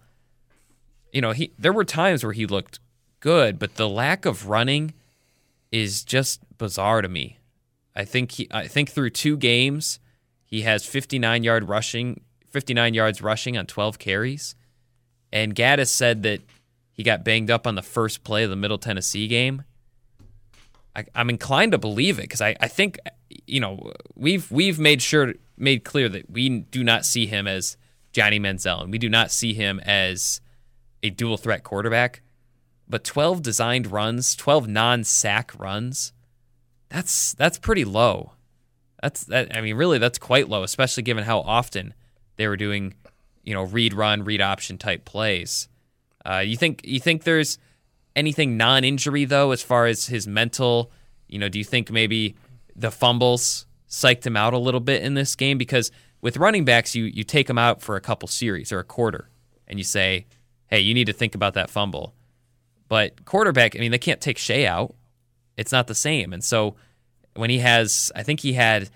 You 1.13 1.23
know 1.23 1.33
he 1.33 1.53
there 1.59 1.73
were 1.73 1.85
times 1.85 2.23
where 2.23 2.33
he 2.33 2.47
looked 2.47 2.79
good, 3.19 3.59
but 3.59 3.75
the 3.75 3.89
lack 3.89 4.27
of 4.27 4.49
running 4.49 4.95
is 5.73 6.05
just 6.05 6.41
bizarre 6.57 7.03
to 7.03 7.09
me. 7.09 7.41
I 7.97 8.05
think 8.05 8.33
he 8.33 8.47
I 8.53 8.69
think 8.69 8.91
through 8.91 9.11
two 9.11 9.37
games 9.37 9.99
he 10.45 10.63
has 10.63 10.87
59 10.87 11.43
yard 11.43 11.69
rushing 11.69 12.21
59 12.49 12.95
yards 12.95 13.21
rushing 13.21 13.59
on 13.59 13.67
12 13.67 13.99
carries. 13.99 14.55
And 15.33 15.55
Gattis 15.55 15.89
said 15.89 16.23
that 16.23 16.41
he 16.93 17.03
got 17.03 17.25
banged 17.25 17.51
up 17.51 17.67
on 17.67 17.75
the 17.75 17.83
first 17.83 18.25
play 18.25 18.45
of 18.45 18.51
the 18.51 18.57
Middle 18.57 18.79
Tennessee 18.79 19.29
game. 19.29 19.65
I, 20.95 21.05
am 21.15 21.29
inclined 21.29 21.73
to 21.73 21.79
believe 21.79 22.19
it 22.19 22.23
because 22.23 22.41
I, 22.41 22.57
I 22.61 22.69
think 22.69 22.99
you 23.47 23.61
know 23.61 23.93
we've 24.15 24.51
we've 24.51 24.79
made 24.79 25.03
sure 25.03 25.35
made 25.59 25.85
clear 25.85 26.09
that 26.09 26.31
we 26.31 26.49
do 26.49 26.83
not 26.83 27.05
see 27.05 27.27
him 27.27 27.47
as 27.47 27.77
Johnny 28.13 28.41
Manziel 28.41 28.83
and 28.83 28.91
we 28.91 28.99
do 28.99 29.11
not 29.11 29.31
see 29.31 29.53
him 29.53 29.79
as 29.81 30.41
a 31.03 31.11
dual 31.11 31.37
threat 31.37 31.65
quarterback. 31.65 32.23
But 32.89 33.05
12 33.05 33.43
designed 33.43 33.91
runs, 33.91 34.37
12 34.37 34.69
non-sack 34.69 35.53
runs, 35.59 36.13
that's 36.89 37.35
that's 37.35 37.59
pretty 37.59 37.85
low. 37.85 38.33
That's 39.03 39.25
that 39.25 39.55
I 39.57 39.61
mean 39.61 39.77
really 39.77 39.99
that's 39.99 40.19
quite 40.19 40.49
low, 40.49 40.63
especially 40.63 41.03
given 41.03 41.25
how 41.25 41.41
often 41.41 41.95
they 42.37 42.47
were 42.47 42.57
doing 42.57 42.95
you 43.47 43.55
know 43.55 43.63
read 43.63 43.95
run 43.95 44.25
read 44.25 44.43
option 44.43 44.77
type 44.77 45.07
plays. 45.07 45.69
Uh, 46.25 46.39
you 46.39 46.57
think 46.57 46.83
you 46.85 47.01
think 47.01 47.23
there's 47.23 47.59
anything 48.15 48.57
non-injury 48.57 49.25
though 49.25 49.53
as 49.53 49.63
far 49.63 49.87
as 49.87 50.07
his 50.07 50.27
mental? 50.27 50.93
You 51.29 51.39
know, 51.39 51.49
do 51.49 51.59
you 51.59 51.65
think 51.65 51.91
maybe 51.91 52.37
the 52.75 52.91
fumbles 52.91 53.67
psyched 53.89 54.27
him 54.27 54.37
out 54.37 54.53
a 54.53 54.59
little 54.59 54.81
bit 54.81 55.03
in 55.03 55.15
this 55.15 55.35
game 55.35 55.57
because 55.57 55.91
with 56.21 56.37
running 56.37 56.65
backs 56.65 56.95
you 56.95 57.05
you 57.05 57.25
take 57.25 57.47
them 57.47 57.59
out 57.59 57.81
for 57.81 57.97
a 57.97 58.01
couple 58.01 58.29
series 58.29 58.73
or 58.73 58.81
a 58.81 58.85
quarter 58.85 59.31
and 59.67 59.79
you 59.79 59.85
say, 59.85 60.27
"Hey, 60.67 60.81
you 60.81 60.93
need 60.93 61.07
to 61.07 61.15
think 61.15 61.35
about 61.35 61.55
that 61.55 61.71
fumble." 61.71 62.15
But 62.89 63.25
quarterback, 63.25 63.75
I 63.75 63.81
mean, 63.81 63.91
they 63.91 63.99
can't 63.99 64.21
take 64.21 64.39
Shea 64.39 64.67
out. 64.67 64.95
It's 65.57 65.73
not 65.73 65.87
the 65.87 65.95
same. 65.95 66.33
And 66.33 66.45
so 66.45 66.77
when 67.35 67.51
he 67.51 67.59
has, 67.59 68.13
I 68.15 68.23
think 68.23 68.41
he 68.41 68.53
had, 68.53 68.91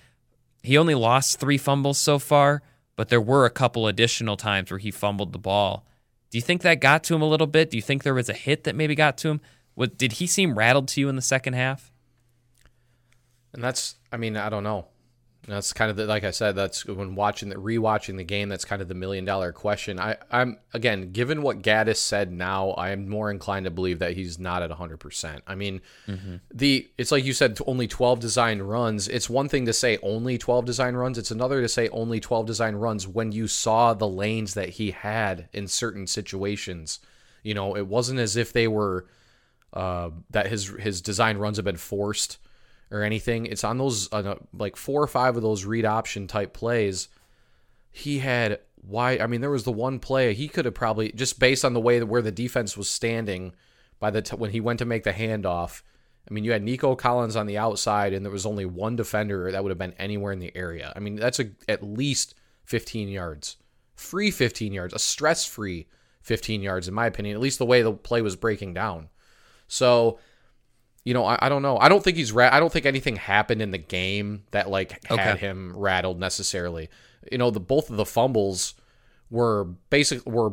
he 0.62 0.78
only 0.78 0.94
lost 0.94 1.40
three 1.40 1.58
fumbles 1.58 1.98
so 1.98 2.18
far, 2.18 2.62
but 3.00 3.08
there 3.08 3.18
were 3.18 3.46
a 3.46 3.50
couple 3.50 3.86
additional 3.86 4.36
times 4.36 4.70
where 4.70 4.76
he 4.76 4.90
fumbled 4.90 5.32
the 5.32 5.38
ball. 5.38 5.86
Do 6.28 6.36
you 6.36 6.42
think 6.42 6.60
that 6.60 6.82
got 6.82 7.02
to 7.04 7.14
him 7.14 7.22
a 7.22 7.26
little 7.26 7.46
bit? 7.46 7.70
Do 7.70 7.78
you 7.78 7.82
think 7.82 8.02
there 8.02 8.12
was 8.12 8.28
a 8.28 8.34
hit 8.34 8.64
that 8.64 8.76
maybe 8.76 8.94
got 8.94 9.16
to 9.16 9.30
him? 9.30 9.40
What 9.74 9.96
did 9.96 10.12
he 10.12 10.26
seem 10.26 10.58
rattled 10.58 10.86
to 10.88 11.00
you 11.00 11.08
in 11.08 11.16
the 11.16 11.22
second 11.22 11.54
half? 11.54 11.90
And 13.54 13.64
that's, 13.64 13.94
I 14.12 14.18
mean, 14.18 14.36
I 14.36 14.50
don't 14.50 14.64
know. 14.64 14.88
That's 15.46 15.72
kind 15.72 15.90
of 15.90 15.96
the, 15.96 16.06
like 16.06 16.22
I 16.22 16.32
said. 16.32 16.54
That's 16.54 16.84
when 16.84 17.14
watching 17.14 17.48
the 17.48 17.56
rewatching 17.56 18.16
the 18.16 18.24
game. 18.24 18.48
That's 18.48 18.64
kind 18.64 18.82
of 18.82 18.88
the 18.88 18.94
million 18.94 19.24
dollar 19.24 19.52
question. 19.52 19.98
I, 19.98 20.16
I'm 20.30 20.58
again, 20.74 21.12
given 21.12 21.42
what 21.42 21.62
Gattis 21.62 21.96
said 21.96 22.30
now, 22.30 22.70
I 22.70 22.90
am 22.90 23.08
more 23.08 23.30
inclined 23.30 23.64
to 23.64 23.70
believe 23.70 24.00
that 24.00 24.12
he's 24.12 24.38
not 24.38 24.62
at 24.62 24.68
100. 24.68 24.98
percent 24.98 25.42
I 25.46 25.54
mean, 25.54 25.80
mm-hmm. 26.06 26.36
the 26.52 26.90
it's 26.98 27.10
like 27.10 27.24
you 27.24 27.32
said, 27.32 27.58
only 27.66 27.88
12 27.88 28.20
design 28.20 28.60
runs. 28.60 29.08
It's 29.08 29.30
one 29.30 29.48
thing 29.48 29.66
to 29.66 29.72
say 29.72 29.98
only 30.02 30.36
12 30.36 30.66
design 30.66 30.94
runs. 30.94 31.16
It's 31.16 31.30
another 31.30 31.62
to 31.62 31.68
say 31.68 31.88
only 31.88 32.20
12 32.20 32.46
design 32.46 32.76
runs 32.76 33.08
when 33.08 33.32
you 33.32 33.48
saw 33.48 33.94
the 33.94 34.08
lanes 34.08 34.54
that 34.54 34.70
he 34.70 34.90
had 34.90 35.48
in 35.52 35.68
certain 35.68 36.06
situations. 36.06 37.00
You 37.42 37.54
know, 37.54 37.76
it 37.76 37.86
wasn't 37.86 38.20
as 38.20 38.36
if 38.36 38.52
they 38.52 38.68
were 38.68 39.06
uh, 39.72 40.10
that 40.30 40.48
his 40.48 40.68
his 40.68 41.00
design 41.00 41.38
runs 41.38 41.56
have 41.56 41.64
been 41.64 41.76
forced 41.76 42.38
or 42.90 43.02
anything. 43.02 43.46
It's 43.46 43.64
on 43.64 43.78
those 43.78 44.12
uh, 44.12 44.36
like 44.52 44.76
four 44.76 45.02
or 45.02 45.06
five 45.06 45.36
of 45.36 45.42
those 45.42 45.64
read 45.64 45.84
option 45.84 46.26
type 46.26 46.52
plays. 46.52 47.08
He 47.90 48.18
had 48.18 48.60
why? 48.82 49.18
I 49.18 49.26
mean, 49.26 49.40
there 49.40 49.50
was 49.50 49.64
the 49.64 49.72
one 49.72 49.98
play 49.98 50.34
he 50.34 50.48
could 50.48 50.64
have 50.64 50.74
probably 50.74 51.12
just 51.12 51.38
based 51.38 51.64
on 51.64 51.74
the 51.74 51.80
way 51.80 51.98
that 51.98 52.06
where 52.06 52.22
the 52.22 52.32
defense 52.32 52.76
was 52.76 52.88
standing 52.88 53.54
by 53.98 54.10
the 54.10 54.22
t- 54.22 54.36
when 54.36 54.50
he 54.50 54.60
went 54.60 54.78
to 54.78 54.84
make 54.84 55.04
the 55.04 55.12
handoff. 55.12 55.82
I 56.28 56.34
mean, 56.34 56.44
you 56.44 56.52
had 56.52 56.62
Nico 56.62 56.94
Collins 56.94 57.36
on 57.36 57.46
the 57.46 57.58
outside, 57.58 58.12
and 58.12 58.24
there 58.24 58.32
was 58.32 58.46
only 58.46 58.64
one 58.64 58.96
defender 58.96 59.50
that 59.50 59.62
would 59.62 59.70
have 59.70 59.78
been 59.78 59.94
anywhere 59.94 60.32
in 60.32 60.38
the 60.38 60.54
area. 60.56 60.92
I 60.94 61.00
mean, 61.00 61.16
that's 61.16 61.40
a, 61.40 61.50
at 61.68 61.82
least 61.82 62.34
15 62.64 63.08
yards, 63.08 63.56
free 63.94 64.30
15 64.30 64.72
yards, 64.72 64.94
a 64.94 64.98
stress-free 64.98 65.88
15 66.22 66.62
yards, 66.62 66.88
in 66.88 66.94
my 66.94 67.06
opinion. 67.06 67.34
At 67.34 67.40
least 67.40 67.58
the 67.58 67.66
way 67.66 67.82
the 67.82 67.92
play 67.92 68.22
was 68.22 68.36
breaking 68.36 68.74
down. 68.74 69.08
So 69.66 70.18
you 71.04 71.14
know, 71.14 71.24
I, 71.24 71.38
I, 71.42 71.48
don't 71.48 71.62
know. 71.62 71.78
I 71.78 71.88
don't 71.88 72.04
think 72.04 72.16
he's 72.16 72.32
ra- 72.32 72.50
I 72.52 72.60
don't 72.60 72.72
think 72.72 72.86
anything 72.86 73.16
happened 73.16 73.62
in 73.62 73.70
the 73.70 73.78
game 73.78 74.44
that 74.50 74.68
like 74.68 75.04
had 75.06 75.18
okay. 75.18 75.38
him 75.38 75.76
rattled 75.76 76.20
necessarily. 76.20 76.90
You 77.30 77.38
know, 77.38 77.50
the 77.50 77.60
both 77.60 77.90
of 77.90 77.96
the 77.96 78.04
fumbles 78.04 78.74
were 79.30 79.64
basic 79.88 80.24
were 80.26 80.52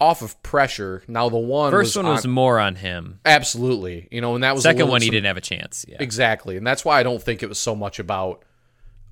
off 0.00 0.22
of 0.22 0.40
pressure. 0.42 1.02
Now 1.08 1.28
the 1.28 1.38
one 1.38 1.70
First 1.70 1.96
was 1.96 2.04
one 2.04 2.12
was 2.12 2.24
on- 2.24 2.30
more 2.30 2.58
on 2.58 2.76
him. 2.76 3.20
absolutely, 3.24 4.08
you 4.10 4.20
know, 4.20 4.34
and 4.34 4.44
that 4.44 4.54
was 4.54 4.64
Second 4.64 4.88
one, 4.88 5.00
he 5.00 5.10
didn't 5.10 5.26
have 5.26 5.36
a 5.36 5.42
chance. 5.42 5.84
Yeah. 5.88 5.96
Exactly, 6.00 6.56
and 6.56 6.66
that's 6.66 6.84
why 6.84 7.00
I 7.00 7.02
don't 7.02 7.22
think 7.22 7.42
it 7.42 7.48
was 7.48 7.58
so 7.58 7.74
much 7.74 7.98
about 7.98 8.44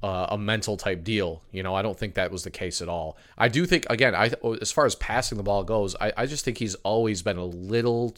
uh, 0.03 0.27
a 0.31 0.39
mental 0.39 0.77
type 0.77 1.03
deal. 1.03 1.43
You 1.51 1.63
know, 1.63 1.75
I 1.75 1.81
don't 1.81 1.99
think 1.99 2.15
that 2.15 2.31
was 2.31 2.45
the 2.45 2.51
case 2.51 2.83
at 2.83 2.91
all. 2.91 3.17
I 3.39 3.49
do 3.49 3.65
think, 3.65 3.87
again, 3.89 4.15
I 4.15 4.33
as 4.61 4.71
far 4.71 4.85
as 4.85 4.95
passing 4.97 5.39
the 5.39 5.45
ball 5.45 5.65
goes, 5.65 5.97
I, 5.99 6.13
I 6.15 6.27
just 6.27 6.45
think 6.45 6.59
he's 6.59 6.75
always 6.77 7.23
been 7.23 7.39
a 7.39 7.45
little 7.45 8.15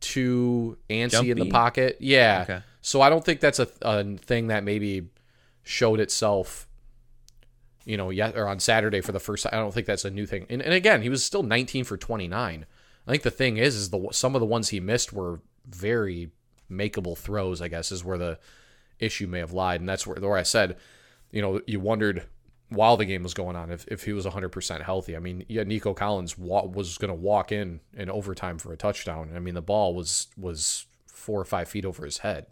too 0.00 0.78
antsy 0.88 1.30
in 1.30 1.38
the 1.38 1.50
pocket. 1.50 1.98
Yeah. 2.00 2.40
Okay. 2.48 2.62
So 2.82 3.00
I 3.00 3.10
don't 3.10 3.24
think 3.24 3.40
that's 3.40 3.58
a, 3.58 3.68
a 3.82 4.04
thing 4.16 4.48
that 4.48 4.64
maybe 4.64 5.08
showed 5.62 6.00
itself. 6.00 6.66
You 7.84 7.96
know, 7.96 8.10
yet 8.10 8.36
or 8.36 8.46
on 8.46 8.60
Saturday 8.60 9.00
for 9.00 9.12
the 9.12 9.20
first 9.20 9.44
time. 9.44 9.52
I 9.54 9.56
don't 9.56 9.72
think 9.72 9.86
that's 9.86 10.04
a 10.04 10.10
new 10.10 10.26
thing. 10.26 10.46
And, 10.50 10.60
and 10.60 10.74
again, 10.74 11.02
he 11.02 11.08
was 11.08 11.24
still 11.24 11.42
19 11.42 11.84
for 11.84 11.96
29. 11.96 12.66
I 13.06 13.10
think 13.10 13.22
the 13.22 13.30
thing 13.30 13.56
is, 13.56 13.74
is 13.74 13.90
the 13.90 14.08
some 14.12 14.34
of 14.34 14.40
the 14.40 14.46
ones 14.46 14.68
he 14.68 14.80
missed 14.80 15.12
were 15.12 15.40
very 15.66 16.30
makeable 16.70 17.16
throws. 17.16 17.60
I 17.60 17.68
guess 17.68 17.90
is 17.90 18.04
where 18.04 18.18
the 18.18 18.38
issue 18.98 19.26
may 19.26 19.38
have 19.38 19.52
lied, 19.52 19.80
and 19.80 19.88
that's 19.88 20.06
where, 20.06 20.20
where 20.20 20.36
I 20.36 20.42
said, 20.42 20.76
you 21.32 21.40
know, 21.42 21.60
you 21.66 21.80
wondered 21.80 22.26
while 22.70 22.96
the 22.96 23.04
game 23.04 23.22
was 23.22 23.34
going 23.34 23.56
on 23.56 23.70
if, 23.70 23.84
if 23.88 24.04
he 24.04 24.12
was 24.12 24.24
100% 24.24 24.82
healthy. 24.82 25.16
I 25.16 25.18
mean, 25.18 25.44
yeah, 25.48 25.64
Nico 25.64 25.92
Collins 25.92 26.38
wa- 26.38 26.64
was 26.64 26.98
going 26.98 27.10
to 27.10 27.14
walk 27.14 27.52
in 27.52 27.80
in 27.94 28.08
overtime 28.08 28.58
for 28.58 28.72
a 28.72 28.76
touchdown. 28.76 29.32
I 29.34 29.40
mean, 29.40 29.54
the 29.54 29.62
ball 29.62 29.94
was 29.94 30.28
was 30.38 30.86
four 31.06 31.40
or 31.40 31.44
five 31.44 31.68
feet 31.68 31.84
over 31.84 32.04
his 32.04 32.18
head, 32.18 32.46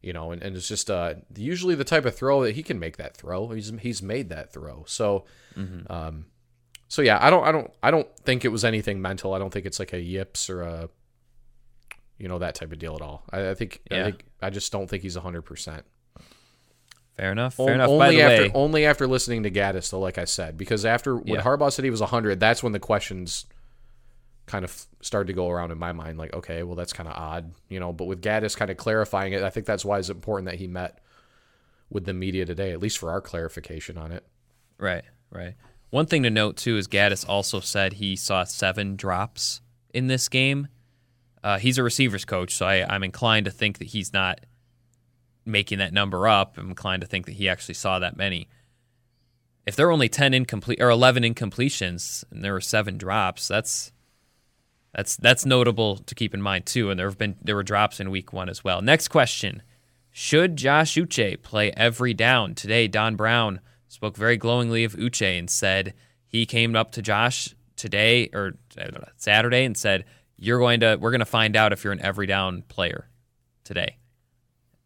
you 0.00 0.12
know, 0.12 0.30
and, 0.30 0.42
and 0.42 0.56
it's 0.56 0.68
just 0.68 0.90
uh, 0.90 1.14
usually 1.36 1.74
the 1.74 1.84
type 1.84 2.04
of 2.04 2.16
throw 2.16 2.42
that 2.44 2.54
he 2.54 2.62
can 2.62 2.78
make 2.78 2.96
that 2.96 3.16
throw. 3.16 3.48
He's 3.48 3.72
he's 3.80 4.00
made 4.02 4.28
that 4.30 4.52
throw. 4.52 4.84
So, 4.86 5.24
um, 5.90 6.26
so 6.88 7.02
yeah, 7.02 7.18
I 7.20 7.28
don't 7.28 7.44
I 7.44 7.52
don't 7.52 7.70
I 7.82 7.90
don't 7.90 8.08
think 8.18 8.44
it 8.44 8.48
was 8.48 8.64
anything 8.64 9.02
mental. 9.02 9.34
I 9.34 9.38
don't 9.38 9.52
think 9.52 9.66
it's 9.66 9.78
like 9.78 9.92
a 9.92 10.00
yips 10.00 10.48
or 10.48 10.62
a 10.62 10.88
you 12.18 12.28
know 12.28 12.38
that 12.38 12.54
type 12.54 12.70
of 12.72 12.78
deal 12.78 12.94
at 12.94 13.02
all. 13.02 13.24
I, 13.30 13.50
I 13.50 13.54
think 13.54 13.80
I 13.90 13.94
think 14.04 14.24
I 14.40 14.50
just 14.50 14.70
don't 14.70 14.88
think 14.88 15.02
he's 15.02 15.16
100%. 15.16 15.82
Fair 17.16 17.32
enough. 17.32 17.58
O- 17.60 17.66
Fair 17.66 17.74
enough. 17.74 17.88
Only 17.90 17.98
By 17.98 18.10
the 18.12 18.22
after 18.22 18.42
way, 18.44 18.50
only 18.54 18.86
after 18.86 19.06
listening 19.06 19.42
to 19.42 19.50
Gattis, 19.50 19.90
though, 19.90 20.00
like 20.00 20.18
I 20.18 20.24
said, 20.24 20.56
because 20.56 20.84
after 20.86 21.16
when 21.16 21.26
Yeah. 21.34 21.42
Harbaugh 21.42 21.72
said 21.72 21.84
he 21.84 21.90
was 21.90 22.00
100, 22.00 22.40
that's 22.40 22.62
when 22.62 22.72
the 22.72 22.78
questions 22.80 23.46
kind 24.46 24.64
of 24.64 24.86
started 25.00 25.26
to 25.28 25.32
go 25.32 25.48
around 25.50 25.70
in 25.70 25.78
my 25.78 25.92
mind. 25.92 26.18
Like, 26.18 26.34
okay, 26.34 26.62
well, 26.62 26.74
that's 26.76 26.92
kind 26.92 27.08
of 27.08 27.14
odd, 27.16 27.52
you 27.68 27.78
know. 27.78 27.92
But 27.92 28.06
with 28.06 28.22
Gattis 28.22 28.56
kind 28.56 28.70
of 28.70 28.76
clarifying 28.76 29.32
it, 29.32 29.42
I 29.42 29.50
think 29.50 29.66
that's 29.66 29.84
why 29.84 29.98
it's 29.98 30.08
important 30.08 30.46
that 30.50 30.58
he 30.58 30.66
met 30.66 30.98
with 31.90 32.04
the 32.04 32.14
media 32.14 32.44
today, 32.46 32.72
at 32.72 32.80
least 32.80 32.98
for 32.98 33.10
our 33.10 33.20
clarification 33.20 33.98
on 33.98 34.12
it. 34.12 34.24
Right, 34.78 35.04
right. 35.30 35.54
One 35.90 36.06
thing 36.06 36.22
to 36.22 36.30
note 36.30 36.56
too 36.56 36.76
is 36.76 36.88
Gattis 36.88 37.28
also 37.28 37.60
said 37.60 37.94
he 37.94 38.16
saw 38.16 38.44
seven 38.44 38.96
drops 38.96 39.60
in 39.92 40.06
this 40.06 40.28
game. 40.28 40.68
Uh, 41.42 41.58
he's 41.58 41.78
a 41.78 41.82
receivers 41.82 42.24
coach, 42.24 42.54
so 42.54 42.66
I, 42.66 42.84
I'm 42.92 43.02
inclined 43.02 43.46
to 43.46 43.50
think 43.50 43.78
that 43.78 43.88
he's 43.88 44.12
not 44.12 44.40
making 45.44 45.78
that 45.78 45.92
number 45.92 46.28
up. 46.28 46.58
I'm 46.58 46.70
inclined 46.70 47.00
to 47.02 47.06
think 47.06 47.26
that 47.26 47.32
he 47.32 47.48
actually 47.48 47.74
saw 47.74 47.98
that 47.98 48.16
many. 48.16 48.48
If 49.66 49.76
there 49.76 49.88
are 49.88 49.92
only 49.92 50.08
ten 50.08 50.34
incomplete 50.34 50.80
or 50.80 50.90
eleven 50.90 51.22
incompletions 51.22 52.24
and 52.30 52.42
there 52.44 52.52
were 52.52 52.60
seven 52.60 52.98
drops, 52.98 53.46
that's 53.48 53.92
that's 54.94 55.16
that's 55.16 55.46
notable 55.46 55.98
to 55.98 56.14
keep 56.14 56.34
in 56.34 56.42
mind 56.42 56.66
too. 56.66 56.90
And 56.90 56.98
there 56.98 57.08
have 57.08 57.18
been 57.18 57.36
there 57.42 57.54
were 57.54 57.62
drops 57.62 58.00
in 58.00 58.10
week 58.10 58.32
one 58.32 58.48
as 58.48 58.64
well. 58.64 58.82
Next 58.82 59.08
question: 59.08 59.62
Should 60.10 60.56
Josh 60.56 60.94
Uche 60.94 61.40
play 61.42 61.72
every 61.72 62.14
down 62.14 62.54
today? 62.54 62.88
Don 62.88 63.16
Brown 63.16 63.60
spoke 63.86 64.16
very 64.16 64.36
glowingly 64.36 64.84
of 64.84 64.94
Uche 64.94 65.38
and 65.38 65.48
said 65.48 65.94
he 66.26 66.46
came 66.46 66.74
up 66.74 66.90
to 66.92 67.02
Josh 67.02 67.54
today 67.76 68.28
or 68.32 68.54
Saturday 69.16 69.64
and 69.64 69.76
said, 69.76 70.04
"You're 70.36 70.58
going 70.58 70.80
to 70.80 70.96
we're 71.00 71.12
going 71.12 71.20
to 71.20 71.26
find 71.26 71.54
out 71.54 71.72
if 71.72 71.84
you're 71.84 71.92
an 71.92 72.02
every 72.02 72.26
down 72.26 72.62
player 72.62 73.08
today." 73.62 73.96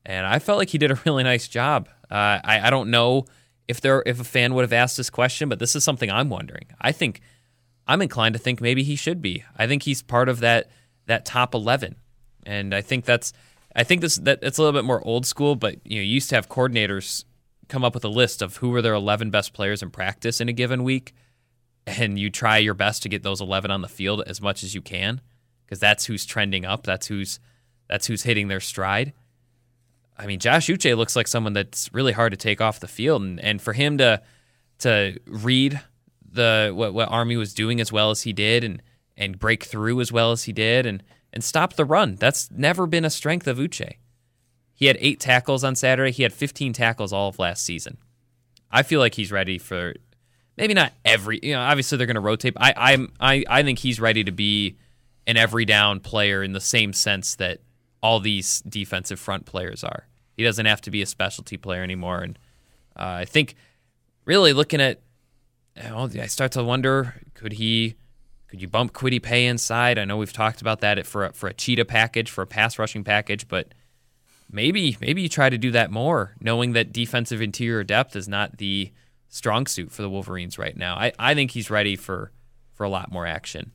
And 0.07 0.27
I 0.27 0.39
felt 0.39 0.59
like 0.59 0.71
he 0.71 0.79
did 0.79 0.91
a 0.91 1.01
really 1.07 1.23
nice 1.23 1.49
job. 1.49 1.89
Uh, 2.11 2.41
I 2.45 2.61
I 2.65 2.71
don't 2.71 2.91
know 2.91 3.27
if 3.69 3.81
there 3.81 4.03
if 4.07 4.21
a 4.21 4.25
fan 4.25 4.55
would 4.55 4.63
have 4.63 4.73
asked 4.73 4.97
this 4.97 5.11
question, 5.11 5.49
but 5.49 5.59
this 5.59 5.75
is 5.75 5.85
something 5.85 6.11
I'm 6.11 6.31
wondering. 6.31 6.67
I 6.81 6.93
think 6.93 7.21
I'm 7.87 8.03
inclined 8.03 8.35
to 8.35 8.39
think 8.39 8.61
maybe 8.61 8.83
he 8.83 8.97
should 8.97 9.21
be. 9.21 9.45
I 9.57 9.67
think 9.67 9.83
he's 9.83 10.03
part 10.03 10.29
of 10.29 10.41
that 10.41 10.71
that 11.07 11.25
top 11.25 11.55
11. 11.55 11.97
And 12.47 12.75
I 12.75 12.81
think 12.81 13.05
that's 13.05 13.33
I 13.75 13.85
think 13.85 14.01
this 14.01 14.17
that 14.17 14.41
it's 14.43 14.59
a 14.59 14.63
little 14.63 14.79
bit 14.79 14.87
more 14.87 15.05
old 15.07 15.27
school, 15.27 15.57
but 15.57 15.85
you 15.85 15.97
know, 15.97 16.03
you 16.03 16.15
used 16.15 16.29
to 16.31 16.35
have 16.35 16.49
coordinators 16.49 17.25
come 17.69 17.85
up 17.85 17.95
with 17.95 18.05
a 18.05 18.09
list 18.09 18.43
of 18.43 18.59
who 18.59 18.71
were 18.71 18.83
their 18.83 18.95
11 18.95 19.31
best 19.31 19.55
players 19.55 19.83
in 19.83 19.91
practice 19.91 20.41
in 20.41 20.49
a 20.49 20.53
given 20.53 20.85
week 20.85 21.15
and 21.87 22.19
you 22.19 22.31
try 22.31 22.59
your 22.59 22.75
best 22.75 23.03
to 23.03 23.09
get 23.09 23.23
those 23.23 23.41
11 23.41 23.71
on 23.71 23.81
the 23.81 23.89
field 23.89 24.23
as 24.27 24.41
much 24.41 24.63
as 24.63 24.75
you 24.75 24.83
can 24.83 25.21
because 25.65 25.81
that's 25.81 26.05
who's 26.07 26.27
trending 26.27 26.65
up, 26.65 26.85
that's 26.85 27.07
who's 27.07 27.41
that's 27.89 28.07
who's 28.07 28.23
hitting 28.23 28.49
their 28.49 28.61
stride. 28.61 29.13
I 30.17 30.27
mean, 30.27 30.39
Josh 30.39 30.67
Uche 30.67 30.97
looks 30.97 31.17
like 31.17 31.27
someone 31.27 31.53
that's 31.53 31.93
really 31.93 32.13
hard 32.13 32.33
to 32.33 32.37
take 32.37 32.61
off 32.61 32.81
the 32.81 32.89
field, 32.89 33.23
and, 33.23 33.41
and 33.41 33.61
for 33.61 33.73
him 33.73 33.99
to 33.99 34.23
to 34.79 35.19
read 35.27 35.81
the 36.31 36.73
what, 36.75 36.95
what 36.95 37.09
Army 37.09 37.37
was 37.37 37.55
doing 37.55 37.81
as 37.81 37.93
well 37.93 38.11
as 38.11 38.23
he 38.23 38.33
did, 38.33 38.65
and 38.65 38.83
and 39.17 39.39
break 39.39 39.65
through 39.65 40.01
as 40.01 40.13
well 40.13 40.33
as 40.33 40.45
he 40.45 40.53
did, 40.53 40.87
and 40.87 41.03
and 41.33 41.43
stop 41.43 41.75
the 41.75 41.85
run. 41.85 42.15
That's 42.15 42.51
never 42.51 42.87
been 42.87 43.05
a 43.05 43.11
strength 43.11 43.47
of 43.47 43.59
Uche. 43.59 43.95
He 44.73 44.87
had 44.87 44.97
eight 45.01 45.21
tackles 45.21 45.65
on 45.65 45.77
Saturday. 45.77 46.11
He 46.11 46.25
had 46.25 46.33
15 46.33 46.73
tackles 46.73 47.13
all 47.13 47.29
of 47.29 47.39
last 47.39 47.65
season. 47.65 47.97
I 48.71 48.83
feel 48.83 48.99
like 48.99 49.15
he's 49.15 49.31
ready 49.31 49.59
for 49.59 49.95
maybe 50.57 50.75
not 50.75 50.93
every. 51.05 51.39
You 51.43 51.53
know, 51.53 51.61
obviously 51.61 51.99
they're 51.99 52.07
going 52.09 52.15
to 52.17 52.21
rotate. 52.21 52.55
I 52.57 52.73
I'm 52.77 53.13
I 53.21 53.45
I 53.49 53.63
think 53.63 53.79
he's 53.79 54.01
ready 54.01 54.25
to 54.25 54.33
be 54.33 54.77
an 55.27 55.37
every 55.37 55.65
down 55.65 56.01
player 56.01 56.43
in 56.43 56.53
the 56.53 56.61
same 56.61 56.93
sense 56.93 57.37
that 57.37 57.61
all 58.05 58.21
these 58.21 58.61
defensive 58.69 59.19
front 59.19 59.47
players 59.47 59.83
are. 59.83 60.07
He 60.37 60.45
doesn't 60.45 60.67
have 60.67 60.83
to 60.83 60.91
be 60.91 61.01
a 61.01 61.07
specialty 61.07 61.57
player 61.57 61.83
anymore. 61.83 62.21
And 62.21 62.39
uh, 62.95 63.21
I 63.21 63.25
think 63.25 63.55
really 64.27 64.53
looking 64.53 64.79
at, 64.79 65.01
know, 65.75 66.11
I 66.21 66.27
start 66.27 66.53
to 66.53 66.63
wonder 66.63 67.15
could 67.33 67.55
he, 67.55 67.95
could 68.49 68.61
you 68.61 68.69
bump 68.69 68.93
Kwity 68.93 69.23
Paye 69.23 69.47
inside? 69.47 69.99
I 69.99 70.05
know 70.05 70.19
we've 70.19 70.35
talked 70.35 70.61
about 70.61 70.81
that 70.81 71.07
for 71.07 71.25
a, 71.25 71.33
for 71.33 71.49
a 71.49 71.55
cheetah 71.55 71.87
package, 71.87 72.31
for 72.31 72.43
a 72.43 72.47
pass 72.47 72.79
rushing 72.79 73.05
package, 73.05 73.49
but 73.49 73.73
maybe 74.53 74.99
maybe 75.01 75.23
you 75.23 75.31
try 75.31 75.49
to 75.49 75.57
do 75.57 75.71
that 75.71 75.91
more, 75.91 76.37
knowing 76.41 76.75
that 76.75 76.93
defensive 76.93 77.41
interior 77.41 77.85
depth 77.85 78.15
is 78.15 78.29
not 78.29 78.59
the 78.59 78.93
strong 79.31 79.67
suit 79.67 79.91
for 79.91 80.03
the 80.03 80.11
Wolverines 80.11 80.59
right 80.59 80.77
now. 80.77 80.95
I, 80.95 81.13
I 81.19 81.33
think 81.33 81.53
he's 81.53 81.71
ready 81.71 81.97
for 81.97 82.33
for 82.75 82.85
a 82.85 82.91
lot 82.91 83.11
more 83.11 83.25
action. 83.27 83.75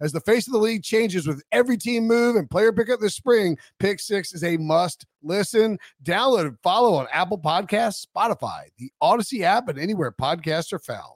As 0.00 0.12
the 0.12 0.20
face 0.20 0.46
of 0.46 0.52
the 0.52 0.58
league 0.58 0.82
changes 0.82 1.26
with 1.26 1.42
every 1.50 1.76
team 1.76 2.06
move 2.06 2.36
and 2.36 2.48
player 2.48 2.72
pickup 2.72 3.00
this 3.00 3.16
spring, 3.16 3.58
Pick 3.78 3.98
Six 3.98 4.32
is 4.32 4.44
a 4.44 4.56
must 4.56 5.06
listen. 5.22 5.78
Download 6.04 6.46
and 6.46 6.58
follow 6.62 6.94
on 6.94 7.08
Apple 7.12 7.38
Podcasts, 7.38 8.06
Spotify, 8.06 8.68
the 8.78 8.90
Odyssey 9.00 9.44
app, 9.44 9.68
and 9.68 9.78
anywhere 9.78 10.12
podcasts 10.12 10.72
are 10.72 10.78
found. 10.78 11.14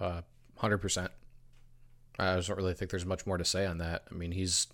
Uh, 0.00 0.22
hundred 0.56 0.78
percent. 0.78 1.10
I 2.18 2.36
just 2.36 2.48
don't 2.48 2.56
really 2.56 2.74
think 2.74 2.90
there's 2.90 3.06
much 3.06 3.26
more 3.26 3.38
to 3.38 3.44
say 3.44 3.64
on 3.64 3.78
that. 3.78 4.04
I 4.10 4.14
mean, 4.14 4.32
he's 4.32 4.66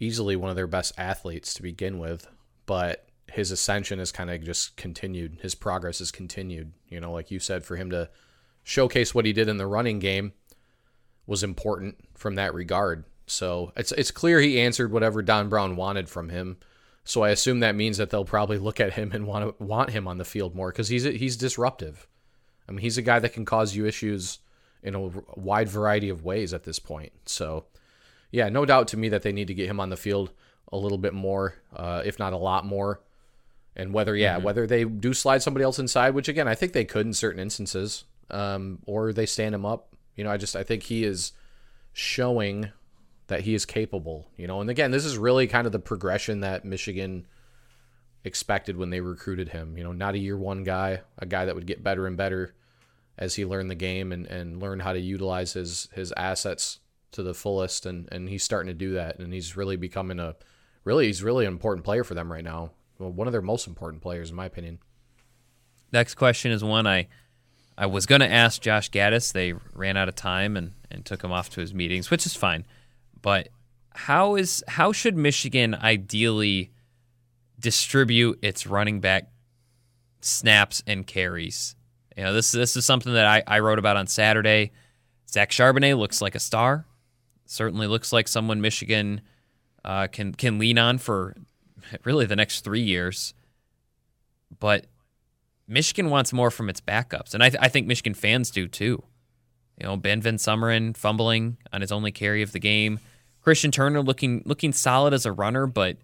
easily 0.00 0.36
one 0.36 0.50
of 0.50 0.56
their 0.56 0.66
best 0.66 0.92
athletes 0.98 1.54
to 1.54 1.62
begin 1.62 1.98
with, 1.98 2.26
but 2.66 3.08
his 3.30 3.50
ascension 3.50 3.98
has 3.98 4.12
kind 4.12 4.30
of 4.30 4.42
just 4.42 4.76
continued. 4.76 5.38
His 5.42 5.54
progress 5.54 5.98
has 5.98 6.10
continued. 6.10 6.72
You 6.88 7.00
know, 7.00 7.12
like 7.12 7.30
you 7.30 7.38
said, 7.38 7.64
for 7.64 7.76
him 7.76 7.90
to 7.90 8.08
showcase 8.62 9.14
what 9.14 9.26
he 9.26 9.32
did 9.32 9.48
in 9.48 9.58
the 9.58 9.66
running 9.66 9.98
game 9.98 10.32
was 11.26 11.42
important 11.42 11.96
from 12.14 12.34
that 12.34 12.54
regard. 12.54 13.04
So 13.26 13.72
it's 13.76 13.92
it's 13.92 14.10
clear 14.10 14.40
he 14.40 14.60
answered 14.60 14.92
whatever 14.92 15.22
Don 15.22 15.48
Brown 15.48 15.76
wanted 15.76 16.08
from 16.08 16.28
him. 16.28 16.58
So 17.04 17.22
I 17.22 17.30
assume 17.30 17.60
that 17.60 17.74
means 17.74 17.98
that 17.98 18.10
they'll 18.10 18.24
probably 18.24 18.58
look 18.58 18.80
at 18.80 18.94
him 18.94 19.12
and 19.12 19.26
want 19.26 19.58
to 19.58 19.64
want 19.64 19.90
him 19.90 20.08
on 20.08 20.18
the 20.18 20.24
field 20.24 20.54
more 20.54 20.70
because 20.70 20.88
he's 20.88 21.04
he's 21.04 21.36
disruptive. 21.36 22.06
I 22.68 22.72
mean, 22.72 22.80
he's 22.80 22.98
a 22.98 23.02
guy 23.02 23.18
that 23.18 23.34
can 23.34 23.44
cause 23.44 23.74
you 23.74 23.86
issues 23.86 24.38
in 24.82 24.94
a 24.94 25.10
wide 25.34 25.68
variety 25.68 26.08
of 26.08 26.24
ways 26.24 26.52
at 26.54 26.64
this 26.64 26.78
point. 26.78 27.12
So, 27.26 27.64
yeah, 28.30 28.48
no 28.48 28.64
doubt 28.64 28.88
to 28.88 28.96
me 28.96 29.08
that 29.10 29.22
they 29.22 29.32
need 29.32 29.48
to 29.48 29.54
get 29.54 29.68
him 29.68 29.80
on 29.80 29.90
the 29.90 29.96
field 29.96 30.30
a 30.72 30.76
little 30.76 30.98
bit 30.98 31.14
more, 31.14 31.54
uh, 31.74 32.02
if 32.04 32.18
not 32.18 32.32
a 32.32 32.38
lot 32.38 32.64
more. 32.64 33.00
And 33.76 33.92
whether, 33.92 34.14
yeah, 34.14 34.36
whether 34.36 34.66
they 34.66 34.84
do 34.84 35.14
slide 35.14 35.42
somebody 35.42 35.64
else 35.64 35.78
inside, 35.78 36.14
which 36.14 36.28
again, 36.28 36.46
I 36.46 36.54
think 36.54 36.72
they 36.72 36.84
could 36.84 37.06
in 37.06 37.12
certain 37.12 37.40
instances, 37.40 38.04
um, 38.30 38.78
or 38.86 39.12
they 39.12 39.26
stand 39.26 39.54
him 39.54 39.66
up. 39.66 39.93
You 40.16 40.24
know, 40.24 40.30
I 40.30 40.36
just 40.36 40.56
I 40.56 40.62
think 40.62 40.84
he 40.84 41.04
is 41.04 41.32
showing 41.92 42.70
that 43.26 43.42
he 43.42 43.54
is 43.54 43.64
capable, 43.64 44.28
you 44.36 44.46
know. 44.46 44.60
And 44.60 44.70
again, 44.70 44.90
this 44.90 45.04
is 45.04 45.16
really 45.16 45.46
kind 45.46 45.66
of 45.66 45.72
the 45.72 45.78
progression 45.78 46.40
that 46.40 46.64
Michigan 46.64 47.26
expected 48.24 48.76
when 48.76 48.90
they 48.90 49.00
recruited 49.00 49.50
him. 49.50 49.76
You 49.76 49.84
know, 49.84 49.92
not 49.92 50.14
a 50.14 50.18
year 50.18 50.36
one 50.36 50.64
guy, 50.64 51.00
a 51.18 51.26
guy 51.26 51.44
that 51.44 51.54
would 51.54 51.66
get 51.66 51.82
better 51.82 52.06
and 52.06 52.16
better 52.16 52.54
as 53.16 53.34
he 53.36 53.44
learned 53.44 53.70
the 53.70 53.76
game 53.76 54.12
and, 54.12 54.26
and 54.26 54.60
learned 54.60 54.82
how 54.82 54.92
to 54.92 55.00
utilize 55.00 55.52
his 55.52 55.88
his 55.94 56.12
assets 56.16 56.80
to 57.12 57.22
the 57.22 57.34
fullest 57.34 57.86
and, 57.86 58.08
and 58.10 58.28
he's 58.28 58.42
starting 58.42 58.66
to 58.66 58.74
do 58.74 58.94
that 58.94 59.20
and 59.20 59.32
he's 59.32 59.56
really 59.56 59.76
becoming 59.76 60.18
a 60.18 60.34
really 60.82 61.06
he's 61.06 61.22
really 61.22 61.46
an 61.46 61.52
important 61.52 61.84
player 61.84 62.02
for 62.02 62.14
them 62.14 62.30
right 62.30 62.44
now. 62.44 62.72
Well, 62.98 63.10
one 63.10 63.28
of 63.28 63.32
their 63.32 63.42
most 63.42 63.66
important 63.66 64.02
players 64.02 64.30
in 64.30 64.36
my 64.36 64.46
opinion. 64.46 64.78
Next 65.92 66.14
question 66.14 66.50
is 66.50 66.64
one 66.64 66.86
I 66.86 67.08
I 67.76 67.86
was 67.86 68.06
going 68.06 68.20
to 68.20 68.30
ask 68.30 68.62
Josh 68.62 68.90
Gattis. 68.90 69.32
They 69.32 69.52
ran 69.72 69.96
out 69.96 70.08
of 70.08 70.14
time 70.14 70.56
and, 70.56 70.72
and 70.90 71.04
took 71.04 71.22
him 71.22 71.32
off 71.32 71.50
to 71.50 71.60
his 71.60 71.74
meetings, 71.74 72.10
which 72.10 72.24
is 72.26 72.34
fine. 72.34 72.66
But 73.20 73.48
how 73.90 74.36
is 74.36 74.62
how 74.68 74.92
should 74.92 75.16
Michigan 75.16 75.74
ideally 75.74 76.72
distribute 77.58 78.38
its 78.42 78.66
running 78.66 79.00
back 79.00 79.30
snaps 80.20 80.82
and 80.86 81.06
carries? 81.06 81.76
You 82.16 82.24
know, 82.24 82.32
this 82.32 82.52
this 82.52 82.76
is 82.76 82.84
something 82.84 83.12
that 83.14 83.26
I, 83.26 83.42
I 83.46 83.58
wrote 83.60 83.78
about 83.78 83.96
on 83.96 84.06
Saturday. 84.06 84.72
Zach 85.28 85.50
Charbonnet 85.50 85.98
looks 85.98 86.20
like 86.20 86.34
a 86.34 86.40
star. 86.40 86.86
Certainly 87.46 87.88
looks 87.88 88.12
like 88.12 88.28
someone 88.28 88.60
Michigan 88.60 89.20
uh, 89.84 90.06
can 90.06 90.32
can 90.32 90.58
lean 90.58 90.78
on 90.78 90.98
for 90.98 91.34
really 92.04 92.26
the 92.26 92.36
next 92.36 92.60
three 92.62 92.82
years. 92.82 93.34
But 94.60 94.86
Michigan 95.66 96.10
wants 96.10 96.32
more 96.32 96.50
from 96.50 96.68
its 96.68 96.80
backups, 96.80 97.34
and 97.34 97.42
I, 97.42 97.48
th- 97.48 97.62
I 97.62 97.68
think 97.68 97.86
Michigan 97.86 98.14
fans 98.14 98.50
do 98.50 98.68
too. 98.68 99.02
You 99.78 99.86
know, 99.86 99.96
Ben 99.96 100.20
Van 100.20 100.36
Sumeren 100.36 100.96
fumbling 100.96 101.56
on 101.72 101.80
his 101.80 101.90
only 101.90 102.12
carry 102.12 102.42
of 102.42 102.52
the 102.52 102.60
game. 102.60 103.00
Christian 103.40 103.70
Turner 103.70 104.02
looking 104.02 104.42
looking 104.44 104.72
solid 104.72 105.12
as 105.12 105.26
a 105.26 105.32
runner, 105.32 105.66
but 105.66 105.96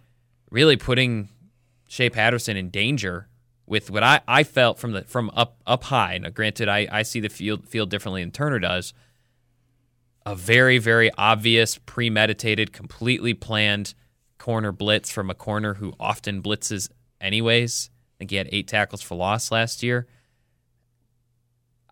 really 0.51 0.77
putting 0.77 1.29
Shea 1.87 2.11
Patterson 2.11 2.57
in 2.57 2.71
danger 2.71 3.29
with 3.67 3.91
what 3.91 4.03
I, 4.03 4.21
I 4.27 4.43
felt 4.45 4.79
from 4.79 4.93
the 4.93 5.03
from 5.03 5.31
up 5.35 5.61
up 5.67 5.85
high. 5.85 6.19
Now, 6.19 6.31
granted, 6.31 6.69
I, 6.69 6.89
I 6.91 7.03
see 7.03 7.21
the 7.21 7.29
field 7.29 7.69
field 7.69 7.91
differently 7.91 8.23
than 8.23 8.33
Turner 8.33 8.59
does. 8.59 8.93
A 10.27 10.35
very 10.35 10.79
very 10.79 11.11
obvious, 11.17 11.79
premeditated, 11.79 12.73
completely 12.73 13.35
planned 13.35 13.95
corner 14.39 14.73
blitz 14.73 15.11
from 15.13 15.31
a 15.31 15.35
corner 15.35 15.75
who 15.75 15.93
often 16.01 16.43
blitzes 16.43 16.91
anyways 17.21 17.91
think 18.21 18.31
he 18.31 18.37
had 18.37 18.49
eight 18.53 18.69
tackles 18.69 19.01
for 19.01 19.15
loss 19.15 19.51
last 19.51 19.83
year. 19.83 20.07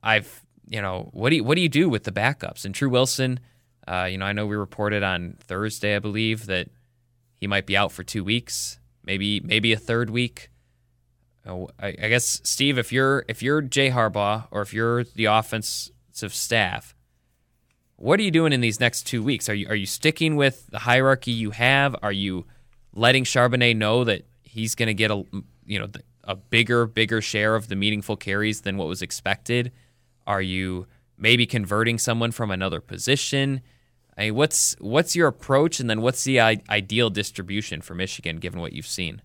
I've, 0.03 0.45
you 0.69 0.83
know, 0.83 1.09
what 1.13 1.31
do 1.31 1.37
you, 1.37 1.45
what 1.45 1.55
do 1.55 1.63
you 1.63 1.71
do 1.71 1.89
with 1.89 2.05
the 2.05 2.13
backups? 2.13 2.67
And 2.67 2.75
Tru 2.75 2.91
Wilson, 2.91 3.41
uh, 3.87 4.05
you 4.05 4.19
know, 4.19 4.27
I 4.27 4.33
know 4.33 4.47
we 4.47 4.57
reported 4.57 5.03
on 5.03 5.39
Thursday, 5.41 5.97
I 5.97 6.01
believe, 6.01 6.47
that 6.47 6.69
he 7.37 7.47
might 7.47 7.65
be 7.65 7.79
out 7.79 7.93
for 7.93 8.05
two 8.05 8.23
weeks, 8.23 8.79
maybe 9.03 9.41
maybe 9.41 9.73
a 9.73 9.79
third 9.79 10.11
week. 10.11 10.51
Uh, 11.47 11.65
I, 11.81 11.89
I 11.89 12.09
guess 12.09 12.43
Steve, 12.45 12.77
if 12.77 12.93
you're 12.93 13.25
if 13.27 13.43
you're 13.43 13.63
Jay 13.63 13.91
Harbaugh 13.91 14.47
or 14.51 14.61
if 14.61 14.75
you're 14.75 15.05
the 15.05 15.25
offensive 15.25 16.35
staff, 16.35 16.95
what 17.97 18.21
are 18.21 18.23
you 18.23 18.31
doing 18.31 18.53
in 18.53 18.61
these 18.61 18.81
next 18.81 19.05
two 19.05 19.23
weeks? 19.23 19.49
Are 19.49 19.55
you 19.55 19.67
are 19.69 19.75
you 19.75 19.87
sticking 19.87 20.37
with 20.37 20.67
the 20.67 20.81
hierarchy 20.81 21.31
you 21.31 21.53
have? 21.53 21.97
Are 22.03 22.13
you 22.13 22.45
letting 22.93 23.25
Charbonnet 23.25 23.77
know 23.77 24.05
that 24.05 24.27
he's 24.43 24.75
going 24.75 24.89
to 24.89 24.95
get 24.95 25.11
a 25.11 25.25
you 25.65 25.79
know 25.79 25.89
a 26.29 26.37
bigger, 26.37 26.87
bigger 26.87 27.21
share 27.21 27.57
of 27.57 27.69
the 27.69 27.75
meaningful 27.75 28.17
carries 28.17 28.61
than 28.61 28.77
what 28.77 28.87
was 28.87 29.03
expected? 29.03 29.73
Are 30.27 30.43
you 30.43 30.87
maybe 31.17 31.47
converting 31.47 31.99
someone 31.99 32.31
from 32.31 32.51
another 32.51 32.81
position? 32.81 33.63
I 34.17 34.27
mean, 34.27 34.35
what's 34.35 34.77
what's 34.79 35.17
your 35.17 35.27
approach, 35.27 35.81
and 35.81 35.89
then 35.89 36.03
what's 36.03 36.25
the 36.25 36.41
I- 36.41 36.63
ideal 36.69 37.09
distribution 37.09 37.81
for 37.81 37.95
Michigan 37.95 38.37
given 38.37 38.61
what 38.61 38.75
you've 38.75 38.87
seen? 38.87 39.23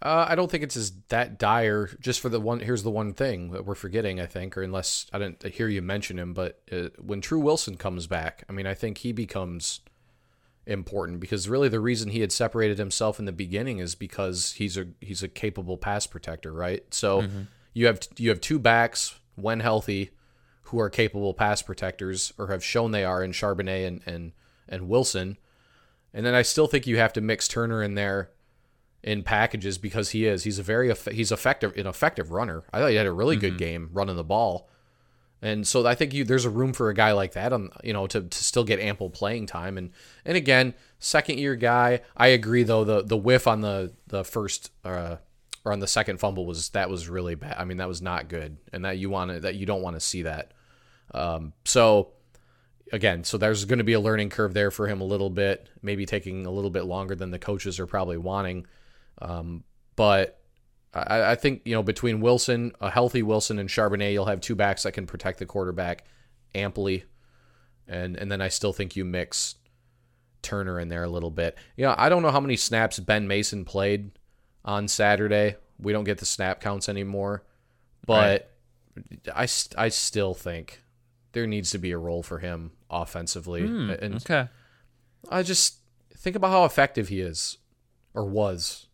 Uh, 0.00 0.26
I 0.28 0.34
don't 0.34 0.50
think 0.50 0.62
it's 0.62 0.76
as 0.76 0.92
that 1.08 1.38
dire. 1.38 1.88
Just 1.98 2.20
for 2.20 2.28
the 2.28 2.38
one, 2.38 2.60
here's 2.60 2.82
the 2.82 2.90
one 2.90 3.12
thing 3.14 3.50
that 3.52 3.64
we're 3.64 3.74
forgetting. 3.74 4.20
I 4.20 4.26
think, 4.26 4.56
or 4.56 4.62
unless 4.62 5.06
I 5.12 5.18
didn't 5.18 5.42
hear 5.42 5.66
you 5.66 5.82
mention 5.82 6.18
him, 6.18 6.32
but 6.32 6.60
uh, 6.70 6.90
when 7.00 7.20
Tru 7.20 7.40
Wilson 7.40 7.76
comes 7.76 8.06
back, 8.06 8.44
I 8.48 8.52
mean, 8.52 8.66
I 8.66 8.74
think 8.74 8.98
he 8.98 9.12
becomes 9.12 9.80
important 10.66 11.20
because 11.20 11.48
really 11.48 11.68
the 11.68 11.80
reason 11.80 12.10
he 12.10 12.20
had 12.20 12.32
separated 12.32 12.78
himself 12.78 13.18
in 13.18 13.24
the 13.24 13.32
beginning 13.32 13.78
is 13.78 13.94
because 13.94 14.52
he's 14.52 14.76
a 14.76 14.86
he's 15.00 15.22
a 15.22 15.28
capable 15.28 15.76
pass 15.76 16.06
protector, 16.06 16.52
right? 16.52 16.82
So 16.92 17.22
mm-hmm. 17.22 17.42
you 17.72 17.86
have 17.86 18.00
you 18.16 18.30
have 18.30 18.40
two 18.40 18.58
backs 18.58 19.18
when 19.36 19.60
healthy 19.60 20.10
who 20.64 20.80
are 20.80 20.90
capable 20.90 21.34
pass 21.34 21.62
protectors 21.62 22.32
or 22.38 22.48
have 22.48 22.64
shown 22.64 22.90
they 22.90 23.04
are 23.04 23.22
in 23.22 23.32
Charbonnet 23.32 23.86
and 23.86 24.00
and 24.06 24.32
and 24.68 24.88
Wilson. 24.88 25.38
And 26.12 26.24
then 26.24 26.34
I 26.34 26.42
still 26.42 26.66
think 26.66 26.86
you 26.86 26.96
have 26.98 27.12
to 27.14 27.20
mix 27.20 27.48
Turner 27.48 27.82
in 27.82 27.94
there 27.94 28.30
in 29.02 29.22
packages 29.22 29.76
because 29.76 30.10
he 30.10 30.24
is 30.24 30.44
he's 30.44 30.58
a 30.58 30.62
very 30.62 30.94
he's 31.12 31.30
effective 31.30 31.76
an 31.76 31.86
effective 31.86 32.30
runner. 32.30 32.64
I 32.72 32.80
thought 32.80 32.90
he 32.90 32.96
had 32.96 33.06
a 33.06 33.12
really 33.12 33.36
mm-hmm. 33.36 33.48
good 33.48 33.58
game 33.58 33.90
running 33.92 34.16
the 34.16 34.24
ball. 34.24 34.68
And 35.44 35.66
so 35.66 35.86
I 35.86 35.94
think 35.94 36.14
you, 36.14 36.24
there's 36.24 36.46
a 36.46 36.50
room 36.50 36.72
for 36.72 36.88
a 36.88 36.94
guy 36.94 37.12
like 37.12 37.32
that 37.32 37.52
on 37.52 37.68
you 37.84 37.92
know 37.92 38.06
to, 38.06 38.22
to 38.22 38.44
still 38.44 38.64
get 38.64 38.80
ample 38.80 39.10
playing 39.10 39.46
time. 39.46 39.76
And 39.76 39.90
and 40.24 40.38
again 40.38 40.72
second 40.98 41.38
year 41.38 41.54
guy 41.54 42.00
I 42.16 42.28
agree 42.28 42.62
though 42.62 42.82
the 42.82 43.02
the 43.02 43.16
whiff 43.16 43.46
on 43.46 43.60
the 43.60 43.92
the 44.06 44.24
first 44.24 44.72
uh, 44.86 45.16
or 45.62 45.72
on 45.72 45.80
the 45.80 45.86
second 45.86 46.18
fumble 46.18 46.46
was 46.46 46.70
that 46.70 46.88
was 46.88 47.10
really 47.10 47.34
bad. 47.34 47.56
I 47.58 47.66
mean 47.66 47.76
that 47.76 47.88
was 47.88 48.00
not 48.00 48.28
good. 48.28 48.56
And 48.72 48.86
that 48.86 48.96
you 48.96 49.10
want 49.10 49.42
that 49.42 49.54
you 49.54 49.66
don't 49.66 49.82
want 49.82 49.96
to 49.96 50.00
see 50.00 50.22
that. 50.22 50.52
Um, 51.12 51.52
so 51.66 52.12
again 52.90 53.22
so 53.22 53.36
there's 53.36 53.66
going 53.66 53.78
to 53.78 53.84
be 53.84 53.92
a 53.92 54.00
learning 54.00 54.30
curve 54.30 54.54
there 54.54 54.70
for 54.70 54.88
him 54.88 55.02
a 55.02 55.04
little 55.04 55.30
bit 55.30 55.68
maybe 55.82 56.06
taking 56.06 56.46
a 56.46 56.50
little 56.50 56.70
bit 56.70 56.84
longer 56.84 57.14
than 57.14 57.30
the 57.30 57.38
coaches 57.38 57.78
are 57.78 57.86
probably 57.86 58.16
wanting. 58.16 58.66
Um, 59.20 59.64
but 59.94 60.40
I, 60.94 61.32
I 61.32 61.34
think 61.34 61.62
you 61.64 61.74
know 61.74 61.82
between 61.82 62.20
Wilson, 62.20 62.72
a 62.80 62.90
healthy 62.90 63.22
Wilson, 63.22 63.58
and 63.58 63.68
Charbonnet, 63.68 64.12
you'll 64.12 64.26
have 64.26 64.40
two 64.40 64.54
backs 64.54 64.84
that 64.84 64.92
can 64.92 65.06
protect 65.06 65.38
the 65.38 65.46
quarterback 65.46 66.04
amply, 66.54 67.04
and 67.88 68.16
and 68.16 68.30
then 68.30 68.40
I 68.40 68.48
still 68.48 68.72
think 68.72 68.94
you 68.96 69.04
mix 69.04 69.56
Turner 70.42 70.78
in 70.78 70.88
there 70.88 71.02
a 71.02 71.08
little 71.08 71.30
bit. 71.30 71.56
Yeah, 71.56 71.62
you 71.76 71.84
know, 71.88 71.94
I 71.98 72.08
don't 72.08 72.22
know 72.22 72.30
how 72.30 72.40
many 72.40 72.56
snaps 72.56 73.00
Ben 73.00 73.26
Mason 73.26 73.64
played 73.64 74.12
on 74.64 74.86
Saturday. 74.86 75.56
We 75.78 75.92
don't 75.92 76.04
get 76.04 76.18
the 76.18 76.26
snap 76.26 76.60
counts 76.60 76.88
anymore, 76.88 77.44
but 78.06 78.50
right. 78.96 79.36
I 79.36 79.48
I 79.76 79.88
still 79.88 80.34
think 80.34 80.80
there 81.32 81.46
needs 81.48 81.72
to 81.72 81.78
be 81.78 81.90
a 81.90 81.98
role 81.98 82.22
for 82.22 82.38
him 82.38 82.70
offensively. 82.88 83.62
Mm, 83.62 84.00
and 84.00 84.14
okay, 84.16 84.48
I 85.28 85.42
just 85.42 85.78
think 86.16 86.36
about 86.36 86.50
how 86.50 86.64
effective 86.64 87.08
he 87.08 87.20
is 87.20 87.58
or 88.14 88.24
was 88.24 88.86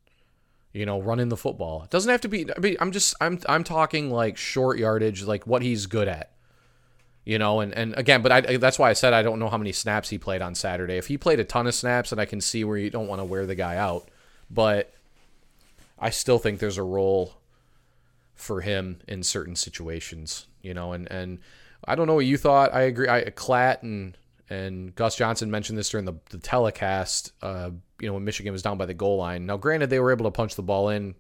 you 0.73 0.87
know, 0.87 1.01
running 1.01 1.29
the 1.29 1.37
football. 1.37 1.83
It 1.83 1.91
doesn't 1.91 2.11
have 2.11 2.21
to 2.23 2.29
be 2.29 2.47
I 2.55 2.59
mean, 2.61 2.77
I'm 2.81 2.93
just 2.93 3.15
I'm 3.21 3.39
I'm 3.49 3.65
talking 3.65 4.11
like 4.11 4.37
short 4.37 4.79
yardage, 4.79 5.23
like 5.23 5.47
what 5.47 5.63
he's 5.63 5.87
good 5.87 6.09
at. 6.09 6.31
You 7.25 7.39
know, 7.39 7.61
and 7.61 7.75
and 7.75 7.95
again, 7.97 8.23
but 8.23 8.33
I 8.33 8.57
that's 8.57 8.79
why 8.79 8.91
I 8.91 8.95
said 8.95 9.13
I 9.13 9.23
don't 9.23 9.39
know 9.39 9.49
how 9.49 9.59
many 9.59 9.73
snaps 9.73 10.09
he 10.09 10.19
played 10.19 10.43
on 10.43 10.55
Saturday. 10.55 10.97
If 10.97 11.07
he 11.07 11.19
played 11.19 11.39
a 11.41 11.45
ton 11.45 11.67
of 11.67 11.75
snaps, 11.75 12.13
and 12.13 12.21
I 12.21 12.25
can 12.25 12.41
see 12.41 12.65
where 12.65 12.79
you 12.79 12.91
don't 12.91 13.09
want 13.09 13.21
to 13.21 13.25
wear 13.25 13.47
the 13.47 13.55
guy 13.55 13.77
out, 13.77 14.09
but 14.51 14.93
I 15.99 16.11
still 16.11 16.39
think 16.39 16.61
there's 16.61 16.79
a 16.79 16.83
role 16.83 17.35
for 18.35 18.63
him 18.63 19.01
in 19.07 19.23
certain 19.23 19.55
situations, 19.55 20.47
you 20.63 20.73
know, 20.73 20.93
and 20.93 21.11
and 21.13 21.41
I 21.85 21.95
don't 21.95 22.07
know 22.07 22.15
what 22.15 22.27
you 22.27 22.39
thought. 22.39 22.75
I 22.75 22.83
agree. 22.83 23.09
I 23.09 23.25
Klatt 23.25 23.83
and 23.83 24.17
and 24.49 24.95
Gus 24.95 25.15
Johnson 25.15 25.51
mentioned 25.51 25.79
this 25.79 25.91
during 25.91 26.07
the, 26.07 26.15
the 26.31 26.39
telecast. 26.39 27.33
Uh, 27.43 27.71
you 28.01 28.09
know, 28.09 28.15
when 28.15 28.25
Michigan 28.25 28.53
was 28.53 28.63
down 28.63 28.79
by 28.79 28.87
the 28.87 28.95
goal 28.95 29.19
line. 29.19 29.47
Now, 29.47 29.57
granted, 29.57 29.91
they 29.91 30.01
were 30.01 30.13
able 30.13 30.25
to 30.25 30.31
punch 30.31 30.55
the 30.55 30.63
ball 30.63 30.89
in 30.89 31.15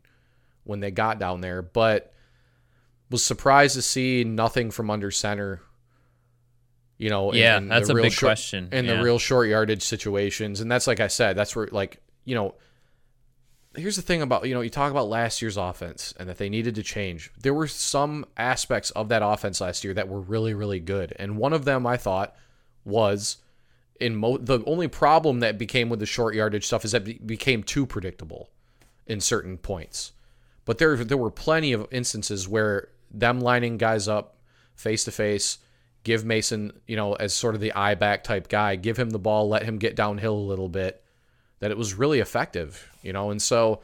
when 0.64 0.81
they 0.81 0.91
got 0.91 1.18
down 1.18 1.41
there, 1.41 1.62
but 1.62 2.12
was 3.11 3.24
surprised 3.24 3.74
to 3.74 3.83
see 3.83 4.24
nothing 4.24 4.70
from 4.70 4.91
under 4.91 5.11
center. 5.11 5.61
You 6.97 7.11
know, 7.11 7.33
yeah, 7.33 7.57
in, 7.57 7.64
in 7.64 7.68
that's 7.68 7.89
a 7.89 7.95
big 7.95 8.12
short, 8.12 8.28
question. 8.28 8.68
In 8.72 8.85
yeah. 8.85 8.97
the 8.97 9.03
real 9.03 9.18
short 9.18 9.49
yardage 9.49 9.83
situations, 9.83 10.61
and 10.61 10.70
that's 10.70 10.87
like 10.87 11.01
I 11.01 11.09
said, 11.09 11.37
that's 11.37 11.55
where 11.55 11.68
like 11.70 12.01
you 12.24 12.35
know. 12.35 12.55
Here's 13.76 13.95
the 13.95 14.03
thing 14.03 14.20
about 14.20 14.49
you 14.49 14.55
know 14.55 14.62
you 14.62 14.70
talk 14.70 14.91
about 14.91 15.09
last 15.09 15.41
year's 15.41 15.57
offense 15.57 16.12
and 16.18 16.28
that 16.28 16.39
they 16.39 16.49
needed 16.49 16.74
to 16.74 16.83
change. 16.83 17.31
There 17.41 17.55
were 17.55 17.68
some 17.68 18.26
aspects 18.37 18.91
of 18.91 19.11
that 19.11 19.22
offense 19.24 19.61
last 19.61 19.85
year 19.85 19.95
that 19.95 20.09
were 20.09 20.20
really 20.20 20.55
really 20.55 20.81
good, 20.81 21.14
and 21.20 21.37
one 21.37 21.53
of 21.53 21.64
them 21.64 21.87
I 21.87 21.97
thought 21.97 22.35
was 22.85 23.37
in 24.01 24.17
mo- 24.17 24.39
the 24.39 24.65
only 24.65 24.89
problem 24.89 25.41
that 25.41 25.59
became 25.59 25.89
with 25.89 26.01
the 26.01 26.07
short 26.07 26.35
yardage 26.35 26.67
stuff 26.67 26.85
is 26.85 26.93
that 26.93 27.07
it 27.07 27.27
became 27.27 27.63
too 27.63 27.87
predictable 27.87 28.51
in 29.07 29.21
certain 29.21 29.59
points. 29.59 30.13
But 30.65 30.79
there 30.79 30.97
there 30.97 31.17
were 31.17 31.31
plenty 31.31 31.73
of 31.73 31.87
instances 31.91 32.49
where 32.49 32.89
them 33.11 33.41
lining 33.41 33.77
guys 33.77 34.09
up 34.09 34.37
face 34.75 35.05
to 35.05 35.11
face, 35.11 35.59
give 36.05 36.25
Mason, 36.25 36.73
you 36.87 36.97
know, 36.97 37.15
as 37.15 37.35
sort 37.35 37.55
of 37.55 37.61
the 37.61 37.73
eye 37.73 37.95
back 37.95 38.25
type 38.25 38.49
guy, 38.49 38.77
give 38.77 38.97
him 38.97 39.11
the 39.11 39.19
ball, 39.19 39.49
let 39.49 39.63
him 39.63 39.79
get 39.79 39.97
downhill 39.97 40.35
a 40.35 40.49
little 40.49 40.69
bit, 40.69 41.03
that 41.59 41.71
it 41.71 41.77
was 41.77 41.95
really 41.95 42.21
effective, 42.21 42.91
you 43.03 43.13
know. 43.13 43.31
And 43.31 43.43
so 43.43 43.81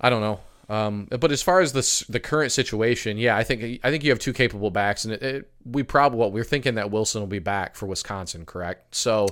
I 0.00 0.10
don't 0.10 0.20
know. 0.20 0.40
Um, 0.68 1.06
but 1.10 1.30
as 1.30 1.42
far 1.42 1.60
as 1.60 1.72
the 1.72 2.12
the 2.12 2.18
current 2.18 2.50
situation, 2.50 3.18
yeah, 3.18 3.36
I 3.36 3.44
think 3.44 3.80
I 3.84 3.90
think 3.90 4.02
you 4.02 4.10
have 4.10 4.18
two 4.18 4.32
capable 4.32 4.70
backs, 4.70 5.04
and 5.04 5.14
it, 5.14 5.22
it, 5.22 5.50
we 5.64 5.84
probably 5.84 6.18
what 6.18 6.32
we're 6.32 6.44
thinking 6.44 6.74
that 6.74 6.90
Wilson 6.90 7.20
will 7.20 7.28
be 7.28 7.38
back 7.38 7.76
for 7.76 7.86
Wisconsin, 7.86 8.44
correct? 8.44 8.94
So 8.94 9.28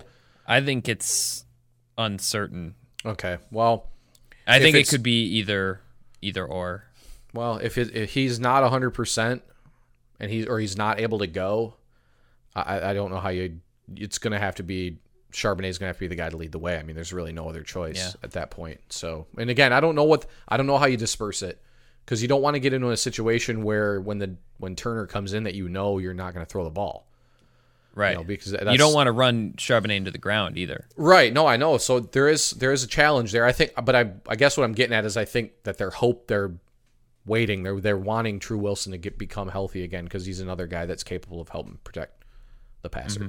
I 0.47 0.61
think 0.61 0.89
it's 0.89 1.45
uncertain. 1.99 2.75
okay, 3.05 3.39
well, 3.51 3.89
I 4.47 4.61
think 4.61 4.77
it 4.77 4.89
could 4.89 5.03
be 5.03 5.25
either 5.25 5.81
either 6.23 6.45
or. 6.47 6.85
well, 7.33 7.57
if 7.57 7.79
it, 7.79 7.95
if 7.97 8.15
he's 8.15 8.39
not 8.39 8.69
hundred 8.71 8.91
percent, 8.91 9.43
and 10.21 10.31
he's 10.31 10.47
or 10.47 10.61
he's 10.61 10.77
not 10.77 11.01
able 11.01 11.19
to 11.19 11.27
go, 11.27 11.75
I 12.55 12.91
I 12.91 12.95
don't 12.95 13.11
know 13.11 13.19
how 13.19 13.31
you. 13.31 13.59
It's 13.97 14.19
going 14.19 14.33
to 14.33 14.39
have 14.39 14.55
to 14.55 14.63
be 14.63 14.99
Charbonnet's 15.35 15.79
going 15.79 15.87
to 15.87 15.89
have 15.89 15.97
to 15.97 16.01
be 16.01 16.07
the 16.07 16.15
guy 16.15 16.31
to 16.31 16.37
lead 16.37 16.53
the 16.53 16.59
way. 16.59 16.79
I 16.79 16.83
mean, 16.83 16.95
there's 16.95 17.13
really 17.13 17.33
no 17.33 17.49
other 17.49 17.63
choice 17.63 17.97
Yeah. 17.97 18.13
at 18.23 18.31
that 18.33 18.51
point. 18.51 18.81
So, 18.89 19.27
and 19.37 19.51
again, 19.51 19.73
I 19.73 19.81
don't 19.81 19.95
know 19.95 20.05
what 20.05 20.27
I 20.49 20.57
don't 20.57 20.67
know 20.67 20.79
how 20.79 20.87
you 20.87 20.97
disperse 20.97 21.43
it 21.43 21.61
because 22.05 22.23
you 22.23 22.29
don't 22.29 22.43
want 22.43 22.55
to 22.55 22.61
get 22.61 22.73
into 22.73 22.91
a 22.91 22.97
situation 22.97 23.65
where 23.65 24.01
when 24.01 24.19
the 24.19 24.37
when 24.59 24.77
Turner 24.77 25.07
comes 25.07 25.33
in 25.33 25.45
that 25.45 25.55
you 25.55 25.69
know 25.69 25.99
you're 25.99 26.15
not 26.15 26.35
going 26.35 26.47
to 26.47 26.51
throw 26.51 26.65
the 26.65 26.71
ball. 26.71 27.09
Right. 27.97 28.11
You 28.13 28.19
know, 28.19 28.25
because 28.25 28.53
you 28.53 28.79
don't 28.79 28.95
want 28.95 29.07
to 29.07 29.13
run 29.13 29.53
Charbonnet 29.53 29.97
into 29.97 30.11
the 30.11 30.19
ground 30.19 30.59
either. 30.59 30.89
Right. 30.97 31.33
No, 31.33 31.47
I 31.47 31.57
know. 31.57 31.79
So 31.79 32.01
there 32.01 32.29
is 32.29 32.51
there 32.53 32.73
is 32.73 32.83
a 32.83 32.89
challenge 32.89 33.31
there. 33.33 33.45
I 33.45 33.53
think, 33.53 33.73
but 33.85 33.95
I 33.95 34.13
I 34.29 34.37
guess 34.37 34.57
what 34.57 34.65
I'm 34.65 34.73
getting 34.73 34.95
at 34.95 35.05
is 35.05 35.17
I 35.17 35.25
think 35.25 35.63
that 35.63 35.79
their 35.79 35.91
hope 35.91 36.27
they're 36.27 36.53
waiting. 37.27 37.63
They're 37.63 37.81
they're 37.81 37.97
wanting 37.97 38.41
Tru 38.41 38.59
Wilson 38.59 38.93
to 38.93 38.99
get 38.99 39.17
become 39.17 39.49
healthy 39.49 39.85
again 39.85 40.05
because 40.05 40.27
he's 40.27 40.41
another 40.41 40.67
guy 40.67 40.87
that's 40.87 41.05
capable 41.05 41.41
of 41.41 41.49
helping 41.51 41.79
protect 41.85 42.25
the 42.83 42.91
passer. 42.91 43.21
Mm-hmm. 43.21 43.29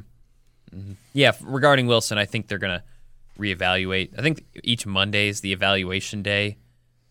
Yeah, 1.14 1.32
regarding 1.42 1.88
Wilson, 1.88 2.18
I 2.18 2.26
think 2.26 2.48
they're 2.48 2.58
going 2.58 2.80
to 2.80 2.84
reevaluate. 3.40 4.18
I 4.18 4.22
think 4.22 4.46
each 4.64 4.86
Monday 4.86 5.28
is 5.28 5.42
the 5.42 5.54
evaluation 5.54 6.22
day, 6.22 6.58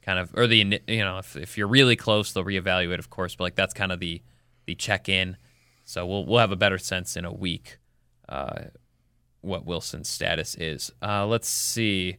kind 0.02 0.18
of, 0.18 0.30
or 0.34 0.46
the 0.46 0.80
you 0.86 1.04
know, 1.04 1.18
if, 1.18 1.36
if 1.36 1.58
you're 1.58 1.68
really 1.68 1.96
close, 1.96 2.32
they'll 2.32 2.44
reevaluate, 2.44 2.98
of 2.98 3.10
course. 3.10 3.34
But 3.34 3.44
like 3.44 3.54
that's 3.54 3.74
kind 3.74 3.92
of 3.92 4.00
the 4.00 4.22
the 4.66 4.74
check 4.74 5.08
in. 5.08 5.36
So 5.84 6.06
we'll 6.06 6.24
we'll 6.24 6.40
have 6.40 6.52
a 6.52 6.56
better 6.56 6.78
sense 6.78 7.16
in 7.16 7.24
a 7.24 7.32
week 7.32 7.78
uh, 8.28 8.64
what 9.40 9.66
Wilson's 9.66 10.08
status 10.08 10.54
is. 10.54 10.90
Uh, 11.02 11.26
let's 11.26 11.48
see. 11.48 12.16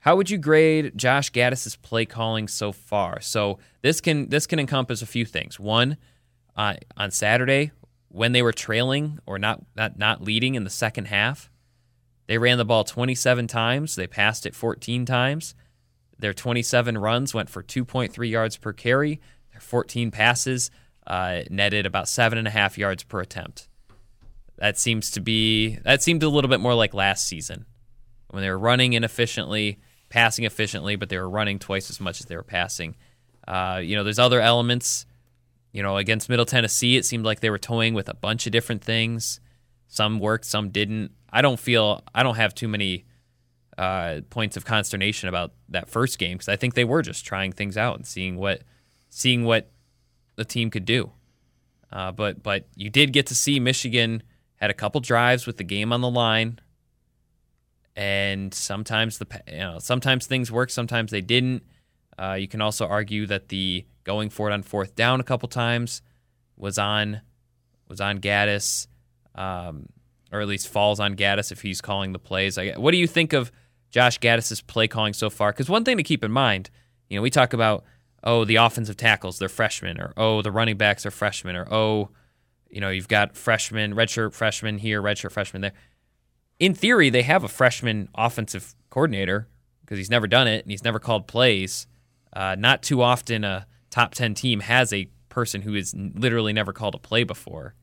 How 0.00 0.16
would 0.16 0.28
you 0.28 0.36
grade 0.36 0.92
Josh 0.96 1.30
Gattis's 1.30 1.76
play 1.76 2.04
calling 2.04 2.46
so 2.46 2.72
far? 2.72 3.20
So 3.20 3.58
this 3.82 4.00
can 4.00 4.28
this 4.28 4.46
can 4.46 4.58
encompass 4.58 5.00
a 5.02 5.06
few 5.06 5.24
things. 5.24 5.58
One, 5.58 5.96
uh, 6.56 6.74
on 6.96 7.10
Saturday 7.10 7.72
when 8.14 8.30
they 8.30 8.42
were 8.42 8.52
trailing 8.52 9.18
or 9.26 9.40
not, 9.40 9.60
not 9.74 9.98
not 9.98 10.22
leading 10.22 10.54
in 10.54 10.62
the 10.62 10.70
second 10.70 11.06
half, 11.06 11.50
they 12.28 12.38
ran 12.38 12.58
the 12.58 12.64
ball 12.64 12.84
27 12.84 13.48
times. 13.48 13.96
They 13.96 14.06
passed 14.06 14.46
it 14.46 14.54
14 14.54 15.04
times. 15.04 15.56
Their 16.16 16.32
27 16.32 16.96
runs 16.96 17.34
went 17.34 17.50
for 17.50 17.60
2.3 17.60 18.30
yards 18.30 18.56
per 18.56 18.72
carry. 18.72 19.20
Their 19.50 19.60
14 19.60 20.12
passes 20.12 20.70
uh, 21.08 21.40
netted 21.50 21.86
about 21.86 22.08
seven 22.08 22.38
and 22.38 22.46
a 22.46 22.52
half 22.52 22.78
yards 22.78 23.02
per 23.02 23.20
attempt. 23.20 23.68
That 24.58 24.78
seems 24.78 25.10
to 25.10 25.20
be 25.20 25.80
that 25.82 26.00
seemed 26.00 26.22
a 26.22 26.28
little 26.28 26.48
bit 26.48 26.60
more 26.60 26.74
like 26.74 26.94
last 26.94 27.26
season 27.26 27.66
when 28.28 28.44
they 28.44 28.50
were 28.50 28.58
running 28.58 28.92
inefficiently, 28.92 29.80
passing 30.08 30.44
efficiently, 30.44 30.94
but 30.94 31.08
they 31.08 31.18
were 31.18 31.28
running 31.28 31.58
twice 31.58 31.90
as 31.90 32.00
much 32.00 32.20
as 32.20 32.26
they 32.26 32.36
were 32.36 32.44
passing. 32.44 32.94
Uh, 33.48 33.80
you 33.82 33.96
know, 33.96 34.04
there's 34.04 34.20
other 34.20 34.40
elements. 34.40 35.04
You 35.74 35.82
know, 35.82 35.96
against 35.96 36.28
Middle 36.28 36.46
Tennessee, 36.46 36.96
it 36.96 37.04
seemed 37.04 37.24
like 37.24 37.40
they 37.40 37.50
were 37.50 37.58
toying 37.58 37.94
with 37.94 38.08
a 38.08 38.14
bunch 38.14 38.46
of 38.46 38.52
different 38.52 38.84
things. 38.84 39.40
Some 39.88 40.20
worked, 40.20 40.44
some 40.44 40.70
didn't. 40.70 41.10
I 41.30 41.42
don't 41.42 41.58
feel 41.58 42.04
I 42.14 42.22
don't 42.22 42.36
have 42.36 42.54
too 42.54 42.68
many 42.68 43.06
uh, 43.76 44.20
points 44.30 44.56
of 44.56 44.64
consternation 44.64 45.28
about 45.28 45.52
that 45.70 45.88
first 45.88 46.20
game 46.20 46.34
because 46.34 46.48
I 46.48 46.54
think 46.54 46.74
they 46.74 46.84
were 46.84 47.02
just 47.02 47.26
trying 47.26 47.50
things 47.50 47.76
out 47.76 47.96
and 47.96 48.06
seeing 48.06 48.36
what 48.36 48.62
seeing 49.10 49.44
what 49.44 49.72
the 50.36 50.44
team 50.44 50.70
could 50.70 50.84
do. 50.84 51.10
Uh, 51.92 52.12
but 52.12 52.40
but 52.40 52.68
you 52.76 52.88
did 52.88 53.12
get 53.12 53.26
to 53.26 53.34
see 53.34 53.58
Michigan 53.58 54.22
had 54.56 54.70
a 54.70 54.74
couple 54.74 55.00
drives 55.00 55.44
with 55.44 55.56
the 55.56 55.64
game 55.64 55.92
on 55.92 56.02
the 56.02 56.10
line, 56.10 56.60
and 57.96 58.54
sometimes 58.54 59.18
the 59.18 59.26
you 59.48 59.58
know 59.58 59.80
sometimes 59.80 60.28
things 60.28 60.52
worked, 60.52 60.70
sometimes 60.70 61.10
they 61.10 61.20
didn't. 61.20 61.64
Uh, 62.18 62.34
you 62.34 62.48
can 62.48 62.60
also 62.60 62.86
argue 62.86 63.26
that 63.26 63.48
the 63.48 63.84
going 64.04 64.30
for 64.30 64.50
it 64.50 64.52
on 64.52 64.62
fourth 64.62 64.94
down 64.94 65.20
a 65.20 65.24
couple 65.24 65.48
times 65.48 66.02
was 66.56 66.78
on 66.78 67.20
was 67.88 68.00
on 68.00 68.18
Gattis, 68.18 68.86
um, 69.34 69.88
or 70.32 70.40
at 70.40 70.48
least 70.48 70.68
falls 70.68 71.00
on 71.00 71.16
Gattis 71.16 71.52
if 71.52 71.62
he's 71.62 71.80
calling 71.80 72.12
the 72.12 72.18
plays. 72.18 72.56
I, 72.56 72.72
what 72.72 72.92
do 72.92 72.98
you 72.98 73.06
think 73.06 73.32
of 73.32 73.52
Josh 73.90 74.18
Gattis's 74.18 74.60
play 74.60 74.88
calling 74.88 75.12
so 75.12 75.30
far? 75.30 75.52
Because 75.52 75.68
one 75.68 75.84
thing 75.84 75.96
to 75.96 76.02
keep 76.02 76.24
in 76.24 76.30
mind, 76.30 76.70
you 77.08 77.16
know, 77.16 77.22
we 77.22 77.30
talk 77.30 77.52
about 77.52 77.84
oh 78.22 78.44
the 78.44 78.56
offensive 78.56 78.96
tackles 78.96 79.38
they're 79.38 79.48
freshmen, 79.48 80.00
or 80.00 80.12
oh 80.16 80.42
the 80.42 80.52
running 80.52 80.76
backs 80.76 81.04
are 81.04 81.10
freshmen, 81.10 81.56
or 81.56 81.72
oh 81.72 82.10
you 82.68 82.80
know 82.80 82.90
you've 82.90 83.08
got 83.08 83.36
freshmen 83.36 83.94
redshirt 83.94 84.32
freshmen 84.32 84.78
here, 84.78 85.02
redshirt 85.02 85.32
freshmen 85.32 85.62
there. 85.62 85.72
In 86.60 86.74
theory, 86.74 87.10
they 87.10 87.22
have 87.22 87.42
a 87.42 87.48
freshman 87.48 88.08
offensive 88.14 88.74
coordinator 88.90 89.48
because 89.80 89.98
he's 89.98 90.10
never 90.10 90.26
done 90.26 90.46
it 90.46 90.64
and 90.64 90.70
he's 90.70 90.84
never 90.84 90.98
called 90.98 91.26
plays. 91.26 91.86
Uh, 92.34 92.56
not 92.58 92.82
too 92.82 93.00
often 93.00 93.44
a 93.44 93.66
top 93.90 94.14
10 94.14 94.34
team 94.34 94.60
has 94.60 94.92
a 94.92 95.08
person 95.28 95.62
who 95.62 95.74
is 95.74 95.94
literally 95.94 96.52
never 96.52 96.72
called 96.72 96.94
a 96.94 96.98
play 96.98 97.24
before. 97.24 97.74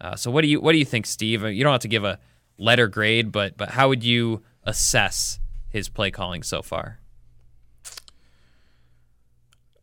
Uh, 0.00 0.14
so 0.14 0.30
what 0.30 0.42
do 0.42 0.48
you 0.48 0.60
what 0.60 0.72
do 0.72 0.78
you 0.78 0.84
think, 0.84 1.06
Steve? 1.06 1.42
Uh, 1.44 1.48
You 1.48 1.64
don't 1.64 1.72
have 1.72 1.80
to 1.80 1.88
give 1.88 2.04
a 2.04 2.18
letter 2.58 2.86
grade, 2.86 3.32
but 3.32 3.56
but 3.56 3.70
how 3.70 3.88
would 3.88 4.04
you 4.04 4.42
assess 4.62 5.40
his 5.70 5.88
play 5.88 6.10
calling 6.10 6.42
so 6.42 6.62
far? 6.62 7.00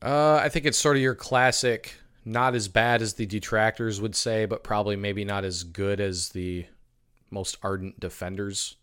Uh, 0.02 0.36
I 0.44 0.50
think 0.50 0.66
it's 0.66 0.78
sort 0.78 0.98
of 0.98 1.02
your 1.02 1.16
classic, 1.16 1.96
not 2.26 2.56
as 2.56 2.68
bad 2.68 3.02
as 3.02 3.14
the 3.14 3.26
detractors 3.26 4.02
would 4.02 4.16
say, 4.16 4.46
but 4.46 4.64
probably 4.64 4.96
maybe 4.96 5.24
not 5.24 5.46
as 5.46 5.64
good 5.64 6.00
as 6.02 6.30
the 6.30 6.66
most 7.32 7.58
ardent 7.64 8.00
defenders 8.00 8.76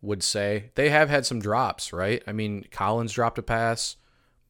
would 0.00 0.22
say. 0.22 0.70
They 0.74 0.88
have 0.88 1.10
had 1.10 1.26
some 1.26 1.40
drops, 1.40 1.92
right? 1.92 2.22
I 2.26 2.32
mean, 2.32 2.64
Collins 2.70 3.12
dropped 3.12 3.38
a 3.38 3.42
pass, 3.42 3.96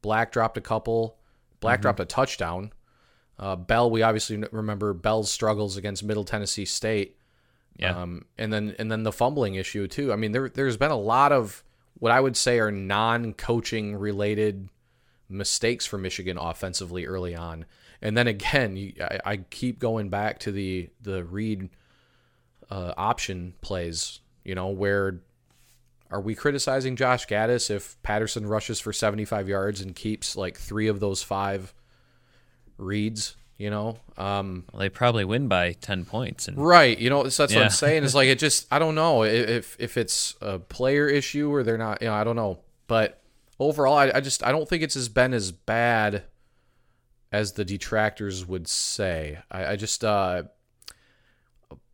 Black 0.01 0.31
dropped 0.31 0.57
a 0.57 0.61
couple, 0.61 1.17
Black 1.59 1.81
dropped 1.81 1.99
a 1.99 2.05
touchdown. 2.05 2.71
Uh, 3.39 3.55
Bell, 3.55 3.89
we 3.91 4.01
obviously 4.01 4.43
remember 4.51 4.93
Bell's 4.93 5.31
struggles 5.31 5.77
against 5.77 6.03
Middle 6.03 6.23
Tennessee 6.23 6.65
State. 6.65 7.17
Yeah. 7.77 7.95
Um, 7.95 8.25
and 8.37 8.51
then 8.51 8.75
and 8.79 8.91
then 8.91 9.03
the 9.03 9.11
fumbling 9.11 9.55
issue 9.55 9.87
too. 9.87 10.11
I 10.11 10.15
mean, 10.15 10.31
there 10.31 10.49
there's 10.49 10.77
been 10.77 10.91
a 10.91 10.97
lot 10.97 11.31
of 11.31 11.63
what 11.99 12.11
I 12.11 12.19
would 12.19 12.35
say 12.35 12.59
are 12.59 12.71
non-coaching 12.71 13.95
related 13.95 14.69
mistakes 15.29 15.85
for 15.85 15.97
Michigan 15.97 16.37
offensively 16.37 17.05
early 17.05 17.35
on. 17.35 17.65
And 18.01 18.17
then 18.17 18.27
again, 18.27 18.77
you, 18.77 18.93
I, 19.01 19.19
I 19.25 19.37
keep 19.37 19.79
going 19.79 20.09
back 20.09 20.39
to 20.39 20.51
the 20.51 20.89
the 21.01 21.23
read 21.23 21.69
uh, 22.69 22.93
option 22.97 23.53
plays. 23.61 24.19
You 24.43 24.55
know, 24.55 24.69
where 24.69 25.19
are 26.09 26.21
we 26.21 26.35
criticizing 26.35 26.95
Josh 26.95 27.27
Gattis 27.27 27.69
if 27.69 28.01
Patterson 28.01 28.47
rushes 28.47 28.79
for 28.79 28.93
75 28.93 29.47
yards 29.49 29.81
and 29.81 29.95
keeps 29.95 30.35
like 30.35 30.57
three 30.57 30.87
of 30.87 30.99
those 30.99 31.21
five 31.21 31.73
reads? 32.77 33.35
You 33.57 33.71
know, 33.71 33.97
um, 34.17 34.65
Well, 34.71 34.81
they 34.81 34.89
probably 34.89 35.25
win 35.25 35.47
by 35.47 35.73
10 35.73 36.05
points. 36.05 36.47
And 36.47 36.57
Right. 36.57 36.97
You 36.97 37.09
know, 37.09 37.27
so 37.29 37.43
that's 37.43 37.55
what 37.55 37.63
I'm 37.63 37.69
saying. 37.71 38.03
Is 38.03 38.13
like 38.13 38.27
it 38.27 38.37
just 38.39 38.67
I 38.71 38.77
don't 38.77 38.93
know 38.93 39.23
if 39.23 39.75
if 39.79 39.97
it's 39.97 40.35
a 40.41 40.59
player 40.59 41.07
issue 41.07 41.51
or 41.51 41.63
they're 41.63 41.77
not. 41.77 42.01
You 42.01 42.09
know, 42.09 42.13
I 42.13 42.23
don't 42.23 42.35
know. 42.35 42.59
But 42.85 43.19
overall, 43.59 43.97
I, 43.97 44.11
I 44.13 44.19
just 44.21 44.45
I 44.45 44.51
don't 44.51 44.69
think 44.69 44.83
it's 44.83 44.95
as 44.95 45.09
been 45.09 45.33
as 45.33 45.51
bad 45.51 46.23
as 47.31 47.53
the 47.53 47.65
detractors 47.65 48.45
would 48.45 48.67
say. 48.67 49.39
I, 49.49 49.71
I 49.71 49.75
just 49.75 50.03
uh, 50.03 50.43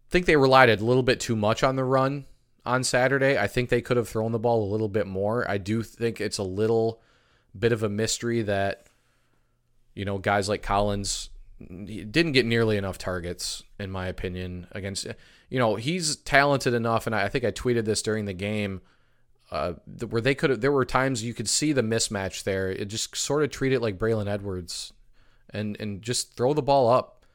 think 0.09 0.25
they 0.25 0.35
relied 0.35 0.69
a 0.69 0.75
little 0.83 1.01
bit 1.01 1.21
too 1.21 1.37
much 1.37 1.63
on 1.63 1.77
the 1.77 1.83
run 1.85 2.25
on 2.65 2.83
Saturday. 2.83 3.37
I 3.37 3.47
think 3.47 3.69
they 3.69 3.81
could 3.81 3.97
have 3.97 4.07
thrown 4.07 4.31
the 4.31 4.39
ball 4.39 4.63
a 4.63 4.71
little 4.71 4.89
bit 4.89 5.07
more. 5.07 5.49
I 5.49 5.57
do 5.57 5.83
think 5.83 6.21
it's 6.21 6.37
a 6.37 6.43
little 6.43 7.01
bit 7.57 7.71
of 7.71 7.83
a 7.83 7.89
mystery 7.89 8.41
that 8.43 8.87
you 9.93 10.05
know 10.05 10.17
guys 10.17 10.49
like 10.49 10.63
Collins 10.63 11.29
didn't 11.59 12.31
get 12.31 12.45
nearly 12.45 12.77
enough 12.77 12.97
targets 12.97 13.63
in 13.79 13.91
my 13.91 14.07
opinion 14.07 14.67
against 14.71 15.07
you 15.49 15.59
know 15.59 15.75
he's 15.75 16.15
talented 16.17 16.73
enough 16.73 17.05
and 17.05 17.15
I, 17.15 17.29
think 17.29 17.45
I 17.45 17.51
tweeted 17.51 17.85
this 17.85 18.01
during 18.01 18.25
the 18.25 18.33
game 18.33 18.81
uh, 19.51 19.73
where 20.09 20.21
they 20.21 20.35
could 20.35 20.49
have 20.49 20.61
there 20.61 20.71
were 20.71 20.85
times 20.85 21.23
you 21.23 21.33
could 21.33 21.47
see 21.47 21.71
the 21.71 21.83
mismatch 21.83 22.43
there 22.43 22.69
it 22.71 22.85
just 22.85 23.15
sort 23.15 23.43
of 23.43 23.51
treat 23.51 23.71
it 23.71 23.81
like 23.81 23.99
Braylon 23.99 24.27
Edwards 24.27 24.93
and 25.51 25.77
and 25.79 26.01
just 26.01 26.35
throw 26.35 26.53
the 26.53 26.61
ball 26.61 26.89
up 26.89 27.25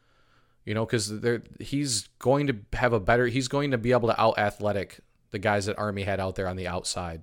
you 0.64 0.74
know 0.74 0.85
because 0.85 1.12
he's 1.61 2.09
going 2.18 2.49
to 2.49 2.57
have 2.72 2.93
a 2.93 3.01
better 3.01 3.29
he's 3.29 3.49
going 3.49 3.70
to 3.70 3.79
be 3.79 3.93
able 3.93 4.09
to 4.09 4.20
out 4.20 4.39
athletic 4.39 4.99
the 5.31 5.39
guys 5.39 5.66
that 5.66 5.79
Army 5.79 6.03
had 6.03 6.20
out 6.20 6.37
there 6.37 6.49
on 6.49 6.57
the 6.57 6.68
outside 6.68 7.22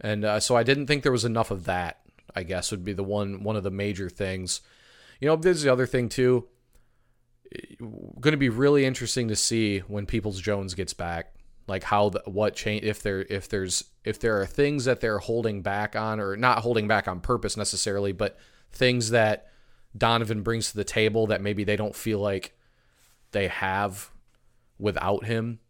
and 0.00 0.24
uh, 0.24 0.40
so 0.40 0.56
I 0.56 0.62
didn't 0.62 0.86
think 0.86 1.02
there 1.02 1.12
was 1.12 1.24
enough 1.24 1.50
of 1.50 1.64
that 1.64 2.00
I 2.34 2.42
guess 2.42 2.70
would 2.70 2.84
be 2.84 2.92
the 2.92 3.04
one 3.04 3.42
one 3.42 3.56
of 3.56 3.62
the 3.62 3.70
major 3.70 4.08
things 4.08 4.60
you 5.20 5.28
know, 5.28 5.36
there's 5.36 5.62
the 5.62 5.72
other 5.72 5.86
thing 5.86 6.08
too. 6.08 6.48
Going 7.78 8.32
to 8.32 8.38
be 8.38 8.48
really 8.48 8.84
interesting 8.84 9.28
to 9.28 9.36
see 9.36 9.80
when 9.80 10.06
Peoples 10.06 10.40
Jones 10.40 10.74
gets 10.74 10.94
back. 10.94 11.34
like 11.66 11.84
how 11.84 12.08
the, 12.08 12.22
what 12.26 12.54
change 12.54 12.84
if 12.84 13.02
there 13.02 13.22
if 13.22 13.48
there's 13.48 13.84
if 14.04 14.18
there 14.18 14.40
are 14.40 14.46
things 14.46 14.86
that 14.86 15.00
they're 15.00 15.18
holding 15.18 15.62
back 15.62 15.94
on 15.94 16.18
or 16.20 16.36
not 16.36 16.58
holding 16.58 16.88
back 16.88 17.06
on 17.06 17.20
purpose 17.20 17.56
necessarily, 17.56 18.12
but 18.12 18.38
things 18.72 19.10
that 19.10 19.48
Donovan 19.96 20.42
brings 20.42 20.70
to 20.70 20.76
the 20.76 20.84
table 20.84 21.26
that 21.28 21.42
maybe 21.42 21.64
they 21.64 21.76
don't 21.76 21.94
feel 21.94 22.18
like 22.18 22.56
they 23.32 23.48
have 23.48 24.10
without 24.78 25.24
him. 25.24 25.60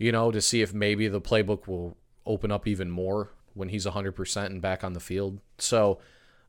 You 0.00 0.12
know, 0.12 0.30
to 0.30 0.40
see 0.40 0.62
if 0.62 0.72
maybe 0.72 1.06
the 1.08 1.20
playbook 1.20 1.68
will 1.68 1.96
open 2.24 2.50
up 2.50 2.66
even 2.66 2.90
more 2.90 3.30
when 3.54 3.68
he's 3.68 3.86
100% 3.86 4.46
and 4.46 4.62
back 4.62 4.82
on 4.82 4.94
the 4.94 5.00
field. 5.00 5.40
So, 5.58 6.00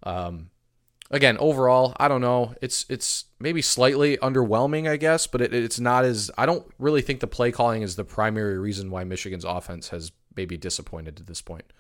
um, 0.04 0.50
again, 1.12 1.38
overall, 1.38 1.94
I 2.00 2.08
don't 2.08 2.22
know. 2.22 2.56
It's 2.62 2.86
it's 2.90 3.26
maybe 3.40 3.62
slightly 3.62 4.18
underwhelming, 4.18 4.90
I 4.90 4.98
guess, 4.98 5.28
but 5.28 5.42
it, 5.42 5.54
it's 5.54 5.80
not 5.80 6.06
as 6.06 6.32
I 6.38 6.46
don't 6.46 6.66
really 6.80 7.02
think 7.02 7.20
the 7.20 7.28
play 7.28 7.52
calling 7.52 7.82
is 7.82 7.98
the 7.98 8.06
primary 8.06 8.58
reason 8.58 8.90
why 8.90 9.04
Michigan's 9.04 9.46
offense 9.46 9.90
has 9.90 10.12
maybe 10.36 10.58
disappointed 10.58 11.18
to 11.18 11.24
this 11.24 11.42
point. 11.42 11.74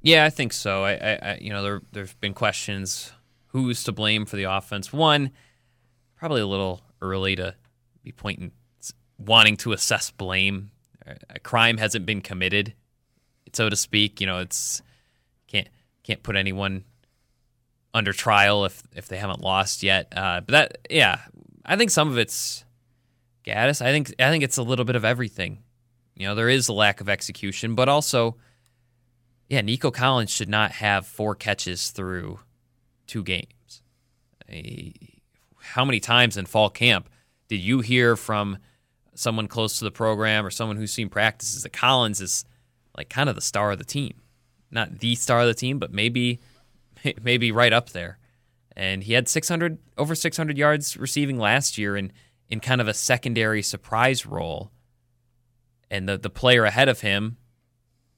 Yeah, 0.00 0.24
I 0.24 0.30
think 0.30 0.52
so. 0.52 0.84
I, 0.84 0.92
I, 0.92 1.18
I 1.22 1.38
you 1.40 1.50
know, 1.50 1.62
there 1.62 1.82
there've 1.92 2.20
been 2.20 2.34
questions 2.34 3.12
who's 3.48 3.84
to 3.84 3.92
blame 3.92 4.26
for 4.26 4.36
the 4.36 4.44
offense. 4.44 4.92
One, 4.92 5.30
probably 6.16 6.40
a 6.40 6.46
little 6.46 6.82
early 7.00 7.36
to 7.36 7.54
be 8.02 8.12
pointing, 8.12 8.52
wanting 9.18 9.56
to 9.58 9.72
assess 9.72 10.10
blame. 10.10 10.70
A 11.28 11.38
crime 11.38 11.76
hasn't 11.76 12.06
been 12.06 12.20
committed, 12.20 12.74
so 13.52 13.68
to 13.68 13.76
speak. 13.76 14.20
You 14.20 14.26
know, 14.26 14.38
it's 14.38 14.82
can't 15.46 15.68
can't 16.02 16.22
put 16.22 16.36
anyone 16.36 16.84
under 17.92 18.12
trial 18.12 18.64
if 18.64 18.82
if 18.94 19.08
they 19.08 19.18
haven't 19.18 19.40
lost 19.40 19.82
yet. 19.82 20.12
Uh, 20.16 20.40
but 20.40 20.52
that, 20.52 20.78
yeah, 20.90 21.20
I 21.64 21.76
think 21.76 21.90
some 21.90 22.10
of 22.10 22.18
it's 22.18 22.64
Gattis. 23.44 23.82
I 23.82 23.92
think 23.92 24.14
I 24.18 24.30
think 24.30 24.42
it's 24.42 24.56
a 24.56 24.62
little 24.62 24.84
bit 24.84 24.96
of 24.96 25.04
everything. 25.04 25.62
You 26.14 26.26
know, 26.26 26.34
there 26.34 26.48
is 26.48 26.68
a 26.68 26.72
lack 26.72 27.00
of 27.00 27.08
execution, 27.08 27.74
but 27.74 27.88
also, 27.88 28.36
yeah, 29.48 29.60
Nico 29.60 29.90
Collins 29.90 30.30
should 30.30 30.48
not 30.48 30.72
have 30.72 31.06
four 31.06 31.34
catches 31.34 31.90
through 31.90 32.40
two 33.06 33.22
games. 33.22 33.82
How 35.58 35.84
many 35.84 36.00
times 36.00 36.36
in 36.36 36.46
fall 36.46 36.70
camp 36.70 37.08
did 37.48 37.60
you 37.60 37.80
hear 37.80 38.16
from 38.16 38.58
someone 39.14 39.48
close 39.48 39.78
to 39.78 39.84
the 39.84 39.90
program 39.90 40.44
or 40.44 40.50
someone 40.50 40.76
who's 40.76 40.92
seen 40.92 41.08
practices 41.08 41.62
that 41.62 41.72
Collins 41.72 42.20
is 42.20 42.44
like 42.96 43.08
kind 43.08 43.28
of 43.28 43.34
the 43.34 43.40
star 43.40 43.72
of 43.72 43.78
the 43.78 43.84
team? 43.84 44.14
Not 44.70 44.98
the 44.98 45.14
star 45.14 45.40
of 45.40 45.46
the 45.46 45.54
team, 45.54 45.78
but 45.78 45.92
maybe 45.92 46.40
maybe 47.22 47.52
right 47.52 47.72
up 47.72 47.90
there. 47.90 48.18
And 48.76 49.04
he 49.04 49.12
had 49.12 49.28
600 49.28 49.78
over 49.96 50.14
600 50.14 50.58
yards 50.58 50.96
receiving 50.96 51.38
last 51.38 51.78
year 51.78 51.96
in 51.96 52.12
in 52.48 52.60
kind 52.60 52.80
of 52.80 52.88
a 52.88 52.94
secondary 52.94 53.62
surprise 53.62 54.26
role. 54.26 54.70
And 55.90 56.08
the 56.08 56.18
the 56.18 56.30
player 56.30 56.64
ahead 56.64 56.88
of 56.88 57.00
him 57.00 57.36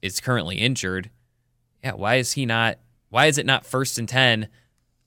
is 0.03 0.21
currently 0.21 0.57
injured. 0.57 1.11
Yeah, 1.83 1.93
why 1.93 2.17
is 2.17 2.33
he 2.33 2.47
not 2.47 2.79
why 3.11 3.27
is 3.27 3.39
it 3.39 3.47
not 3.47 3.67
first 3.67 3.99
and 3.99 4.09
10? 4.09 4.49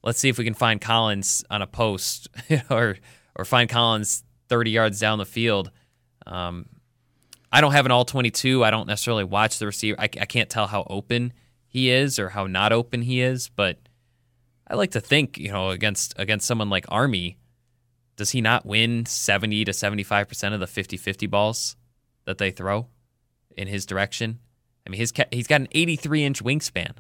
Let's 0.04 0.20
see 0.20 0.30
if 0.30 0.38
we 0.38 0.46
can 0.46 0.54
find 0.54 0.80
Collins 0.80 1.44
on 1.50 1.62
a 1.62 1.68
post 1.68 2.28
or 2.70 2.98
or 3.36 3.46
find 3.46 3.70
Collins 3.70 4.24
30 4.50 4.72
yards 4.72 5.00
down 5.00 5.18
the 5.18 5.26
field. 5.26 5.72
Um, 6.30 6.68
I 7.52 7.62
don't 7.62 7.72
have 7.72 7.86
an 7.86 7.92
all 7.92 8.06
22. 8.06 8.64
I 8.64 8.70
don't 8.70 8.88
necessarily 8.88 9.24
watch 9.24 9.60
the 9.60 9.66
receiver. 9.66 10.00
I, 10.00 10.04
I 10.04 10.26
can't 10.26 10.50
tell 10.50 10.68
how 10.68 10.86
open 10.90 11.34
he 11.68 11.90
is 11.90 12.20
or 12.20 12.30
how 12.30 12.48
not 12.48 12.72
open 12.72 13.02
he 13.02 13.22
is, 13.22 13.50
but 13.50 13.78
I 14.68 14.76
like 14.76 14.92
to 14.92 15.02
think, 15.02 15.38
you 15.38 15.52
know, 15.52 15.70
against 15.70 16.14
against 16.18 16.48
someone 16.48 16.70
like 16.70 16.86
Army, 16.90 17.38
does 18.16 18.32
he 18.32 18.42
not 18.42 18.66
win 18.66 19.06
70 19.06 19.66
to 19.66 19.72
75% 19.72 20.54
of 20.54 20.60
the 20.60 20.66
50-50 20.68 21.30
balls 21.30 21.76
that 22.26 22.38
they 22.38 22.52
throw 22.52 22.88
in 23.58 23.68
his 23.68 23.86
direction? 23.86 24.40
I 24.86 24.92
mean, 24.92 25.00
his 25.00 25.12
he's 25.32 25.48
got 25.48 25.62
an 25.62 25.68
83-inch 25.68 26.44
wingspan. 26.44 26.94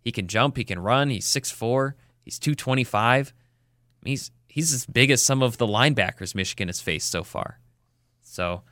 He 0.00 0.12
can 0.12 0.28
jump, 0.28 0.56
he 0.56 0.64
can 0.64 0.78
run, 0.78 1.10
he's 1.10 1.26
6'4", 1.26 1.92
he's 2.24 2.38
225. 2.38 3.34
I 3.34 4.04
mean, 4.04 4.12
he's 4.12 4.30
he's 4.46 4.72
as 4.72 4.86
big 4.86 5.10
as 5.10 5.22
some 5.22 5.42
of 5.42 5.58
the 5.58 5.66
linebackers 5.66 6.34
Michigan 6.34 6.68
has 6.68 6.80
faced 6.80 7.10
so 7.10 7.22
far. 7.22 7.58
So, 8.38 8.62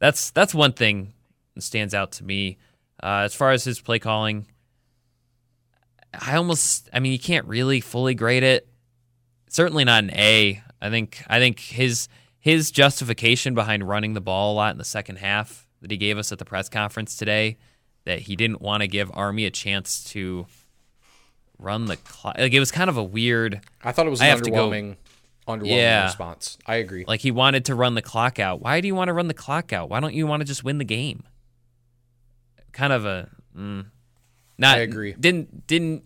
that's 0.00 0.30
that's 0.32 0.54
one 0.54 0.74
thing 0.74 1.14
that 1.54 1.62
stands 1.62 1.94
out 1.94 2.12
to 2.12 2.24
me. 2.24 2.58
Uh, 3.02 3.22
as 3.24 3.34
far 3.34 3.52
as 3.52 3.64
his 3.64 3.80
play 3.80 3.98
calling, 3.98 4.46
I 6.20 6.36
almost, 6.36 6.90
I 6.92 7.00
mean, 7.00 7.10
you 7.10 7.18
can't 7.18 7.46
really 7.46 7.80
fully 7.80 8.14
grade 8.14 8.42
it. 8.42 8.68
Certainly 9.48 9.84
not 9.84 10.04
an 10.04 10.10
A. 10.10 10.62
I 10.82 10.90
think, 10.90 11.24
I 11.26 11.38
think 11.38 11.58
his 11.58 12.06
his 12.38 12.70
justification 12.70 13.54
behind 13.54 13.88
running 13.88 14.12
the 14.12 14.20
ball 14.20 14.52
a 14.52 14.56
lot 14.56 14.72
in 14.72 14.78
the 14.78 14.84
second 14.84 15.16
half 15.16 15.66
that 15.80 15.90
he 15.90 15.96
gave 15.96 16.18
us 16.18 16.30
at 16.30 16.38
the 16.38 16.44
press 16.44 16.68
conference 16.68 17.16
today, 17.16 17.56
that 18.04 18.18
he 18.18 18.36
didn't 18.36 18.60
want 18.60 18.82
to 18.82 18.86
give 18.86 19.10
Army 19.14 19.46
a 19.46 19.50
chance 19.50 20.04
to 20.12 20.44
run 21.58 21.86
the 21.86 21.96
clock. 21.96 22.36
Like 22.36 22.52
it 22.52 22.60
was 22.60 22.70
kind 22.70 22.90
of 22.90 22.98
a 22.98 23.02
weird. 23.02 23.62
I 23.82 23.92
thought 23.92 24.06
it 24.06 24.10
was 24.10 24.20
an 24.20 24.36
underwhelming, 24.36 24.90
go, 24.90 24.96
underwhelming 25.46 25.76
yeah, 25.76 26.04
response. 26.04 26.58
I 26.66 26.76
agree. 26.76 27.04
Like 27.06 27.20
he 27.20 27.30
wanted 27.30 27.66
to 27.66 27.74
run 27.74 27.94
the 27.94 28.02
clock 28.02 28.38
out. 28.38 28.60
Why 28.60 28.80
do 28.80 28.88
you 28.88 28.94
want 28.94 29.08
to 29.08 29.12
run 29.12 29.28
the 29.28 29.34
clock 29.34 29.72
out? 29.72 29.90
Why 29.90 30.00
don't 30.00 30.14
you 30.14 30.26
want 30.26 30.40
to 30.40 30.44
just 30.44 30.64
win 30.64 30.78
the 30.78 30.84
game? 30.84 31.22
Kind 32.72 32.92
of 32.92 33.04
a. 33.04 33.28
Mm, 33.56 33.86
not, 34.58 34.78
I 34.78 34.80
agree. 34.80 35.14
Didn't 35.18 35.66
didn't 35.66 36.04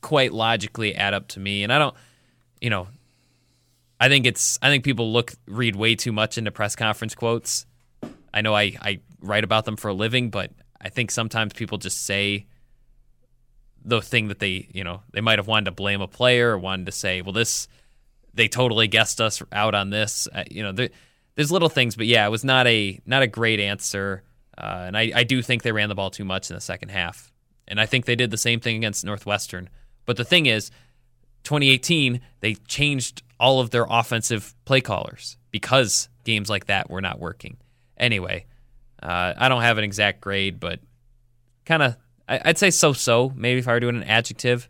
quite 0.00 0.32
logically 0.32 0.94
add 0.94 1.14
up 1.14 1.28
to 1.28 1.40
me, 1.40 1.62
and 1.62 1.72
I 1.72 1.78
don't, 1.78 1.94
you 2.60 2.70
know, 2.70 2.88
I 4.00 4.08
think 4.08 4.26
it's 4.26 4.58
I 4.60 4.68
think 4.68 4.84
people 4.84 5.12
look 5.12 5.32
read 5.46 5.76
way 5.76 5.94
too 5.94 6.12
much 6.12 6.36
into 6.36 6.50
press 6.50 6.74
conference 6.74 7.14
quotes. 7.14 7.66
I 8.34 8.40
know 8.40 8.54
I 8.54 8.76
I 8.80 9.00
write 9.20 9.44
about 9.44 9.64
them 9.64 9.76
for 9.76 9.88
a 9.88 9.94
living, 9.94 10.30
but 10.30 10.50
I 10.80 10.88
think 10.88 11.10
sometimes 11.10 11.52
people 11.52 11.78
just 11.78 12.04
say 12.04 12.46
the 13.84 14.02
thing 14.02 14.28
that 14.28 14.38
they 14.38 14.68
you 14.72 14.84
know 14.84 15.02
they 15.12 15.20
might 15.20 15.38
have 15.38 15.46
wanted 15.46 15.66
to 15.66 15.70
blame 15.70 16.00
a 16.00 16.08
player 16.08 16.50
or 16.50 16.58
wanted 16.58 16.86
to 16.86 16.92
say, 16.92 17.22
well, 17.22 17.32
this 17.32 17.68
they 18.34 18.48
totally 18.48 18.88
guessed 18.88 19.20
us 19.20 19.42
out 19.52 19.74
on 19.74 19.90
this. 19.90 20.28
Uh, 20.32 20.44
you 20.50 20.62
know, 20.62 20.72
there, 20.72 20.90
there's 21.34 21.52
little 21.52 21.68
things, 21.68 21.96
but 21.96 22.06
yeah, 22.06 22.26
it 22.26 22.30
was 22.30 22.44
not 22.44 22.66
a 22.66 23.00
not 23.06 23.22
a 23.22 23.26
great 23.26 23.60
answer. 23.60 24.22
Uh, 24.56 24.84
and 24.86 24.96
I, 24.96 25.12
I 25.14 25.24
do 25.24 25.40
think 25.42 25.62
they 25.62 25.72
ran 25.72 25.88
the 25.88 25.94
ball 25.94 26.10
too 26.10 26.24
much 26.24 26.50
in 26.50 26.54
the 26.54 26.60
second 26.60 26.90
half. 26.90 27.32
And 27.66 27.80
I 27.80 27.86
think 27.86 28.04
they 28.04 28.16
did 28.16 28.30
the 28.30 28.36
same 28.36 28.60
thing 28.60 28.76
against 28.76 29.04
Northwestern. 29.04 29.70
But 30.04 30.16
the 30.16 30.24
thing 30.24 30.46
is, 30.46 30.70
2018, 31.44 32.20
they 32.40 32.54
changed 32.54 33.22
all 33.40 33.60
of 33.60 33.70
their 33.70 33.86
offensive 33.88 34.54
play 34.64 34.80
callers 34.80 35.38
because 35.50 36.08
games 36.24 36.50
like 36.50 36.66
that 36.66 36.90
were 36.90 37.00
not 37.00 37.18
working. 37.18 37.56
Anyway, 37.96 38.46
uh, 39.02 39.32
I 39.36 39.48
don't 39.48 39.62
have 39.62 39.78
an 39.78 39.84
exact 39.84 40.20
grade, 40.20 40.60
but 40.60 40.80
kind 41.64 41.82
of, 41.82 41.96
I'd 42.28 42.58
say 42.58 42.70
so 42.70 42.92
so. 42.92 43.32
Maybe 43.34 43.58
if 43.58 43.68
I 43.68 43.72
were 43.72 43.80
doing 43.80 43.96
an 43.96 44.04
adjective, 44.04 44.68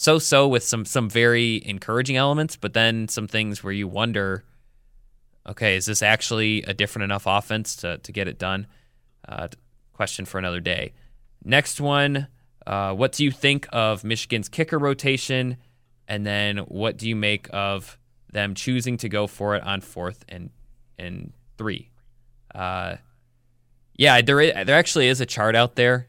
so 0.00 0.18
so 0.18 0.48
with 0.48 0.64
some 0.64 0.86
some 0.86 1.10
very 1.10 1.62
encouraging 1.66 2.16
elements, 2.16 2.56
but 2.56 2.72
then 2.72 3.06
some 3.06 3.28
things 3.28 3.62
where 3.62 3.72
you 3.72 3.86
wonder, 3.86 4.44
okay, 5.46 5.76
is 5.76 5.84
this 5.84 6.02
actually 6.02 6.62
a 6.62 6.72
different 6.72 7.04
enough 7.04 7.24
offense 7.26 7.76
to 7.76 7.98
to 7.98 8.10
get 8.10 8.26
it 8.26 8.38
done? 8.38 8.66
Uh, 9.28 9.48
question 9.92 10.24
for 10.24 10.38
another 10.38 10.58
day. 10.58 10.94
Next 11.44 11.82
one, 11.82 12.28
uh, 12.66 12.94
what 12.94 13.12
do 13.12 13.24
you 13.24 13.30
think 13.30 13.68
of 13.72 14.02
Michigan's 14.02 14.48
kicker 14.48 14.78
rotation? 14.78 15.58
And 16.08 16.26
then 16.26 16.56
what 16.58 16.96
do 16.96 17.06
you 17.06 17.14
make 17.14 17.50
of 17.52 17.98
them 18.32 18.54
choosing 18.54 18.96
to 18.96 19.08
go 19.10 19.26
for 19.26 19.54
it 19.54 19.62
on 19.64 19.82
fourth 19.82 20.24
and 20.30 20.48
and 20.98 21.34
three? 21.58 21.90
Uh, 22.54 22.96
yeah, 23.96 24.22
there 24.22 24.40
is, 24.40 24.54
there 24.64 24.78
actually 24.78 25.08
is 25.08 25.20
a 25.20 25.26
chart 25.26 25.54
out 25.54 25.74
there. 25.74 26.08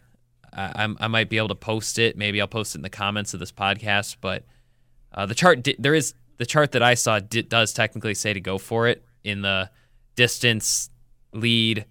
I, 0.53 0.93
I 0.99 1.07
might 1.07 1.29
be 1.29 1.37
able 1.37 1.49
to 1.49 1.55
post 1.55 1.97
it. 1.99 2.17
Maybe 2.17 2.41
I'll 2.41 2.47
post 2.47 2.75
it 2.75 2.79
in 2.79 2.83
the 2.83 2.89
comments 2.89 3.33
of 3.33 3.39
this 3.39 3.51
podcast. 3.51 4.17
But 4.19 4.43
uh, 5.13 5.25
the 5.25 5.35
chart 5.35 5.67
there 5.79 5.95
is 5.95 6.13
the 6.37 6.45
chart 6.45 6.73
that 6.73 6.83
I 6.83 6.95
saw 6.95 7.19
does 7.19 7.73
technically 7.73 8.15
say 8.15 8.33
to 8.33 8.41
go 8.41 8.57
for 8.57 8.87
it 8.87 9.03
in 9.23 9.41
the 9.41 9.69
distance 10.15 10.89
lead 11.33 11.85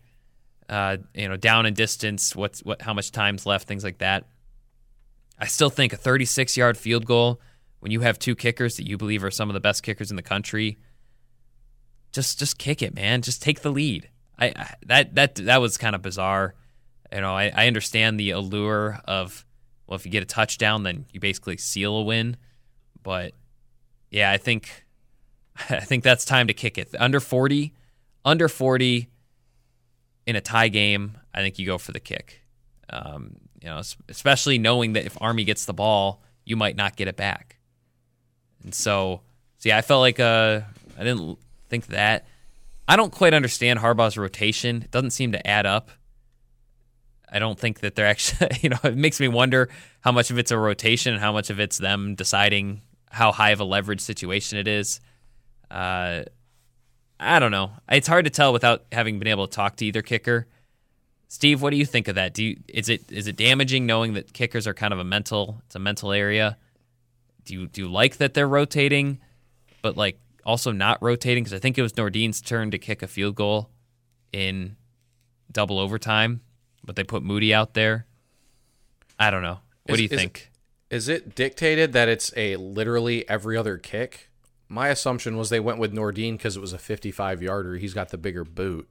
uh, 0.71 0.99
you 1.15 1.29
know, 1.29 1.37
down 1.37 1.67
in 1.67 1.75
distance, 1.75 2.37
what's 2.37 2.61
what, 2.61 2.81
how 2.81 2.95
much 2.95 3.11
time's 3.11 3.45
left, 3.45 3.67
things 3.67 3.83
like 3.83 3.99
that. 3.99 4.29
I 5.37 5.47
still 5.47 5.69
think 5.69 5.93
a 5.93 5.97
36 5.97 6.57
yard 6.57 6.79
field 6.79 7.05
goal 7.07 7.41
when 7.81 7.91
you 7.91 8.01
have 8.01 8.19
two 8.19 8.37
kickers 8.37 8.77
that 8.77 8.87
you 8.87 8.97
believe 8.97 9.25
are 9.25 9.33
some 9.33 9.51
of 9.51 9.55
the 9.55 9.61
best 9.61 9.83
kickers 9.83 10.11
in 10.11 10.17
the 10.17 10.23
country. 10.23 10.79
Just 12.13 12.39
just 12.39 12.57
kick 12.57 12.83
it, 12.83 12.95
man. 12.95 13.23
Just 13.23 13.43
take 13.43 13.63
the 13.63 13.71
lead. 13.71 14.09
I, 14.39 14.53
I 14.55 14.75
that 14.87 15.15
that 15.17 15.35
that 15.35 15.61
was 15.61 15.77
kind 15.77 15.97
of 15.97 16.03
bizarre. 16.03 16.55
You 17.13 17.21
know, 17.21 17.35
I, 17.35 17.53
I 17.55 17.67
understand 17.67 18.19
the 18.19 18.31
allure 18.31 19.01
of 19.05 19.45
well, 19.87 19.97
if 19.97 20.07
you 20.07 20.13
get 20.13 20.23
a 20.23 20.27
touchdown, 20.27 20.85
then 20.85 21.07
you 21.13 21.19
basically 21.19 21.57
seal 21.57 21.97
a 21.97 22.03
win. 22.03 22.37
But 23.03 23.35
yeah, 24.11 24.31
I 24.31 24.37
think 24.37 24.87
I 25.71 25.81
think 25.81 26.05
that's 26.05 26.25
time 26.25 26.47
to 26.47 26.55
kick 26.55 26.79
it. 26.79 26.95
Under 26.99 27.21
40, 27.21 27.75
under 28.25 28.49
40 28.49 29.09
in 30.27 30.37
a 30.37 30.41
tie 30.41 30.69
game, 30.69 31.19
I 31.35 31.41
think 31.41 31.59
you 31.59 31.67
go 31.67 31.79
for 31.79 31.93
the 31.93 32.01
kick. 32.01 32.43
Um, 32.89 33.37
you 33.61 33.69
know, 33.69 33.81
especially 34.09 34.59
knowing 34.59 34.95
that 34.95 35.07
if 35.07 35.21
Army 35.21 35.45
gets 35.45 35.65
the 35.65 35.75
ball, 35.75 36.23
you 36.45 36.57
might 36.57 36.77
not 36.77 36.97
get 36.97 37.09
it 37.09 37.17
back. 37.17 37.59
And 38.63 38.75
so, 38.75 39.23
see, 39.59 39.73
I 39.73 39.83
felt 39.83 40.01
like 40.01 40.21
uh, 40.21 40.61
I 40.99 41.05
didn't 41.05 41.39
think 41.69 41.87
that. 41.89 42.27
I 42.89 42.97
don't 42.97 43.13
quite 43.13 43.35
understand 43.35 43.79
Harbaugh's 43.79 44.19
rotation. 44.19 44.83
It 44.83 44.91
doesn't 44.91 45.11
seem 45.11 45.33
to 45.33 45.47
add 45.47 45.67
up. 45.67 45.91
I 47.31 47.39
don't 47.39 47.59
think 47.59 47.81
that 47.81 47.95
they're 47.95 48.07
actually, 48.07 48.49
you 48.61 48.69
know, 48.71 48.79
it 48.85 48.97
makes 48.97 49.21
me 49.21 49.29
wonder 49.29 49.69
how 50.01 50.13
much 50.13 50.31
of 50.31 50.39
it's 50.39 50.51
a 50.51 50.59
rotation 50.59 51.15
and 51.15 51.23
how 51.23 51.33
much 51.33 51.51
of 51.51 51.61
it's 51.61 51.79
them 51.79 52.15
deciding 52.15 52.83
how 53.11 53.33
high 53.33 53.51
of 53.51 53.61
a 53.61 53.65
leverage 53.65 54.01
situation 54.01 54.59
it 54.59 54.69
is. 54.69 55.01
Uh, 55.71 56.23
I 57.19 57.39
don't 57.39 57.51
know. 57.51 57.73
It's 57.91 58.09
hard 58.09 58.25
to 58.25 58.31
tell 58.31 58.53
without 58.53 58.85
having 58.91 59.19
been 59.19 59.29
able 59.29 59.47
to 59.47 59.55
talk 59.55 59.77
to 59.77 59.87
either 59.87 60.03
kicker. 60.03 60.47
Steve, 61.29 61.63
what 61.63 61.71
do 61.71 61.77
you 61.77 61.87
think 61.87 62.09
of 62.09 62.17
that? 62.17 62.35
Do 62.35 62.43
you, 62.43 62.57
is 62.67 62.89
it 62.89 63.13
is 63.13 63.29
it 63.29 63.37
damaging 63.37 63.87
knowing 63.87 64.15
that 64.15 64.33
kickers 64.33 64.67
are 64.67 64.75
kind 64.75 64.93
of 64.93 64.99
a 64.99 65.05
mental 65.05 65.63
it's 65.67 65.77
a 65.77 65.79
mental 65.79 66.13
area? 66.13 66.57
Do 67.45 67.55
you 67.55 67.67
do 67.69 67.83
you 67.83 67.89
like 67.89 68.17
that 68.17 68.35
they're 68.35 68.49
rotating, 68.49 69.21
but 69.83 69.97
like 69.97 70.19
also 70.45 70.73
not 70.73 71.01
rotating? 71.03 71.45
Because 71.45 71.55
I 71.55 71.61
think 71.61 71.79
it 71.79 71.83
was 71.83 71.97
Nordin's 71.97 72.41
turn 72.41 72.73
to 72.73 72.79
kick 72.79 73.03
a 73.03 73.07
field 73.07 73.37
goal 73.37 73.71
in 74.33 74.77
double 75.53 75.79
overtime, 75.79 76.41
but 76.85 76.97
they 76.97 77.05
put 77.05 77.23
Moody 77.23 77.53
out 77.55 77.75
there. 77.75 78.07
I 79.19 79.31
don't 79.31 79.43
know. 79.43 79.59
What 79.85 79.95
Is- 79.95 79.97
do 79.99 80.03
you 80.05 80.09
is- 80.11 80.19
think? 80.21 80.47
Is 80.91 81.09
it 81.09 81.37
dictated 81.37 81.93
that 81.93 82.09
it's 82.09 82.33
a 82.37 82.57
literally 82.57 83.29
every 83.29 83.57
other 83.57 83.79
kick? 83.79 84.29
My 84.69 84.89
assumption 84.89 85.37
was 85.37 85.49
they 85.49 85.61
went 85.61 85.79
with 85.79 85.93
Nordin 85.93 86.33
because 86.33 86.57
it 86.57 86.61
was 86.61 86.73
a 86.73 86.79
55 86.79 87.43
yarder. 87.43 87.77
He's 87.77 87.95
got 87.95 88.09
the 88.09 88.19
bigger 88.19 88.43
boot. 88.45 88.89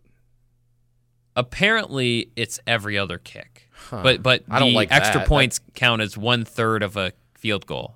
Apparently, 1.35 2.31
it's 2.35 2.59
every 2.67 2.97
other 2.97 3.17
kick, 3.17 3.69
but 3.91 4.21
but 4.21 4.43
I 4.49 4.59
don't 4.59 4.73
like 4.73 4.91
extra 4.91 5.19
that. 5.21 5.27
points 5.27 5.59
count 5.73 6.01
as 6.01 6.17
one 6.17 6.43
third 6.43 6.83
of 6.83 6.97
a 6.97 7.13
field 7.35 7.65
goal. 7.65 7.95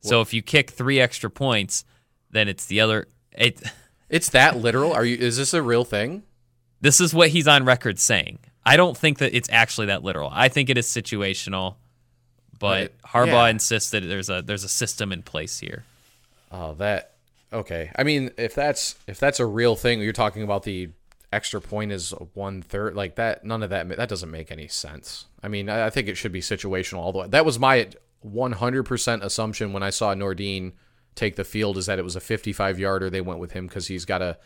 So 0.00 0.20
if 0.20 0.34
you 0.34 0.42
kick 0.42 0.70
three 0.70 0.98
extra 0.98 1.30
points, 1.30 1.84
then 2.30 2.48
it's 2.48 2.66
the 2.66 2.80
other. 2.80 3.06
It, 3.32 3.62
It's 4.08 4.28
that 4.30 4.56
literal? 4.56 4.92
Are 4.92 5.04
you? 5.04 5.16
Is 5.16 5.36
this 5.36 5.54
a 5.54 5.62
real 5.62 5.84
thing? 5.84 6.22
this 6.80 7.00
is 7.00 7.14
what 7.14 7.28
he's 7.28 7.46
on 7.46 7.64
record 7.64 7.98
saying. 8.00 8.40
I 8.64 8.76
don't 8.76 8.96
think 8.96 9.18
that 9.18 9.34
it's 9.34 9.48
actually 9.50 9.88
that 9.88 10.02
literal. 10.04 10.30
I 10.32 10.48
think 10.48 10.70
it 10.70 10.78
is 10.78 10.86
situational, 10.86 11.76
but. 12.58 12.92
Harbaugh 13.02 13.26
Yeah. 13.26 13.48
insists 13.48 13.90
that 13.90 14.02
there's 14.06 14.30
a 14.30 14.40
there's 14.40 14.64
a 14.64 14.68
system 14.68 15.12
in 15.12 15.22
place 15.22 15.58
here. 15.58 15.84
Oh, 16.50 16.74
that 16.74 17.12
okay. 17.52 17.90
I 17.96 18.04
mean, 18.04 18.30
if 18.38 18.54
that's 18.54 18.94
if 19.06 19.18
that's 19.20 19.38
a 19.40 19.46
real 19.46 19.76
thing, 19.76 20.00
you're 20.00 20.12
talking 20.14 20.42
about 20.42 20.62
the 20.62 20.90
extra 21.32 21.60
point 21.60 21.92
is 21.92 22.10
one 22.34 22.62
third, 22.62 22.94
like 22.94 23.16
that. 23.16 23.44
None 23.44 23.62
of 23.62 23.70
that 23.70 23.88
that 23.96 24.08
doesn't 24.08 24.30
make 24.30 24.50
any 24.50 24.68
sense. 24.68 25.26
I 25.42 25.48
mean, 25.48 25.68
I, 25.68 25.86
I 25.86 25.90
think 25.90 26.08
it 26.08 26.14
should 26.16 26.32
be 26.32 26.40
situational. 26.40 26.98
Although 26.98 27.26
that 27.26 27.44
was 27.44 27.58
my 27.58 27.88
100% 28.26 29.22
assumption 29.22 29.72
when 29.72 29.82
I 29.82 29.90
saw 29.90 30.14
Nordin 30.14 30.72
take 31.14 31.36
the 31.36 31.44
field 31.44 31.76
is 31.76 31.86
that 31.86 31.98
it 31.98 32.02
was 32.04 32.16
a 32.16 32.20
55 32.20 32.78
yarder. 32.78 33.10
They 33.10 33.20
went 33.20 33.40
with 33.40 33.52
him 33.52 33.66
because 33.66 33.88
he's 33.88 34.04
got 34.04 34.22
a, 34.22 34.38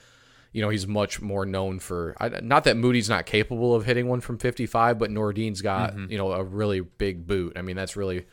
you 0.56 0.62
know, 0.62 0.70
he's 0.70 0.86
much 0.86 1.20
more 1.20 1.44
known 1.44 1.78
for. 1.80 2.16
Not 2.40 2.64
that 2.64 2.78
Moody's 2.78 3.10
not 3.10 3.26
capable 3.26 3.74
of 3.74 3.84
hitting 3.84 4.08
one 4.08 4.22
from 4.22 4.38
55, 4.38 4.98
but 4.98 5.10
Nordin's 5.10 5.60
got 5.60 5.94
you 6.10 6.16
know 6.16 6.32
a 6.32 6.42
really 6.42 6.80
big 6.80 7.26
boot. 7.26 7.52
I 7.56 7.60
mean, 7.60 7.76
that's 7.76 7.94
really 7.94 8.24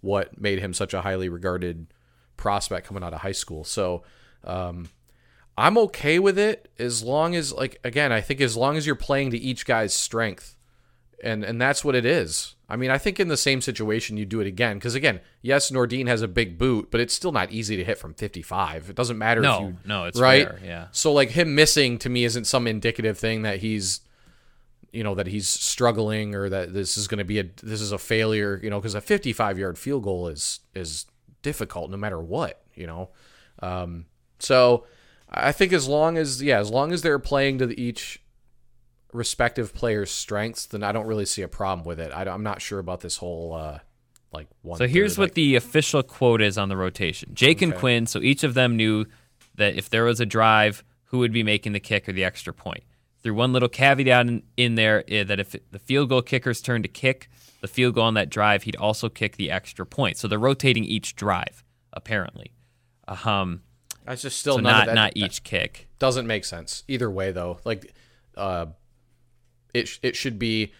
what 0.00 0.40
made 0.40 0.58
him 0.58 0.72
such 0.72 0.94
a 0.94 1.02
highly 1.02 1.28
regarded 1.28 1.88
prospect 2.38 2.86
coming 2.86 3.02
out 3.02 3.12
of 3.12 3.20
high 3.20 3.32
school. 3.32 3.62
So 3.62 4.04
um, 4.44 4.88
I'm 5.58 5.76
okay 5.76 6.18
with 6.18 6.38
it 6.38 6.70
as 6.78 7.02
long 7.02 7.36
as 7.36 7.52
like 7.52 7.78
again, 7.84 8.10
I 8.10 8.22
think 8.22 8.40
as 8.40 8.56
long 8.56 8.78
as 8.78 8.86
you're 8.86 8.94
playing 8.94 9.32
to 9.32 9.38
each 9.38 9.66
guy's 9.66 9.92
strength. 9.92 10.56
And 11.22 11.44
and 11.44 11.60
that's 11.60 11.84
what 11.84 11.94
it 11.94 12.06
is. 12.06 12.54
I 12.68 12.74
mean, 12.76 12.90
I 12.90 12.98
think 12.98 13.20
in 13.20 13.28
the 13.28 13.36
same 13.36 13.60
situation 13.60 14.16
you 14.16 14.24
do 14.24 14.40
it 14.40 14.46
again 14.46 14.76
because 14.76 14.94
again, 14.96 15.20
yes, 15.40 15.70
Nordin 15.70 16.08
has 16.08 16.22
a 16.22 16.28
big 16.28 16.58
boot, 16.58 16.88
but 16.90 17.00
it's 17.00 17.14
still 17.14 17.30
not 17.32 17.52
easy 17.52 17.76
to 17.76 17.84
hit 17.84 17.96
from 17.98 18.12
55. 18.14 18.90
It 18.90 18.96
doesn't 18.96 19.18
matter 19.18 19.40
if 19.40 19.44
No, 19.44 19.60
you 19.60 19.76
no, 19.84 20.04
it's 20.04 20.18
right. 20.18 20.48
yeah. 20.64 20.88
So 20.90 21.12
like 21.12 21.30
him 21.30 21.54
missing 21.54 21.98
to 21.98 22.08
me 22.08 22.24
isn't 22.24 22.46
some 22.46 22.66
indicative 22.66 23.18
thing 23.18 23.42
that 23.42 23.60
he's 23.60 24.00
you 24.92 25.04
know 25.04 25.14
that 25.14 25.26
he's 25.26 25.48
struggling 25.48 26.34
or 26.34 26.48
that 26.48 26.72
this 26.72 26.96
is 26.96 27.06
going 27.06 27.18
to 27.18 27.24
be 27.24 27.38
a 27.38 27.44
this 27.62 27.80
is 27.80 27.92
a 27.92 27.98
failure 27.98 28.58
you 28.62 28.70
know 28.70 28.78
because 28.80 28.94
a 28.94 29.00
55 29.00 29.58
yard 29.58 29.78
field 29.78 30.02
goal 30.04 30.28
is 30.28 30.60
is 30.74 31.06
difficult 31.42 31.90
no 31.90 31.96
matter 31.98 32.18
what 32.20 32.62
you 32.74 32.86
know 32.86 33.10
um 33.60 34.06
so 34.38 34.86
i 35.28 35.52
think 35.52 35.72
as 35.72 35.86
long 35.86 36.16
as 36.16 36.42
yeah 36.42 36.58
as 36.60 36.70
long 36.70 36.92
as 36.92 37.02
they're 37.02 37.18
playing 37.18 37.58
to 37.58 37.66
the, 37.66 37.78
each 37.80 38.22
respective 39.16 39.74
player's 39.74 40.10
strengths 40.10 40.66
then 40.66 40.82
i 40.82 40.92
don't 40.92 41.06
really 41.06 41.24
see 41.24 41.42
a 41.42 41.48
problem 41.48 41.86
with 41.86 41.98
it 41.98 42.12
I, 42.12 42.22
am 42.32 42.42
not 42.42 42.60
sure 42.60 42.78
about 42.78 43.00
this 43.00 43.16
whole 43.16 43.54
uh 43.54 43.78
like 44.32 44.48
one 44.62 44.78
So 44.78 44.86
here's 44.86 45.16
what 45.16 45.34
the 45.34 45.56
official 45.56 46.02
quote 46.02 46.42
is 46.42 46.58
on 46.58 46.68
the 46.68 46.76
rotation. 46.76 47.30
Jake 47.32 47.62
and 47.62 47.74
Quinn, 47.74 48.06
so 48.06 48.20
each 48.20 48.44
of 48.44 48.54
them 48.54 48.76
knew 48.76 49.06
that 49.54 49.76
if 49.76 49.88
there 49.88 50.04
was 50.04 50.20
a 50.20 50.26
drive, 50.26 50.84
who 51.06 51.18
would 51.18 51.32
be 51.32 51.42
making 51.42 51.72
the 51.72 51.80
kick 51.80 52.08
or 52.08 52.12
the 52.12 52.24
extra 52.24 52.52
point. 52.52 52.84
Threw 53.22 53.34
one 53.34 53.52
little 53.52 53.68
caveat 53.68 54.26
in, 54.26 54.42
in 54.56 54.74
there 54.74 55.04
eh, 55.08 55.24
that 55.24 55.40
if 55.40 55.56
the 55.70 55.78
field 55.78 56.08
goal 56.08 56.22
kicker's 56.22 56.60
turn 56.60 56.82
to 56.82 56.88
kick 56.88 57.28
the 57.60 57.68
field 57.68 57.94
goal 57.94 58.04
on 58.04 58.14
that 58.14 58.28
drive, 58.28 58.64
he'd 58.64 58.76
also 58.76 59.08
kick 59.08 59.36
the 59.36 59.50
extra 59.50 59.86
point. 59.86 60.18
So 60.18 60.28
they're 60.28 60.38
rotating 60.38 60.84
each 60.84 61.16
drive, 61.16 61.64
apparently. 61.92 62.52
Um, 63.08 63.62
that's 64.04 64.22
just 64.22 64.38
still 64.38 64.56
so 64.56 64.60
none 64.60 64.72
not 64.72 64.86
that, 64.86 64.94
not 64.94 65.12
each 65.14 65.42
kick. 65.42 65.88
doesn't 65.98 66.26
make 66.26 66.44
sense 66.44 66.84
either 66.86 67.10
way 67.10 67.32
though 67.32 67.58
like 67.64 67.92
uh 68.36 68.66
it 69.74 69.88
sh- 69.88 69.98
it 70.02 70.16
should 70.16 70.38
be 70.38 70.72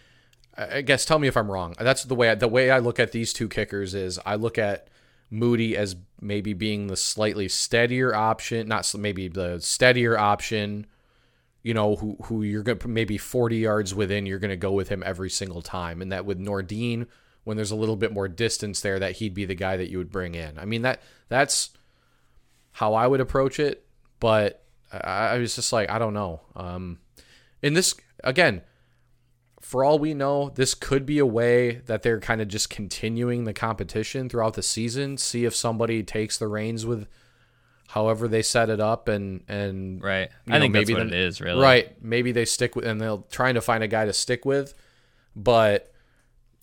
I 0.57 0.81
guess 0.81 1.05
tell 1.05 1.19
me 1.19 1.27
if 1.27 1.37
I'm 1.37 1.51
wrong. 1.51 1.75
That's 1.79 2.03
the 2.03 2.15
way 2.15 2.29
I, 2.31 2.35
the 2.35 2.47
way 2.47 2.71
I 2.71 2.79
look 2.79 2.99
at 2.99 3.11
these 3.11 3.31
two 3.31 3.47
kickers 3.47 3.93
is 3.93 4.19
I 4.25 4.35
look 4.35 4.57
at 4.57 4.87
Moody 5.29 5.77
as 5.77 5.95
maybe 6.19 6.53
being 6.53 6.87
the 6.87 6.95
slightly 6.95 7.47
steadier 7.47 8.15
option, 8.15 8.67
not 8.67 8.79
s- 8.79 8.95
maybe 8.95 9.27
the 9.27 9.59
steadier 9.59 10.17
option. 10.17 10.87
You 11.61 11.73
know 11.73 11.95
who 11.97 12.17
who 12.23 12.43
you're 12.43 12.63
gonna 12.63 12.79
maybe 12.87 13.17
40 13.17 13.57
yards 13.57 13.93
within. 13.93 14.25
You're 14.25 14.39
gonna 14.39 14.55
go 14.55 14.71
with 14.71 14.89
him 14.89 15.03
every 15.05 15.29
single 15.29 15.61
time, 15.61 16.01
and 16.01 16.11
that 16.11 16.25
with 16.25 16.39
Nordin, 16.39 17.07
when 17.43 17.55
there's 17.57 17.71
a 17.71 17.75
little 17.75 17.97
bit 17.97 18.11
more 18.13 18.27
distance 18.27 18.81
there, 18.81 18.97
that 18.99 19.17
he'd 19.17 19.33
be 19.33 19.45
the 19.45 19.53
guy 19.55 19.77
that 19.77 19.89
you 19.91 19.97
would 19.97 20.11
bring 20.11 20.33
in. 20.33 20.57
I 20.57 20.65
mean 20.65 20.81
that 20.83 21.01
that's 21.29 21.71
how 22.71 22.93
I 22.93 23.05
would 23.05 23.19
approach 23.19 23.59
it, 23.59 23.85
but 24.19 24.63
I, 24.91 24.97
I 25.29 25.37
was 25.37 25.55
just 25.55 25.73
like 25.73 25.89
I 25.91 25.99
don't 25.99 26.13
know. 26.13 26.41
Um, 26.55 26.99
in 27.61 27.73
this 27.73 27.93
again, 28.23 28.61
for 29.67 29.83
all 29.83 29.99
we 29.99 30.13
know, 30.13 30.49
this 30.55 30.73
could 30.73 31.05
be 31.05 31.19
a 31.19 31.25
way 31.25 31.81
that 31.87 32.01
they're 32.01 32.21
kind 32.21 32.39
of 32.39 32.47
just 32.47 32.69
continuing 32.69 33.43
the 33.43 33.51
competition 33.51 34.29
throughout 34.29 34.53
the 34.53 34.63
season. 34.63 35.17
See 35.17 35.43
if 35.43 35.53
somebody 35.53 36.03
takes 36.03 36.37
the 36.37 36.47
reins 36.47 36.85
with 36.85 37.05
however 37.89 38.29
they 38.29 38.41
set 38.41 38.69
it 38.69 38.79
up, 38.79 39.09
and 39.09 39.43
and 39.49 40.01
Right. 40.01 40.29
I 40.47 40.53
know, 40.53 40.59
think 40.61 40.73
that's 40.73 40.87
maybe 40.87 40.93
what 40.93 41.09
then- 41.09 41.19
it 41.19 41.25
is, 41.25 41.41
really. 41.41 41.61
right. 41.61 42.01
Maybe 42.01 42.31
they 42.31 42.45
stick 42.45 42.77
with, 42.77 42.85
and 42.85 43.01
they'll 43.01 43.23
trying 43.29 43.55
to 43.55 43.61
find 43.61 43.83
a 43.83 43.89
guy 43.89 44.05
to 44.05 44.13
stick 44.13 44.45
with, 44.45 44.73
but 45.35 45.91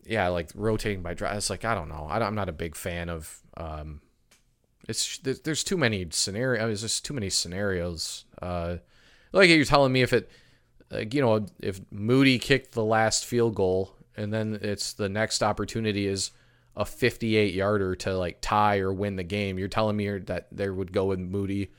yeah, 0.06 0.28
like 0.28 0.48
rotating 0.54 1.02
by 1.02 1.12
drive. 1.12 1.36
It's 1.36 1.50
like 1.50 1.66
I 1.66 1.74
don't 1.74 1.90
know. 1.90 2.06
I 2.10 2.18
don't, 2.18 2.28
I'm 2.28 2.34
not 2.34 2.48
a 2.48 2.52
big 2.52 2.74
fan 2.74 3.10
of. 3.10 3.38
Um, 3.58 4.00
it's 4.88 5.18
there's, 5.18 5.62
too 5.64 5.76
many 5.78 6.06
scenarios. 6.10 6.66
There's 6.68 6.80
just 6.82 7.04
too 7.04 7.14
many 7.14 7.30
scenarios. 7.30 8.24
Uh, 8.40 8.76
like 9.32 9.48
you're 9.50 9.64
telling 9.64 9.92
me 9.92 10.02
if 10.02 10.12
it, 10.12 10.30
you 11.10 11.20
know, 11.20 11.46
if 11.60 11.80
Moody 11.90 12.38
kicked 12.38 12.72
the 12.72 12.84
last 12.84 13.24
field 13.24 13.54
goal 13.54 13.94
and 14.16 14.32
then 14.32 14.58
it's 14.62 14.92
the 14.92 15.08
next 15.08 15.42
opportunity 15.42 16.06
is 16.06 16.30
a 16.76 16.84
58 16.84 17.54
yarder 17.54 17.94
to 17.96 18.16
like 18.16 18.38
tie 18.40 18.78
or 18.78 18.92
win 18.92 19.16
the 19.16 19.22
game. 19.22 19.58
You're 19.58 19.68
telling 19.68 19.96
me 19.96 20.18
that 20.18 20.48
they 20.52 20.68
would 20.68 20.92
go 20.92 21.06
with 21.06 21.18
Moody. 21.20 21.70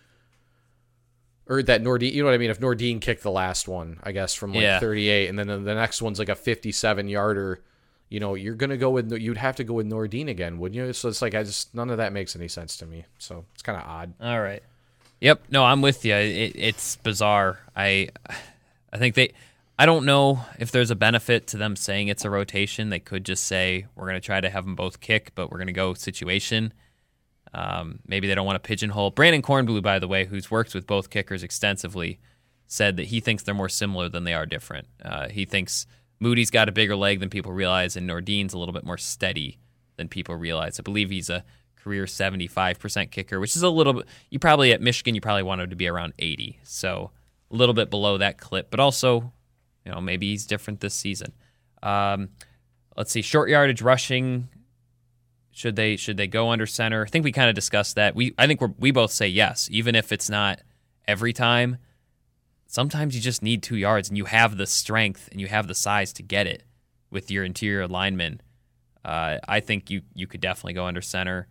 Or 1.48 1.62
that 1.62 1.84
Nordin, 1.84 2.12
you 2.12 2.24
know 2.24 2.30
what 2.30 2.34
I 2.34 2.40
mean? 2.40 2.50
If 2.50 2.60
Nordin 2.60 3.00
kicked 3.00 3.22
the 3.22 3.30
last 3.32 3.68
one, 3.68 4.00
I 4.04 4.12
guess 4.14 4.34
from 4.34 4.52
like 4.54 4.64
Yeah. 4.64 4.80
38, 4.80 5.30
and 5.30 5.38
then 5.38 5.48
the 5.48 5.76
next 5.76 6.02
one's 6.02 6.18
like 6.18 6.30
a 6.30 6.36
57 6.36 7.08
yarder, 7.08 7.62
you 8.10 8.20
know, 8.20 8.34
you're 8.34 8.56
gonna 8.56 8.78
go 8.78 8.90
with 8.90 9.12
you'd 9.12 9.38
have 9.38 9.56
to 9.58 9.64
go 9.64 9.76
with 9.76 9.88
Nordin 9.88 10.28
again, 10.28 10.58
wouldn't 10.58 10.76
you? 10.76 10.92
So 10.94 11.08
it's 11.10 11.22
like 11.22 11.36
I 11.36 11.44
just 11.44 11.76
none 11.76 11.90
of 11.92 11.98
that 11.98 12.14
makes 12.14 12.36
any 12.36 12.48
sense 12.48 12.78
to 12.78 12.86
me. 12.88 13.06
So 13.20 13.46
it's 13.54 13.62
kind 13.62 13.78
of 13.80 13.86
odd. 13.88 14.14
All 14.20 14.42
right. 14.42 14.64
Yep. 15.22 15.44
No, 15.52 15.64
I'm 15.64 15.82
with 15.82 16.04
you. 16.04 16.16
It, 16.16 16.54
it's 16.56 16.96
bizarre. 16.98 17.60
I, 17.76 18.10
I 18.96 18.98
think 18.98 19.16
they. 19.16 19.34
I 19.78 19.86
don't 19.86 20.06
know 20.06 20.40
if 20.58 20.72
there's 20.72 20.90
a 20.90 20.96
benefit 20.96 21.48
to 21.48 21.58
them 21.58 21.76
saying 21.76 22.08
it's 22.08 22.24
a 22.24 22.30
rotation. 22.30 22.90
They 22.90 23.00
could 23.00 23.26
just 23.26 23.44
say 23.44 23.88
we're 23.94 24.06
going 24.06 24.16
to 24.16 24.26
try 24.26 24.40
to 24.40 24.50
have 24.50 24.64
them 24.64 24.76
both 24.76 25.02
kick, 25.02 25.34
but 25.36 25.52
we're 25.52 25.58
going 25.58 25.68
to 25.68 25.74
go 25.74 25.94
situation. 25.94 26.74
Um, 27.54 28.00
maybe 28.08 28.26
they 28.26 28.36
don't 28.36 28.46
want 28.46 28.56
to 28.56 28.66
pigeonhole. 28.66 29.12
Brandon 29.12 29.42
Kornblue, 29.42 29.82
by 29.82 30.00
the 30.00 30.08
way, 30.08 30.24
who's 30.24 30.50
worked 30.50 30.74
with 30.74 30.88
both 30.88 31.10
kickers 31.10 31.44
extensively, 31.44 32.20
said 32.68 32.96
that 32.96 33.08
he 33.08 33.20
thinks 33.20 33.44
they're 33.44 33.54
more 33.54 33.68
similar 33.68 34.08
than 34.08 34.24
they 34.24 34.34
are 34.34 34.46
different. 34.46 34.88
Uh, 35.04 35.28
he 35.28 35.44
thinks 35.44 35.88
Moody's 36.22 36.50
got 36.50 36.70
a 36.70 36.72
bigger 36.72 36.96
leg 36.96 37.20
than 37.20 37.30
people 37.30 37.52
realize, 37.52 37.98
and 37.98 38.08
Nordin's 38.08 38.54
a 38.54 38.58
little 38.58 38.74
bit 38.74 38.86
more 38.86 38.98
steady 38.98 39.60
than 39.98 40.08
people 40.08 40.36
realize. 40.36 40.80
I 40.80 40.84
believe 40.84 41.10
he's 41.10 41.30
a 41.30 41.44
career 41.76 42.06
75% 42.06 43.12
kicker, 43.12 43.42
which 43.42 43.58
is 43.58 43.62
a 43.62 43.70
little 43.70 43.92
bit, 43.92 44.06
you 44.30 44.40
probably 44.40 44.72
at 44.72 44.82
Michigan, 44.82 45.16
you 45.16 45.22
probably 45.22 45.44
want 45.44 45.60
him 45.60 45.70
to 45.70 45.76
be 45.76 45.88
around 45.90 46.14
80. 46.18 46.60
So 46.64 47.12
a 47.52 47.56
little 47.56 47.74
bit 47.76 47.90
below 47.90 48.18
that 48.18 48.38
clip, 48.38 48.70
but 48.72 48.80
also, 48.80 49.32
you 49.86 49.92
know, 49.92 50.02
maybe 50.02 50.30
he's 50.32 50.46
different 50.46 50.80
this 50.80 50.94
season. 50.94 51.34
Um, 51.84 52.30
let's 52.98 53.12
see, 53.12 53.22
short 53.22 53.50
yardage 53.50 53.82
rushing. 53.82 54.50
Should 55.52 55.76
they 55.76 55.96
should 55.96 56.18
they 56.18 56.28
go 56.28 56.50
under 56.50 56.66
center? 56.66 57.06
I 57.06 57.08
think 57.08 57.24
we 57.24 57.32
kind 57.32 57.50
of 57.50 57.56
discussed 57.56 57.96
that. 57.96 58.16
We 58.16 58.34
I 58.38 58.48
think 58.48 58.62
we 58.62 58.68
we 58.78 58.92
both 58.92 59.12
say 59.12 59.28
yes, 59.28 59.70
even 59.72 59.96
if 59.96 60.12
it's 60.12 60.30
not 60.30 60.60
every 61.08 61.34
time. 61.34 61.78
sometimes 62.68 63.16
you 63.16 63.22
just 63.22 63.42
need 63.42 63.64
two 63.64 63.78
yards, 63.78 64.10
and 64.10 64.18
you 64.18 64.26
have 64.26 64.58
the 64.58 64.66
strength 64.66 65.30
and 65.32 65.40
you 65.40 65.48
have 65.48 65.68
the 65.68 65.76
size 65.76 66.12
to 66.14 66.24
get 66.24 66.48
it 66.48 66.64
with 67.10 67.32
your 67.32 67.44
interior 67.46 67.88
linemen. 67.88 68.42
Uh, 69.04 69.38
I 69.48 69.60
think 69.60 69.90
you 69.90 70.02
you 70.14 70.28
could 70.28 70.42
definitely 70.42 70.74
go 70.74 70.86
under 70.86 71.02
center. 71.02 71.48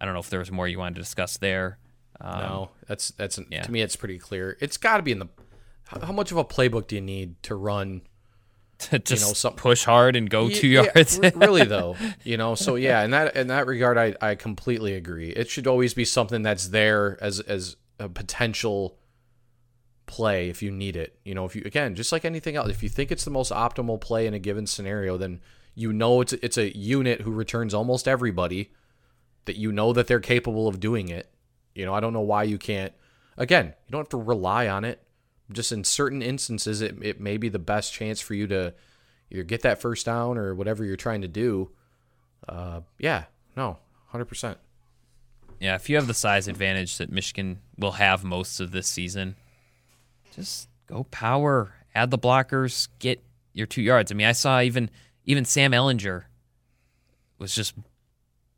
I 0.00 0.04
don't 0.04 0.14
know 0.14 0.20
if 0.20 0.30
there 0.30 0.40
was 0.40 0.52
more 0.52 0.68
you 0.68 0.78
wanted 0.78 0.96
to 0.96 1.00
discuss 1.00 1.38
there. 1.38 1.78
Um, 2.20 2.40
no, 2.40 2.70
that's 2.86 3.10
that's 3.12 3.38
yeah. 3.50 3.62
to 3.62 3.70
me 3.70 3.80
it's 3.80 3.96
pretty 3.96 4.18
clear. 4.18 4.56
It's 4.60 4.76
got 4.76 4.96
to 4.98 5.02
be 5.02 5.12
in 5.12 5.20
the. 5.20 5.28
How, 5.86 6.06
how 6.06 6.12
much 6.12 6.32
of 6.32 6.36
a 6.36 6.44
playbook 6.44 6.86
do 6.88 6.96
you 6.96 7.00
need 7.00 7.42
to 7.44 7.54
run? 7.54 8.02
to 8.78 8.98
just 9.00 9.26
know, 9.26 9.32
some- 9.32 9.54
push 9.54 9.84
hard 9.84 10.14
and 10.14 10.30
go 10.30 10.48
two 10.48 10.68
yards. 10.68 11.18
r- 11.20 11.32
really 11.34 11.64
though, 11.76 11.96
you 12.22 12.36
know. 12.36 12.54
So 12.54 12.76
yeah, 12.76 13.02
in 13.02 13.10
that 13.10 13.36
in 13.36 13.48
that 13.48 13.66
regard, 13.66 13.98
I 13.98 14.14
I 14.20 14.34
completely 14.36 14.94
agree. 14.94 15.30
It 15.30 15.48
should 15.50 15.66
always 15.66 15.94
be 15.94 16.04
something 16.04 16.42
that's 16.42 16.68
there 16.68 17.18
as 17.20 17.40
as 17.40 17.76
a 17.98 18.08
potential 18.08 18.96
play 20.06 20.48
if 20.48 20.62
you 20.62 20.70
need 20.70 20.96
it. 20.96 21.18
You 21.24 21.34
know, 21.34 21.44
if 21.44 21.56
you 21.56 21.62
again, 21.64 21.94
just 21.96 22.12
like 22.12 22.24
anything 22.24 22.56
else, 22.56 22.68
if 22.70 22.82
you 22.82 22.88
think 22.88 23.10
it's 23.10 23.24
the 23.24 23.30
most 23.30 23.50
optimal 23.50 24.00
play 24.00 24.26
in 24.26 24.34
a 24.34 24.38
given 24.38 24.66
scenario, 24.66 25.16
then 25.16 25.40
you 25.74 25.92
know 25.92 26.20
it's 26.20 26.32
it's 26.34 26.56
a 26.56 26.76
unit 26.76 27.22
who 27.22 27.32
returns 27.32 27.74
almost 27.74 28.06
everybody 28.06 28.72
that 29.44 29.56
you 29.56 29.72
know 29.72 29.92
that 29.92 30.06
they're 30.06 30.20
capable 30.20 30.68
of 30.68 30.78
doing 30.78 31.08
it. 31.08 31.30
You 31.78 31.86
know, 31.86 31.94
I 31.94 32.00
don't 32.00 32.12
know 32.12 32.22
why 32.22 32.42
you 32.42 32.58
can't. 32.58 32.92
Again, 33.36 33.66
you 33.66 33.92
don't 33.92 34.00
have 34.00 34.08
to 34.08 34.16
rely 34.16 34.66
on 34.66 34.84
it. 34.84 35.00
Just 35.52 35.70
in 35.70 35.84
certain 35.84 36.22
instances, 36.22 36.82
it, 36.82 36.96
it 37.00 37.20
may 37.20 37.36
be 37.36 37.48
the 37.48 37.60
best 37.60 37.92
chance 37.92 38.20
for 38.20 38.34
you 38.34 38.48
to 38.48 38.74
either 39.30 39.44
get 39.44 39.62
that 39.62 39.80
first 39.80 40.04
down 40.04 40.38
or 40.38 40.56
whatever 40.56 40.84
you're 40.84 40.96
trying 40.96 41.22
to 41.22 41.28
do. 41.28 41.70
Uh, 42.48 42.80
yeah, 42.98 43.26
no, 43.56 43.78
hundred 44.08 44.24
percent. 44.24 44.58
yeah, 45.60 45.76
if 45.76 45.88
you 45.88 45.94
have 45.94 46.08
the 46.08 46.14
size 46.14 46.48
advantage 46.48 46.98
that 46.98 47.12
Michigan 47.12 47.60
will 47.78 47.92
have 47.92 48.24
most 48.24 48.58
of 48.58 48.72
this 48.72 48.88
season, 48.88 49.36
just 50.34 50.68
go 50.88 51.04
power, 51.04 51.74
add 51.94 52.10
the 52.10 52.18
blockers, 52.18 52.88
get 52.98 53.22
your 53.52 53.68
two 53.68 53.82
yards. 53.82 54.10
I 54.10 54.16
mean, 54.16 54.26
I 54.26 54.32
saw 54.32 54.60
even 54.60 54.90
even 55.24 55.44
Sam 55.44 55.70
Ehlinger 55.70 56.24
was 57.38 57.54
just 57.54 57.74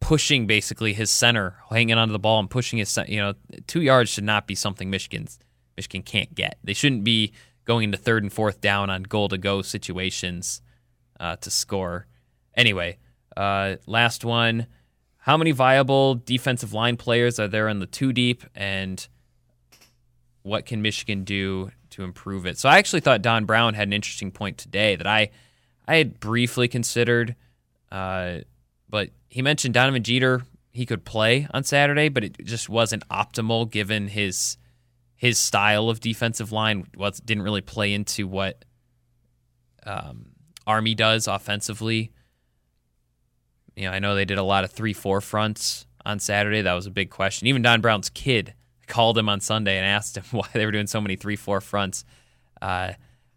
pushing 0.00 0.46
basically 0.46 0.92
his 0.92 1.10
center, 1.10 1.56
hanging 1.70 1.96
onto 1.96 2.12
the 2.12 2.18
ball 2.18 2.40
and 2.40 2.50
pushing 2.50 2.78
his 2.78 2.98
you 3.06 3.18
know 3.18 3.34
two 3.66 3.82
yards 3.82 4.10
should 4.10 4.24
not 4.24 4.46
be 4.46 4.54
something 4.54 4.90
Michigan's 4.90 5.38
Michigan 5.76 6.02
can't 6.02 6.34
get. 6.34 6.58
They 6.64 6.74
shouldn't 6.74 7.04
be 7.04 7.32
going 7.64 7.84
into 7.84 7.98
third 7.98 8.22
and 8.22 8.32
fourth 8.32 8.60
down 8.60 8.90
on 8.90 9.04
goal 9.04 9.28
to 9.28 9.38
go 9.38 9.62
situations 9.62 10.62
uh, 11.18 11.36
to 11.36 11.50
score. 11.50 12.06
Anyway, 12.56 12.98
uh, 13.36 13.76
last 13.86 14.24
one. 14.24 14.66
How 15.18 15.36
many 15.36 15.52
viable 15.52 16.14
defensive 16.14 16.72
line 16.72 16.96
players 16.96 17.38
are 17.38 17.46
there 17.46 17.68
in 17.68 17.78
the 17.78 17.86
two 17.86 18.12
deep, 18.12 18.42
and 18.54 19.06
what 20.42 20.64
can 20.64 20.80
Michigan 20.80 21.24
do 21.24 21.70
to 21.90 22.02
improve 22.04 22.46
it? 22.46 22.58
So 22.58 22.68
I 22.68 22.78
actually 22.78 23.00
thought 23.00 23.20
Don 23.20 23.44
Brown 23.44 23.74
had 23.74 23.86
an 23.86 23.92
interesting 23.92 24.30
point 24.32 24.56
today 24.56 24.96
that 24.96 25.06
I 25.06 25.30
I 25.86 25.96
had 25.96 26.20
briefly 26.20 26.68
considered, 26.68 27.36
uh, 27.90 28.38
but 28.90 29.10
he 29.28 29.42
mentioned 29.42 29.74
Donovan 29.74 30.02
Jeter. 30.02 30.42
He 30.72 30.86
could 30.86 31.04
play 31.04 31.48
on 31.52 31.64
Saturday, 31.64 32.08
but 32.08 32.24
it 32.24 32.44
just 32.44 32.68
wasn't 32.68 33.08
optimal 33.08 33.70
given 33.70 34.08
his 34.08 34.56
his 35.16 35.38
style 35.38 35.88
of 35.88 36.00
defensive 36.00 36.52
line. 36.52 36.86
Was 36.96 37.20
didn't 37.20 37.44
really 37.44 37.60
play 37.60 37.92
into 37.92 38.26
what 38.26 38.64
um, 39.86 40.26
Army 40.66 40.94
does 40.94 41.26
offensively. 41.26 42.12
You 43.76 43.84
know, 43.84 43.92
I 43.92 43.98
know 43.98 44.14
they 44.14 44.24
did 44.24 44.38
a 44.38 44.42
lot 44.42 44.64
of 44.64 44.70
three 44.70 44.92
four 44.92 45.20
fronts 45.20 45.86
on 46.04 46.18
Saturday. 46.18 46.62
That 46.62 46.74
was 46.74 46.86
a 46.86 46.90
big 46.90 47.10
question. 47.10 47.48
Even 47.48 47.62
Don 47.62 47.80
Brown's 47.80 48.10
kid 48.10 48.54
called 48.86 49.16
him 49.16 49.28
on 49.28 49.40
Sunday 49.40 49.76
and 49.76 49.86
asked 49.86 50.16
him 50.16 50.24
why 50.30 50.48
they 50.52 50.66
were 50.66 50.72
doing 50.72 50.86
so 50.86 51.00
many 51.00 51.16
three 51.16 51.36
four 51.36 51.60
fronts. 51.60 52.04
Uh, 52.60 52.92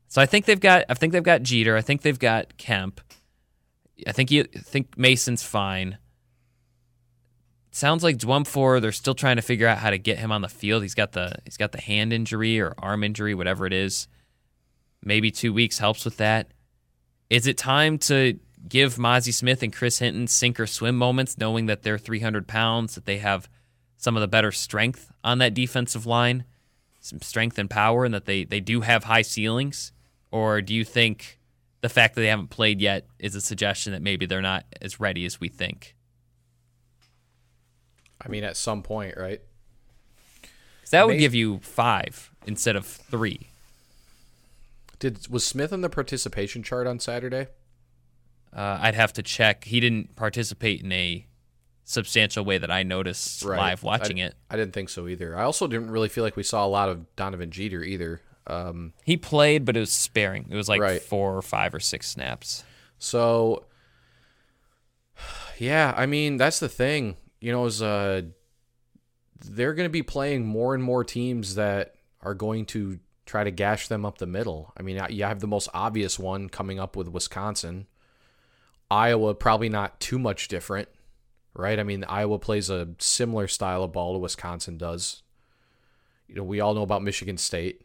so 0.08 0.22
I 0.22 0.26
think 0.26 0.46
they've 0.46 0.60
got 0.60 0.86
I 0.90 0.94
think 0.94 1.14
they've 1.14 1.24
got 1.24 1.44
Jeter. 1.44 1.76
I 1.76 1.82
think 1.82 2.02
they've 2.02 2.20
got 2.20 2.58
Kemp. 2.58 3.02
I 4.08 4.12
think 4.12 4.32
you 4.32 4.44
think 4.44 4.98
Mason's 4.98 5.44
fine. 5.44 5.98
Sounds 7.72 8.04
like 8.04 8.18
Dwumfour, 8.18 8.82
they're 8.82 8.92
still 8.92 9.16
trying 9.16 9.38
to 9.38 9.42
figure 9.42 9.68
out 9.68 9.80
how 9.80 9.90
to 9.90 9.98
get 9.98 10.20
him 10.20 10.32
on 10.32 10.42
the 10.42 10.50
field. 10.50 10.84
He's 10.84 10.94
got 10.94 11.14
the 11.14 11.34
he's 11.44 11.58
got 11.58 11.72
the 11.72 11.82
hand 11.82 12.14
injury 12.14 12.60
or 12.60 12.76
arm 12.78 13.04
injury, 13.04 13.34
whatever 13.34 13.66
it 13.66 13.74
is. 13.74 14.08
Maybe 15.04 15.32
two 15.32 15.54
weeks 15.54 15.80
helps 15.80 16.06
with 16.06 16.18
that. 16.18 16.52
Is 17.30 17.48
it 17.48 17.58
time 17.58 17.98
to 18.00 18.40
give 18.68 18.96
Mazi 18.96 19.34
Smith 19.34 19.64
and 19.64 19.74
Chris 19.74 20.00
Hinton 20.00 20.28
sink 20.28 20.60
or 20.60 20.68
swim 20.68 20.96
moments, 20.96 21.38
knowing 21.38 21.66
that 21.66 21.84
they're 21.84 21.98
300 21.98 22.48
pounds, 22.48 22.96
that 22.96 23.06
they 23.06 23.18
have 23.18 23.50
some 23.98 24.16
of 24.16 24.22
the 24.22 24.28
better 24.28 24.52
strength 24.52 25.12
on 25.24 25.40
that 25.40 25.54
defensive 25.54 26.06
line, 26.06 26.46
some 27.00 27.22
strength 27.22 27.58
and 27.58 27.70
power, 27.70 28.06
and 28.06 28.14
that 28.14 28.26
they, 28.26 28.44
they 28.44 28.60
do 28.60 28.82
have 28.82 29.06
high 29.06 29.22
ceilings? 29.22 29.92
Or 30.32 30.62
do 30.62 30.74
you 30.74 30.84
think 30.84 31.40
the 31.84 31.90
fact 31.90 32.16
that 32.16 32.22
they 32.22 32.28
haven't 32.28 32.48
played 32.48 32.80
yet 32.80 33.06
is 33.20 33.36
a 33.36 33.42
suggestion 33.42 33.92
that 33.92 34.02
maybe 34.02 34.26
they're 34.26 34.42
not 34.42 34.64
as 34.82 35.02
ready 35.02 35.26
as 35.26 35.42
we 35.42 35.50
think? 35.50 35.98
I 38.22 38.30
mean, 38.30 38.46
at 38.46 38.56
some 38.56 38.82
point, 38.82 39.18
right? 39.18 39.42
that 40.92 41.06
would 41.06 41.18
give 41.18 41.36
you 41.36 41.60
five 41.60 42.32
instead 42.48 42.78
of 42.78 42.86
three. 42.86 43.50
Did 45.00 45.28
was 45.28 45.46
Smith 45.46 45.74
in 45.74 45.82
the 45.82 45.90
participation 45.90 46.64
chart 46.64 46.88
on 46.88 47.00
Saturday? 47.00 47.48
Uh, 48.56 48.78
I'd 48.80 48.96
have 48.96 49.12
to 49.14 49.22
check. 49.22 49.66
He 49.66 49.82
didn't 49.82 50.16
participate 50.16 50.82
in 50.82 50.92
a 50.94 51.26
substantial 51.84 52.46
way 52.46 52.60
that 52.60 52.72
I 52.72 52.84
noticed 52.84 53.44
live 53.44 53.84
watching 53.84 54.22
I, 54.22 54.28
it. 54.28 54.36
I 54.50 54.56
didn't 54.56 54.74
think 54.74 54.88
so 54.88 55.10
either. 55.10 55.38
I 55.38 55.44
also 55.44 55.68
didn't 55.68 55.92
really 55.92 56.08
feel 56.08 56.24
like 56.24 56.38
we 56.38 56.44
saw 56.44 56.66
a 56.66 56.68
lot 56.68 56.88
of 56.88 57.14
Donovan 57.18 57.52
Jeter 57.52 57.84
either. 57.84 58.22
Um, 58.48 58.94
He 59.04 59.18
played, 59.18 59.66
but 59.66 59.78
it 59.78 59.80
was 59.82 59.92
sparing. 59.92 60.48
It 60.50 60.56
was 60.56 60.68
like 60.70 60.82
Right. 60.82 61.02
four 61.02 61.38
or 61.38 61.42
five 61.42 61.74
or 61.74 61.80
six 61.80 62.08
snaps. 62.10 62.64
so 62.98 63.66
yeah, 65.58 65.94
I 65.96 66.06
mean 66.06 66.38
that's 66.38 66.60
the 66.60 66.70
thing. 66.70 67.18
You 67.40 67.52
know, 67.52 67.66
is 67.66 67.82
uh, 67.82 68.24
they're 69.46 69.74
going 69.74 69.86
to 69.88 69.92
be 69.92 70.04
playing 70.04 70.46
more 70.46 70.74
and 70.74 70.84
more 70.84 71.04
teams 71.04 71.56
that 71.56 71.96
are 72.22 72.34
going 72.34 72.66
to 72.68 73.00
try 73.26 73.44
to 73.44 73.52
gash 73.52 73.88
them 73.88 74.06
up 74.06 74.18
the 74.18 74.26
middle. 74.26 74.72
I 74.78 74.82
mean, 74.82 75.00
you 75.10 75.24
have 75.26 75.40
the 75.42 75.48
most 75.48 75.70
obvious 75.74 76.18
one 76.18 76.50
coming 76.50 76.80
up 76.80 76.96
with 76.96 77.10
Wisconsin. 77.10 77.88
Iowa 78.90 79.34
probably 79.34 79.70
not 79.70 80.00
too 80.00 80.20
much 80.20 80.48
different, 80.48 80.88
right? 81.54 81.80
I 81.80 81.84
mean, 81.84 82.04
Iowa 82.06 82.40
plays 82.40 82.70
a 82.70 82.90
similar 83.00 83.48
style 83.48 83.84
of 83.84 83.92
ball 83.92 84.14
to 84.14 84.20
Wisconsin 84.20 84.78
does. 84.78 85.22
You 86.28 86.36
know, 86.36 86.44
we 86.44 86.62
all 86.62 86.74
know 86.74 86.84
about 86.84 87.04
Michigan 87.04 87.38
State. 87.38 87.82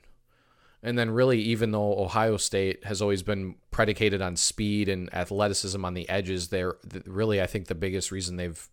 And 0.83 0.99
then 0.99 1.11
really 1.11 1.41
even 1.41 1.73
though 1.73 1.99
Ohio 1.99 2.37
State 2.37 2.85
has 2.85 3.03
always 3.03 3.23
been 3.23 3.57
predicated 3.71 4.23
on 4.23 4.37
speed 4.37 4.89
and 4.89 5.13
athleticism 5.13 5.85
on 5.85 5.95
the 5.95 6.09
edges, 6.09 6.49
they're 6.49 6.77
really 7.05 7.43
I 7.43 7.47
think 7.47 7.67
the 7.67 7.75
biggest 7.75 8.13
reason 8.13 8.37
they've 8.37 8.69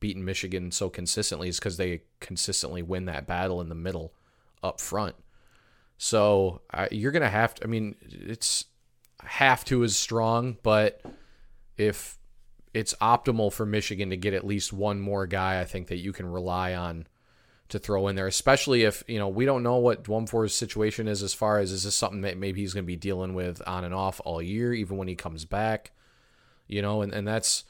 beaten 0.00 0.24
Michigan 0.24 0.70
so 0.70 0.88
consistently 0.90 1.48
is 1.48 1.58
cuz 1.58 1.76
they 1.76 2.02
consistently 2.20 2.82
win 2.82 3.06
that 3.06 3.26
battle 3.26 3.60
in 3.60 3.68
the 3.68 3.74
middle 3.74 4.12
up 4.62 4.80
front. 4.80 5.16
So, 5.96 6.60
I, 6.72 6.88
you're 6.92 7.10
going 7.10 7.22
to 7.22 7.28
have 7.28 7.54
to 7.56 7.64
I 7.64 7.66
mean, 7.66 7.96
it's 8.02 8.66
have 9.24 9.64
to 9.66 9.82
is 9.82 9.96
strong, 9.96 10.56
but 10.62 11.02
if 11.76 12.18
it's 12.74 12.94
optimal 13.00 13.52
for 13.52 13.66
Michigan 13.66 14.10
to 14.10 14.16
get 14.16 14.34
at 14.34 14.46
least 14.46 14.72
one 14.72 15.00
more 15.00 15.26
guy, 15.26 15.60
I 15.60 15.64
think 15.64 15.88
that 15.88 15.96
you 15.96 16.12
can 16.12 16.26
rely 16.26 16.74
on 16.74 17.06
to 17.68 17.78
throw 17.78 18.08
in 18.08 18.16
there, 18.16 18.26
especially 18.26 18.82
if 18.82 19.04
you 19.06 19.18
know 19.18 19.28
we 19.28 19.44
don't 19.44 19.62
know 19.62 19.76
what 19.76 20.04
Dwumfour's 20.04 20.54
situation 20.54 21.08
is 21.08 21.22
as 21.22 21.34
far 21.34 21.58
as 21.58 21.72
is 21.72 21.84
this 21.84 21.94
something 21.94 22.22
that 22.22 22.38
maybe 22.38 22.60
he's 22.60 22.74
going 22.74 22.84
to 22.84 22.86
be 22.86 22.96
dealing 22.96 23.34
with 23.34 23.62
on 23.66 23.84
and 23.84 23.94
off 23.94 24.20
all 24.24 24.40
year, 24.40 24.72
even 24.72 24.96
when 24.96 25.08
he 25.08 25.14
comes 25.14 25.44
back, 25.44 25.92
you 26.66 26.82
know, 26.82 27.02
and 27.02 27.12
and 27.12 27.26
that's 27.26 27.64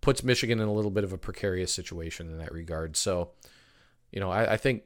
puts 0.00 0.22
Michigan 0.22 0.60
in 0.60 0.68
a 0.68 0.72
little 0.72 0.90
bit 0.90 1.04
of 1.04 1.12
a 1.12 1.18
precarious 1.18 1.72
situation 1.72 2.30
in 2.30 2.38
that 2.38 2.52
regard. 2.52 2.94
So, 2.94 3.30
you 4.12 4.20
know, 4.20 4.30
I, 4.30 4.52
I 4.52 4.56
think 4.58 4.82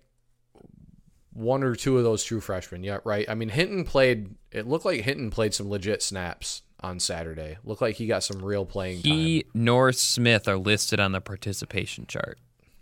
one 1.33 1.63
or 1.63 1.75
two 1.75 1.99
of 1.99 2.05
those 2.05 2.23
true 2.23 2.41
freshmen, 2.41 2.85
yeah, 2.85 2.99
right. 3.05 3.29
I 3.29 3.35
mean, 3.35 3.49
Hinton 3.49 3.85
played. 3.85 4.35
It 4.53 4.67
looked 4.67 4.85
like 4.85 5.01
Hinton 5.03 5.31
played 5.31 5.55
some 5.55 5.69
legit 5.69 6.03
snaps 6.03 6.63
on 6.81 7.01
Saturday. 7.01 7.59
Looked 7.65 7.83
like 7.83 7.97
he 7.97 8.07
got 8.07 8.23
some 8.23 8.45
real 8.45 8.65
playing 8.65 9.01
He 9.01 9.43
time. 9.43 9.51
nor 9.55 9.93
Smith 9.93 10.49
are 10.49 10.57
listed 10.57 11.01
on 11.01 11.13
the 11.13 11.21
participation 11.21 12.07
chart. 12.07 12.39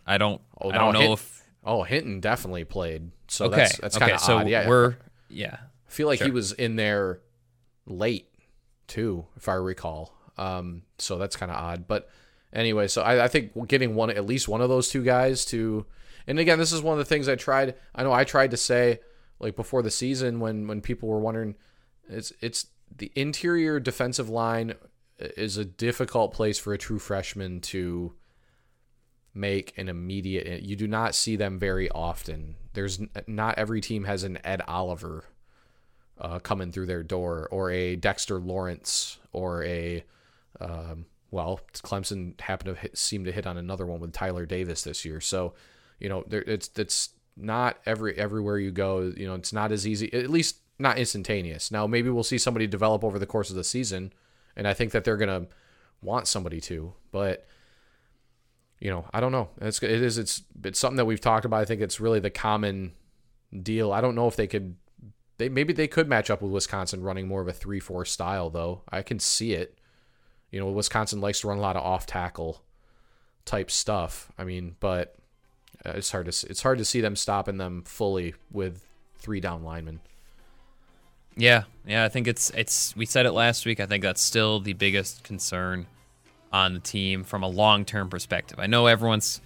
I 0.07 0.19
don't. 0.19 0.41
Oh, 0.61 0.71
I 0.71 0.79
don't 0.79 0.95
know 0.95 1.13
if. 1.15 1.43
Oh, 1.67 1.83
Hinton 1.83 2.21
definitely 2.21 2.65
played. 2.65 3.11
So 3.29 3.47
Okay. 3.47 3.57
that's 3.57 3.77
that's 3.79 3.97
okay. 3.97 4.05
kind 4.07 4.15
of 4.15 4.21
so 4.21 4.39
odd. 4.39 4.49
Yeah, 4.49 4.69
we're. 4.69 4.97
Yeah. 5.29 5.57
I 5.61 5.91
feel 5.91 6.07
like 6.07 6.21
he 6.23 6.31
was 6.31 6.53
in 6.53 6.77
there 6.77 7.21
late 7.87 8.29
too, 8.87 9.27
if 9.37 9.49
I 9.49 9.55
recall. 9.55 10.15
Um, 10.39 10.83
so 10.99 11.19
that's 11.19 11.37
kind 11.37 11.51
of 11.51 11.57
odd. 11.59 11.87
But 11.89 12.09
anyway, 12.53 12.87
so 12.89 13.03
I, 13.03 13.25
I 13.25 13.29
think 13.29 13.69
getting 13.69 13.95
one, 13.95 14.11
at 14.11 14.27
least 14.27 14.49
one 14.49 14.61
of 14.61 14.69
those 14.69 14.89
two 14.89 15.03
guys 15.03 15.45
to, 15.47 15.87
and 16.27 16.39
again, 16.39 16.59
this 16.59 16.73
is 16.73 16.83
one 16.83 16.93
of 16.93 16.99
the 16.99 17.05
things 17.05 17.29
I 17.29 17.35
tried. 17.37 17.75
I 17.95 18.03
know 18.03 18.13
I 18.13 18.25
tried 18.25 18.51
to 18.53 18.57
say 18.57 19.01
like 19.41 19.57
before 19.57 19.83
the 19.83 19.91
season 19.91 20.41
when 20.41 20.67
when 20.67 20.81
people 20.81 21.09
were 21.09 21.19
wondering, 21.21 21.55
it's 22.09 22.33
it's 22.41 22.67
the 22.95 23.11
interior 23.17 23.81
defensive 23.81 24.29
line 24.29 24.75
is 25.19 25.57
a 25.57 25.65
difficult 25.65 26.33
place 26.35 26.59
for 26.59 26.73
a 26.73 26.79
true 26.79 26.99
freshman 26.99 27.61
to 27.61 28.13
make 29.37 29.77
an 29.77 29.89
immediate. 29.89 30.63
You 30.63 30.77
do 30.77 30.89
not 30.89 31.15
see 31.15 31.37
them 31.37 31.59
very 31.59 31.91
often. 31.91 32.57
There's 32.73 33.01
not 33.27 33.59
every 33.59 33.81
team 33.81 34.05
has 34.05 34.25
an 34.25 34.39
Ed 34.45 34.63
Oliver 34.67 35.25
uh, 36.19 36.39
coming 36.39 36.73
through 36.73 36.87
their 36.87 37.03
door, 37.03 37.49
or 37.51 37.71
a 37.71 37.97
Dexter 37.97 38.39
Lawrence, 38.39 39.19
or 39.33 39.63
a 39.65 40.03
um, 40.61 41.07
well, 41.31 41.61
Clemson 41.75 42.41
happened 42.41 42.77
to 42.77 42.81
hit, 42.81 42.97
seem 42.97 43.25
to 43.25 43.33
hit 43.33 43.47
on 43.47 43.59
another 43.59 43.85
one 43.87 44.01
with 44.01 44.13
Tyler 44.13 44.47
Davis 44.47 44.83
this 44.83 45.05
year. 45.05 45.21
So, 45.21 45.55
you 45.99 46.09
know, 46.09 46.25
there, 46.27 46.43
it's 46.43 46.71
it's 46.77 47.11
not 47.37 47.79
every 47.85 48.17
everywhere 48.17 48.59
you 48.59 48.71
go. 48.71 49.13
You 49.15 49.27
know, 49.27 49.35
it's 49.35 49.53
not 49.53 49.73
as 49.73 49.87
easy. 49.87 50.13
At 50.13 50.31
least 50.31 50.57
not 50.79 50.99
instantaneous. 50.99 51.71
Now, 51.71 51.87
maybe 51.87 52.11
we'll 52.11 52.23
see 52.23 52.39
somebody 52.39 52.67
develop 52.67 53.05
over 53.05 53.19
the 53.19 53.27
course 53.27 53.51
of 53.51 53.57
the 53.57 53.65
season, 53.65 54.13
and 54.57 54.67
I 54.67 54.75
think 54.75 54.93
that 54.93 55.05
they're 55.05 55.17
gonna 55.17 55.47
want 56.01 56.29
somebody 56.29 56.61
to. 56.63 56.95
But 57.11 57.47
you 58.81 58.91
know, 58.91 59.07
I 59.13 59.21
don't 59.21 59.33
know. 59.33 59.49
It's 59.61 59.83
it 59.83 59.91
is 59.91 60.19
it's 60.19 60.43
it's 60.65 60.79
something 60.79 60.97
that 60.97 61.07
we've 61.07 61.21
talked 61.21 61.45
about. 61.45 61.61
I 61.61 61.65
think 61.65 61.81
it's 61.81 62.01
really 62.01 62.21
the 62.21 62.31
common 62.31 62.93
deal. 63.63 63.93
I 63.93 64.01
don't 64.01 64.15
know 64.15 64.29
if 64.29 64.37
they 64.37 64.47
could. 64.47 64.77
They 65.39 65.49
maybe 65.49 65.73
they 65.73 65.89
could 65.89 66.09
match 66.09 66.31
up 66.31 66.43
with 66.43 66.53
Wisconsin 66.53 67.03
running 67.03 67.27
more 67.27 67.41
of 67.41 67.49
a 67.49 67.53
three 67.53 67.81
four 67.81 68.05
style 68.05 68.51
though. 68.51 68.83
I 68.91 69.03
can 69.03 69.19
see 69.19 69.53
it. 69.53 69.79
You 70.51 70.61
know, 70.61 70.71
Wisconsin 70.71 71.21
likes 71.21 71.41
to 71.41 71.49
run 71.49 71.59
a 71.59 71.61
lot 71.61 71.77
of 71.77 71.83
off 71.83 72.07
tackle 72.07 72.63
type 73.45 73.71
stuff. 73.71 74.31
I 74.39 74.45
mean, 74.45 74.77
but 74.81 75.17
uh, 75.85 75.93
it's 75.95 76.13
hard 76.13 76.31
to 76.31 76.47
it's 76.51 76.63
hard 76.63 76.79
to 76.79 76.85
see 76.85 77.01
them 77.01 77.17
stopping 77.17 77.57
them 77.57 77.83
fully 77.87 78.35
with 78.51 78.85
three 79.19 79.41
down 79.41 79.65
linemen. 79.65 80.01
Yeah, 81.35 81.65
yeah, 81.87 82.05
I 82.05 82.09
think 82.09 82.27
it's 82.27 82.51
it's 82.51 82.95
we 82.95 83.07
said 83.07 83.25
it 83.25 83.33
last 83.33 83.65
week. 83.65 83.81
I 83.81 83.87
think 83.87 84.03
that's 84.03 84.23
still 84.23 84.61
the 84.61 84.75
biggest 84.75 85.23
concern 85.23 85.87
on 86.57 86.75
the 86.75 86.81
team 86.81 87.23
from 87.23 87.43
a 87.43 87.49
long-term 87.49 88.09
perspective. 88.09 88.59
I 88.59 88.67
know 88.67 88.87
everyone's 88.87 89.41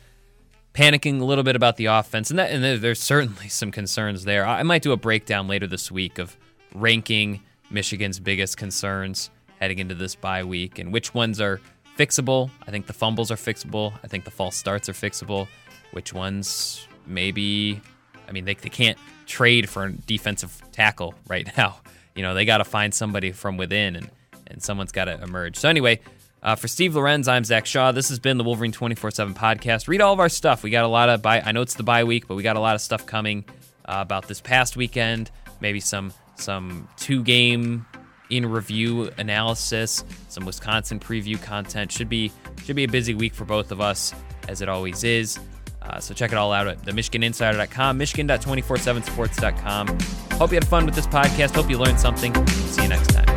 panicking 0.74 1.20
a 1.20 1.24
little 1.24 1.42
bit 1.42 1.56
about 1.56 1.76
the 1.76 1.86
offense 1.86 2.30
and 2.30 2.38
that 2.38 2.52
and 2.52 2.62
there's 2.80 3.00
certainly 3.00 3.48
some 3.60 3.72
concerns 3.72 4.24
there. 4.24 4.46
I 4.46 4.62
might 4.62 4.82
do 4.82 4.92
a 4.92 4.96
breakdown 4.96 5.48
later 5.48 5.66
this 5.66 5.90
week 5.90 6.18
of 6.18 6.36
ranking 6.74 7.42
Michigan's 7.70 8.20
biggest 8.20 8.56
concerns 8.56 9.30
heading 9.58 9.80
into 9.80 9.94
this 9.94 10.14
bye 10.14 10.44
week 10.44 10.78
and 10.78 10.92
which 10.92 11.12
ones 11.12 11.40
are 11.40 11.60
fixable. 11.98 12.50
I 12.66 12.70
think 12.70 12.86
the 12.86 12.92
fumbles 12.92 13.30
are 13.30 13.36
fixable. 13.36 13.92
I 14.04 14.06
think 14.06 14.24
the 14.24 14.30
false 14.30 14.56
starts 14.56 14.88
are 14.88 14.92
fixable. 14.92 15.48
Which 15.90 16.12
ones 16.12 16.86
maybe 17.06 17.80
I 18.28 18.32
mean 18.32 18.44
they, 18.44 18.54
they 18.54 18.68
can't 18.68 18.98
trade 19.26 19.68
for 19.68 19.86
a 19.86 19.92
defensive 19.92 20.62
tackle 20.70 21.14
right 21.26 21.48
now. 21.56 21.80
You 22.14 22.22
know, 22.22 22.34
they 22.34 22.44
got 22.44 22.58
to 22.58 22.64
find 22.64 22.94
somebody 22.94 23.32
from 23.32 23.56
within 23.56 23.96
and 23.96 24.10
and 24.46 24.62
someone's 24.62 24.92
got 24.92 25.04
to 25.04 25.20
emerge. 25.22 25.56
So 25.56 25.68
anyway, 25.68 26.00
uh, 26.42 26.56
for 26.56 26.68
Steve 26.68 26.94
Lorenz, 26.94 27.28
I'm 27.28 27.44
Zach 27.44 27.66
Shaw. 27.66 27.92
This 27.92 28.08
has 28.08 28.18
been 28.18 28.38
the 28.38 28.44
Wolverine 28.44 28.72
24 28.72 29.10
7 29.10 29.34
podcast. 29.34 29.88
Read 29.88 30.00
all 30.00 30.12
of 30.12 30.20
our 30.20 30.28
stuff. 30.28 30.62
We 30.62 30.70
got 30.70 30.84
a 30.84 30.88
lot 30.88 31.08
of, 31.08 31.22
bye, 31.22 31.40
I 31.40 31.52
know 31.52 31.62
it's 31.62 31.74
the 31.74 31.82
bye 31.82 32.04
week, 32.04 32.26
but 32.26 32.34
we 32.34 32.42
got 32.42 32.56
a 32.56 32.60
lot 32.60 32.74
of 32.74 32.80
stuff 32.80 33.06
coming 33.06 33.44
uh, 33.84 33.98
about 33.98 34.28
this 34.28 34.40
past 34.40 34.76
weekend. 34.76 35.30
Maybe 35.60 35.80
some 35.80 36.12
some 36.36 36.88
two 36.96 37.22
game 37.22 37.84
in 38.30 38.46
review 38.46 39.10
analysis, 39.18 40.04
some 40.28 40.46
Wisconsin 40.46 40.98
preview 40.98 41.40
content. 41.42 41.92
Should 41.92 42.08
be 42.08 42.32
should 42.64 42.76
be 42.76 42.84
a 42.84 42.88
busy 42.88 43.14
week 43.14 43.34
for 43.34 43.44
both 43.44 43.72
of 43.72 43.80
us, 43.80 44.14
as 44.48 44.62
it 44.62 44.68
always 44.68 45.04
is. 45.04 45.38
Uh, 45.82 45.98
so 45.98 46.14
check 46.14 46.32
it 46.32 46.38
all 46.38 46.52
out 46.52 46.68
at 46.68 46.82
the 46.84 46.92
MichiganInsider.com, 46.92 47.98
Michigan.247sports.com. 47.98 49.98
Hope 50.38 50.50
you 50.50 50.56
had 50.56 50.68
fun 50.68 50.86
with 50.86 50.94
this 50.94 51.06
podcast. 51.06 51.54
Hope 51.54 51.70
you 51.70 51.78
learned 51.78 51.98
something. 51.98 52.34
See 52.46 52.82
you 52.82 52.88
next 52.88 53.08
time. 53.08 53.29